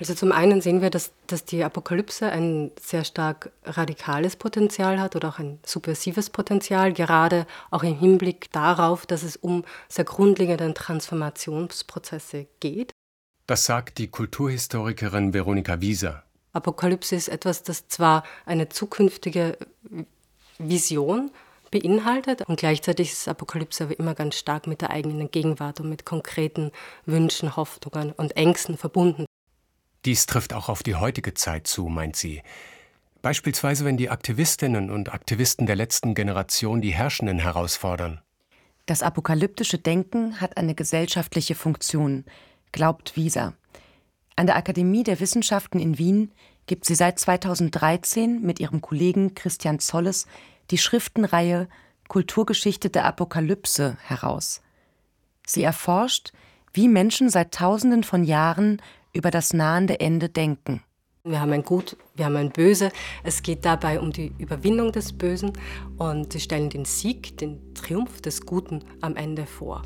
Also 0.00 0.14
zum 0.14 0.30
einen 0.30 0.60
sehen 0.60 0.80
wir, 0.80 0.90
dass, 0.90 1.12
dass 1.26 1.44
die 1.44 1.64
Apokalypse 1.64 2.30
ein 2.30 2.70
sehr 2.80 3.04
stark 3.04 3.50
radikales 3.64 4.36
Potenzial 4.36 5.00
hat 5.00 5.16
oder 5.16 5.28
auch 5.28 5.40
ein 5.40 5.58
subversives 5.64 6.30
Potenzial, 6.30 6.92
gerade 6.92 7.46
auch 7.70 7.82
im 7.82 7.98
Hinblick 7.98 8.52
darauf, 8.52 9.06
dass 9.06 9.24
es 9.24 9.36
um 9.36 9.64
sehr 9.88 10.04
grundlegende 10.04 10.72
Transformationsprozesse 10.72 12.46
geht. 12.60 12.92
Das 13.48 13.64
sagt 13.64 13.98
die 13.98 14.08
Kulturhistorikerin 14.08 15.34
Veronika 15.34 15.80
Wieser. 15.80 16.22
Apokalypse 16.52 17.16
ist 17.16 17.28
etwas, 17.28 17.62
das 17.62 17.88
zwar 17.88 18.24
eine 18.46 18.68
zukünftige 18.68 19.58
Vision 20.58 21.30
beinhaltet. 21.70 22.42
Und 22.48 22.58
gleichzeitig 22.58 23.12
ist 23.12 23.28
Apokalypse 23.28 23.84
aber 23.84 23.98
immer 23.98 24.14
ganz 24.14 24.36
stark 24.36 24.66
mit 24.66 24.80
der 24.80 24.90
eigenen 24.90 25.30
Gegenwart 25.30 25.80
und 25.80 25.88
mit 25.88 26.04
konkreten 26.04 26.72
Wünschen, 27.06 27.56
Hoffnungen 27.56 28.12
und 28.12 28.36
Ängsten 28.36 28.76
verbunden. 28.76 29.26
Dies 30.04 30.26
trifft 30.26 30.54
auch 30.54 30.68
auf 30.68 30.82
die 30.82 30.94
heutige 30.94 31.34
Zeit 31.34 31.66
zu, 31.66 31.88
meint 31.88 32.16
sie. 32.16 32.42
Beispielsweise, 33.20 33.84
wenn 33.84 33.96
die 33.96 34.10
Aktivistinnen 34.10 34.90
und 34.90 35.12
Aktivisten 35.12 35.66
der 35.66 35.76
letzten 35.76 36.14
Generation 36.14 36.80
die 36.80 36.94
Herrschenden 36.94 37.40
herausfordern. 37.40 38.20
Das 38.86 39.02
apokalyptische 39.02 39.78
Denken 39.78 40.40
hat 40.40 40.56
eine 40.56 40.74
gesellschaftliche 40.74 41.54
Funktion, 41.54 42.24
glaubt 42.72 43.16
Wieser. 43.16 43.54
An 44.38 44.46
der 44.46 44.54
Akademie 44.54 45.02
der 45.02 45.18
Wissenschaften 45.18 45.80
in 45.80 45.98
Wien 45.98 46.30
gibt 46.66 46.84
sie 46.84 46.94
seit 46.94 47.18
2013 47.18 48.40
mit 48.40 48.60
ihrem 48.60 48.80
Kollegen 48.80 49.34
Christian 49.34 49.80
Zolles 49.80 50.28
die 50.70 50.78
Schriftenreihe 50.78 51.68
Kulturgeschichte 52.06 52.88
der 52.88 53.04
Apokalypse 53.04 53.96
heraus. 54.00 54.62
Sie 55.44 55.64
erforscht, 55.64 56.30
wie 56.72 56.86
Menschen 56.86 57.30
seit 57.30 57.52
Tausenden 57.52 58.04
von 58.04 58.22
Jahren 58.22 58.80
über 59.12 59.32
das 59.32 59.54
nahende 59.54 59.98
Ende 59.98 60.28
denken. 60.28 60.84
Wir 61.24 61.40
haben 61.40 61.52
ein 61.52 61.64
Gut, 61.64 61.96
wir 62.14 62.26
haben 62.26 62.36
ein 62.36 62.50
Böse. 62.50 62.90
Es 63.24 63.42
geht 63.42 63.64
dabei 63.64 64.00
um 64.00 64.12
die 64.12 64.32
Überwindung 64.38 64.92
des 64.92 65.12
Bösen 65.12 65.52
und 65.98 66.32
sie 66.32 66.40
stellen 66.40 66.70
den 66.70 66.84
Sieg, 66.84 67.36
den 67.38 67.74
Triumph 67.74 68.20
des 68.20 68.46
Guten 68.46 68.84
am 69.00 69.16
Ende 69.16 69.44
vor. 69.44 69.82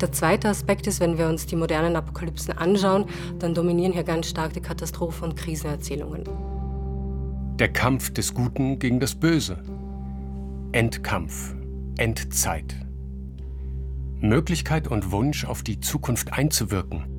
Der 0.00 0.10
zweite 0.10 0.48
Aspekt 0.48 0.86
ist, 0.86 1.00
wenn 1.00 1.18
wir 1.18 1.28
uns 1.28 1.46
die 1.46 1.56
modernen 1.56 1.96
Apokalypsen 1.96 2.56
anschauen, 2.56 3.06
dann 3.38 3.54
dominieren 3.54 3.92
hier 3.92 4.04
ganz 4.04 4.28
stark 4.28 4.54
die 4.54 4.60
Katastrophen- 4.60 5.30
und 5.30 5.36
Krisenerzählungen. 5.36 6.24
Der 7.58 7.72
Kampf 7.72 8.12
des 8.12 8.32
Guten 8.32 8.78
gegen 8.78 9.00
das 9.00 9.14
Böse. 9.14 9.62
Endkampf, 10.72 11.54
Endzeit. 11.98 12.74
Möglichkeit 14.20 14.88
und 14.88 15.10
Wunsch, 15.12 15.44
auf 15.44 15.62
die 15.62 15.80
Zukunft 15.80 16.32
einzuwirken. 16.32 17.17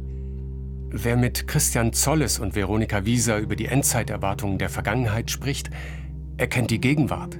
Wer 0.91 1.17
mit 1.17 1.47
Christian 1.47 1.93
Zolles 1.93 2.39
und 2.39 2.55
Veronika 2.55 3.05
Wieser 3.05 3.37
über 3.37 3.55
die 3.55 3.67
Endzeiterwartungen 3.67 4.57
der 4.57 4.69
Vergangenheit 4.69 5.29
spricht, 5.29 5.69
erkennt 6.37 6.71
die 6.71 6.81
Gegenwart. 6.81 7.37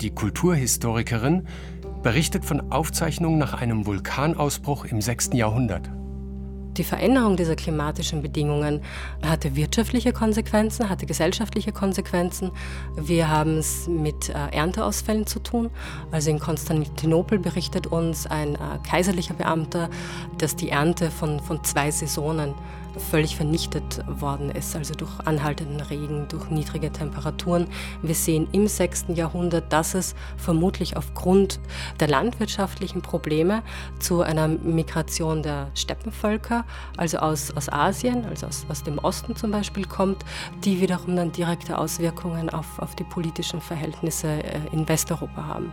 die 0.00 0.10
Kulturhistorikerin, 0.10 1.46
berichtet 2.02 2.44
von 2.44 2.72
Aufzeichnungen 2.72 3.38
nach 3.38 3.54
einem 3.54 3.86
Vulkanausbruch 3.86 4.84
im 4.84 5.00
6. 5.00 5.30
Jahrhundert. 5.32 5.90
Die 6.76 6.84
Veränderung 6.84 7.36
dieser 7.36 7.54
klimatischen 7.54 8.20
Bedingungen 8.20 8.82
hatte 9.24 9.54
wirtschaftliche 9.54 10.12
Konsequenzen, 10.12 10.88
hatte 10.88 11.06
gesellschaftliche 11.06 11.70
Konsequenzen. 11.70 12.50
Wir 12.96 13.28
haben 13.28 13.58
es 13.58 13.86
mit 13.86 14.28
äh, 14.28 14.32
Ernteausfällen 14.50 15.26
zu 15.26 15.38
tun. 15.38 15.70
Also 16.10 16.30
in 16.30 16.40
Konstantinopel 16.40 17.38
berichtet 17.38 17.86
uns 17.86 18.26
ein 18.26 18.56
äh, 18.56 18.58
kaiserlicher 18.88 19.34
Beamter, 19.34 19.88
dass 20.38 20.56
die 20.56 20.70
Ernte 20.70 21.12
von, 21.12 21.38
von 21.38 21.62
zwei 21.62 21.92
Saisonen 21.92 22.54
völlig 22.98 23.36
vernichtet 23.36 24.04
worden 24.08 24.50
ist, 24.50 24.74
also 24.76 24.94
durch 24.94 25.10
anhaltenden 25.24 25.80
Regen, 25.80 26.26
durch 26.28 26.48
niedrige 26.50 26.90
Temperaturen. 26.90 27.66
Wir 28.02 28.14
sehen 28.14 28.48
im 28.52 28.66
6. 28.66 29.06
Jahrhundert, 29.14 29.72
dass 29.72 29.94
es 29.94 30.14
vermutlich 30.36 30.96
aufgrund 30.96 31.60
der 32.00 32.08
landwirtschaftlichen 32.08 33.02
Probleme 33.02 33.62
zu 33.98 34.22
einer 34.22 34.48
Migration 34.48 35.42
der 35.42 35.70
Steppenvölker, 35.74 36.64
also 36.96 37.18
aus, 37.18 37.50
aus 37.50 37.68
Asien, 37.68 38.24
also 38.26 38.46
aus, 38.46 38.66
aus 38.68 38.82
dem 38.82 38.98
Osten 38.98 39.36
zum 39.36 39.50
Beispiel 39.50 39.84
kommt, 39.84 40.24
die 40.64 40.80
wiederum 40.80 41.16
dann 41.16 41.32
direkte 41.32 41.78
Auswirkungen 41.78 42.50
auf, 42.50 42.78
auf 42.78 42.94
die 42.96 43.04
politischen 43.04 43.60
Verhältnisse 43.60 44.28
äh, 44.28 44.60
in 44.72 44.88
Westeuropa 44.88 45.46
haben. 45.46 45.72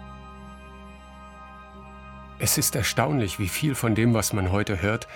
Es 2.39 2.57
ist 2.57 2.75
erstaunlich, 2.75 3.37
wie 3.37 3.47
viel 3.47 3.75
von 3.75 3.93
dem, 3.93 4.15
was 4.15 4.33
man 4.33 4.51
heute 4.51 4.81
hört, 4.81 5.07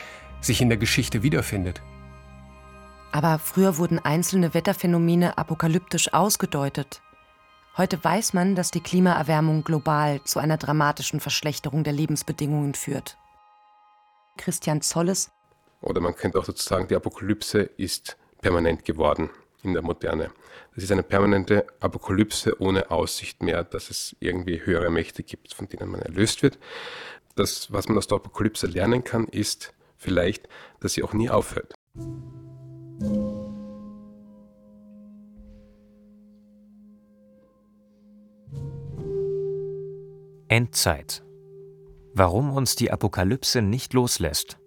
sich 0.42 0.62
in 0.62 0.70
der 0.70 0.78
Geschichte 0.78 1.24
wiederfindet. 1.24 1.82
Aber 3.16 3.40
früher 3.40 3.78
wurden 3.78 3.98
einzelne 3.98 4.54
Wetterphänomene 4.54 5.38
apokalyptisch 5.38 6.14
ausgedeutet. 6.14 7.02
Heute 7.78 8.04
weiß 8.04 8.34
man, 8.34 8.56
dass 8.56 8.72
die 8.72 8.82
Klimaerwärmung 8.82 9.64
global 9.64 10.22
zu 10.26 10.40
einer 10.40 10.58
dramatischen 10.58 11.22
Verschlechterung 11.22 11.86
der 11.86 11.94
Lebensbedingungen 11.94 12.74
führt. 12.74 13.18
Christian 14.36 14.82
Zolles. 14.82 15.32
Oder 15.80 16.02
man 16.02 16.14
könnte 16.18 16.38
auch 16.38 16.44
sozusagen, 16.44 16.90
die 16.90 16.96
Apokalypse 16.98 17.62
ist 17.78 18.18
permanent 18.42 18.84
geworden 18.84 19.30
in 19.64 19.72
der 19.72 19.82
Moderne. 19.82 20.32
Das 20.74 20.84
ist 20.84 20.92
eine 20.92 21.04
permanente 21.04 21.66
Apokalypse 21.80 22.60
ohne 22.62 22.92
Aussicht 22.92 23.42
mehr, 23.42 23.64
dass 23.64 23.90
es 23.90 24.14
irgendwie 24.20 24.66
höhere 24.66 24.90
Mächte 24.90 25.24
gibt, 25.24 25.54
von 25.54 25.70
denen 25.70 25.90
man 25.90 26.02
erlöst 26.02 26.44
wird. 26.44 26.60
Das, 27.36 27.72
was 27.72 27.88
man 27.88 27.98
aus 27.98 28.08
der 28.08 28.18
Apokalypse 28.18 28.68
lernen 28.68 29.06
kann, 29.06 29.30
ist 29.30 29.74
vielleicht, 29.96 30.50
dass 30.82 30.96
sie 30.96 31.04
auch 31.04 31.14
nie 31.14 31.30
aufhört. 31.30 31.74
Endzeit. 40.48 41.24
Warum 42.14 42.52
uns 42.52 42.78
die 42.78 42.92
Apokalypse 42.92 43.62
nicht 43.62 43.94
loslässt. 43.94 44.58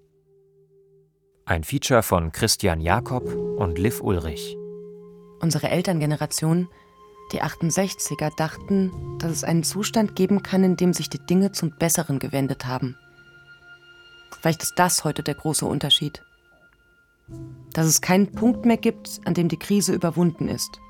Ein 1.47 1.65
Feature 1.65 2.03
von 2.03 2.31
Christian 2.31 2.81
Jakob 2.83 3.35
und 3.35 3.79
Liv 3.79 4.03
Ulrich. 4.03 4.55
Unsere 5.41 5.71
Elterngeneration, 5.71 6.69
die 7.33 7.43
68er, 7.43 8.37
dachten, 8.37 9.19
dass 9.19 9.33
es 9.33 9.45
einen 9.45 9.63
Zustand 9.63 10.17
geben 10.17 10.43
kann, 10.43 10.65
in 10.65 10.77
dem 10.77 10.93
sich 10.93 11.09
die 11.09 11.25
Dinge 11.25 11.53
zum 11.53 11.71
Besseren 11.79 12.19
gewendet 12.19 12.67
haben. 12.67 12.99
Vielleicht 14.43 14.63
ist 14.63 14.79
das 14.79 15.05
heute 15.05 15.23
der 15.23 15.35
große 15.35 15.65
Unterschied 15.65 16.23
dass 17.73 17.87
es 17.87 18.01
keinen 18.01 18.33
Punkt 18.33 18.65
mehr 18.65 18.77
gibt, 18.77 19.21
an 19.25 19.35
dem 19.35 19.49
die 19.49 19.59
Krise 19.59 19.93
überwunden 19.95 20.49
ist. 20.49 20.81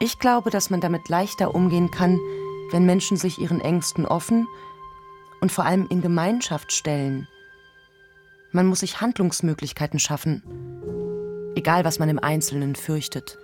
Ich 0.00 0.18
glaube, 0.18 0.50
dass 0.50 0.70
man 0.70 0.80
damit 0.80 1.08
leichter 1.08 1.54
umgehen 1.54 1.90
kann, 1.90 2.18
wenn 2.72 2.84
Menschen 2.84 3.16
sich 3.16 3.38
ihren 3.38 3.60
Ängsten 3.60 4.06
offen 4.06 4.46
und 5.40 5.52
vor 5.52 5.64
allem 5.64 5.86
in 5.90 6.00
Gemeinschaft 6.00 6.72
stellen. 6.72 7.28
Man 8.52 8.66
muss 8.66 8.80
sich 8.80 9.00
Handlungsmöglichkeiten 9.00 9.98
schaffen, 9.98 10.42
egal 11.54 11.84
was 11.84 11.98
man 11.98 12.08
im 12.08 12.18
Einzelnen 12.18 12.74
fürchtet. 12.74 13.38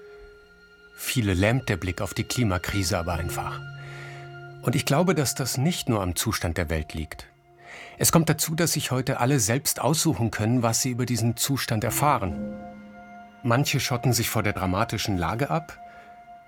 Viele 0.96 1.34
lähmt 1.34 1.68
der 1.68 1.76
Blick 1.76 2.00
auf 2.00 2.14
die 2.14 2.24
Klimakrise 2.24 2.98
aber 2.98 3.12
einfach. 3.12 3.60
Und 4.62 4.74
ich 4.74 4.86
glaube, 4.86 5.14
dass 5.14 5.34
das 5.34 5.58
nicht 5.58 5.88
nur 5.88 6.02
am 6.02 6.16
Zustand 6.16 6.56
der 6.56 6.70
Welt 6.70 6.94
liegt. 6.94 7.28
Es 7.98 8.12
kommt 8.12 8.28
dazu, 8.28 8.54
dass 8.54 8.72
sich 8.72 8.90
heute 8.90 9.20
alle 9.20 9.40
selbst 9.40 9.80
aussuchen 9.80 10.30
können, 10.30 10.62
was 10.62 10.82
sie 10.82 10.90
über 10.90 11.06
diesen 11.06 11.36
Zustand 11.36 11.82
erfahren. 11.82 12.54
Manche 13.42 13.80
schotten 13.80 14.12
sich 14.12 14.28
vor 14.28 14.42
der 14.42 14.52
dramatischen 14.52 15.16
Lage 15.16 15.50
ab, 15.50 15.78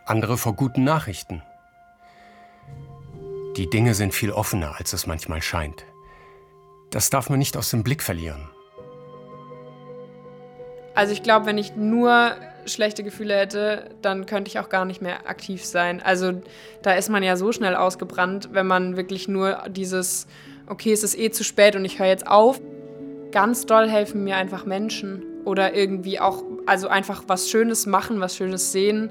andere 0.04 0.36
vor 0.36 0.54
guten 0.54 0.84
Nachrichten. 0.84 1.42
Die 3.56 3.70
Dinge 3.70 3.94
sind 3.94 4.14
viel 4.14 4.30
offener, 4.30 4.74
als 4.78 4.92
es 4.92 5.06
manchmal 5.06 5.42
scheint. 5.42 5.84
Das 6.90 7.10
darf 7.10 7.30
man 7.30 7.38
nicht 7.38 7.56
aus 7.56 7.70
dem 7.70 7.82
Blick 7.82 8.02
verlieren. 8.02 8.50
Also 10.94 11.12
ich 11.12 11.22
glaube, 11.22 11.46
wenn 11.46 11.58
ich 11.58 11.76
nur 11.76 12.32
schlechte 12.66 13.02
Gefühle 13.02 13.36
hätte, 13.36 13.90
dann 14.02 14.26
könnte 14.26 14.48
ich 14.48 14.58
auch 14.58 14.68
gar 14.68 14.84
nicht 14.84 15.00
mehr 15.00 15.28
aktiv 15.28 15.64
sein. 15.64 16.02
Also 16.02 16.42
da 16.82 16.92
ist 16.92 17.08
man 17.08 17.22
ja 17.22 17.36
so 17.36 17.52
schnell 17.52 17.74
ausgebrannt, 17.74 18.50
wenn 18.52 18.66
man 18.66 18.96
wirklich 18.96 19.28
nur 19.28 19.62
dieses 19.68 20.26
okay, 20.68 20.92
es 20.92 21.02
ist 21.02 21.18
eh 21.18 21.30
zu 21.30 21.44
spät 21.44 21.76
und 21.76 21.84
ich 21.84 21.98
höre 21.98 22.06
jetzt 22.06 22.26
auf. 22.26 22.60
Ganz 23.32 23.66
doll 23.66 23.88
helfen 23.88 24.24
mir 24.24 24.36
einfach 24.36 24.64
Menschen 24.64 25.22
oder 25.44 25.74
irgendwie 25.74 26.20
auch, 26.20 26.42
also 26.66 26.88
einfach 26.88 27.24
was 27.26 27.50
Schönes 27.50 27.86
machen, 27.86 28.20
was 28.20 28.36
Schönes 28.36 28.72
sehen. 28.72 29.10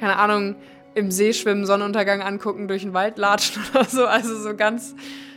Keine 0.00 0.16
Ahnung, 0.16 0.56
im 0.94 1.10
See 1.10 1.32
schwimmen, 1.32 1.66
Sonnenuntergang 1.66 2.22
angucken, 2.22 2.68
durch 2.68 2.82
den 2.82 2.94
Wald 2.94 3.18
latschen 3.18 3.62
oder 3.74 3.84
so. 3.84 4.06
Also 4.06 4.38
so 4.38 4.54
ganz, 4.54 4.94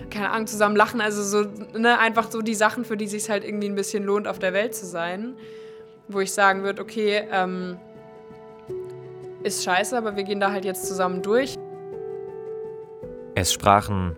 keine 0.10 0.30
Ahnung, 0.30 0.48
zusammen 0.48 0.76
lachen. 0.76 1.02
Also 1.02 1.24
so, 1.24 1.50
ne, 1.78 2.00
einfach 2.00 2.32
so 2.32 2.42
die 2.42 2.56
Sachen, 2.56 2.86
für 2.86 2.98
die 2.98 3.06
es 3.06 3.12
sich 3.12 3.30
halt 3.30 3.44
irgendwie 3.44 3.68
ein 3.68 3.76
bisschen 3.76 4.04
lohnt, 4.04 4.28
auf 4.28 4.40
der 4.40 4.54
Welt 4.54 4.76
zu 4.76 4.86
sein. 4.86 5.36
Wo 6.08 6.20
ich 6.20 6.32
sagen 6.32 6.64
würde, 6.64 6.82
okay, 6.82 7.24
ähm, 7.32 7.78
ist 9.44 9.64
scheiße, 9.64 9.98
aber 9.98 10.16
wir 10.16 10.24
gehen 10.24 10.40
da 10.40 10.52
halt 10.52 10.66
jetzt 10.66 10.88
zusammen 10.88 11.22
durch. 11.22 11.56
Es 13.36 13.54
sprachen 13.54 14.16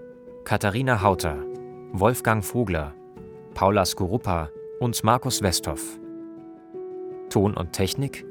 Katharina 0.50 1.04
Hauter, 1.04 1.45
Wolfgang 1.91 2.43
Vogler, 2.43 2.95
Paula 3.54 3.86
Skorupa 3.86 4.50
und 4.80 5.04
Markus 5.04 5.43
Westhoff. 5.43 6.00
Ton 7.30 7.54
und 7.54 7.72
Technik 7.72 8.26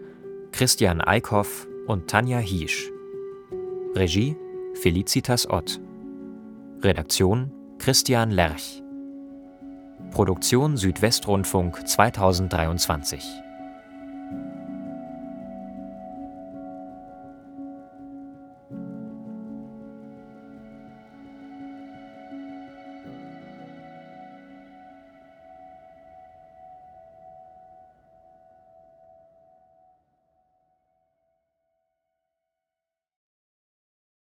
Christian 0.50 1.00
Eickhoff 1.00 1.68
und 1.86 2.10
Tanja 2.10 2.38
Hiesch. 2.38 2.90
Regie 3.94 4.36
Felicitas 4.74 5.48
Ott. 5.48 5.80
Redaktion 6.82 7.52
Christian 7.78 8.32
Lerch. 8.32 8.82
Produktion 10.10 10.76
Südwestrundfunk 10.76 11.86
2023 11.86 13.47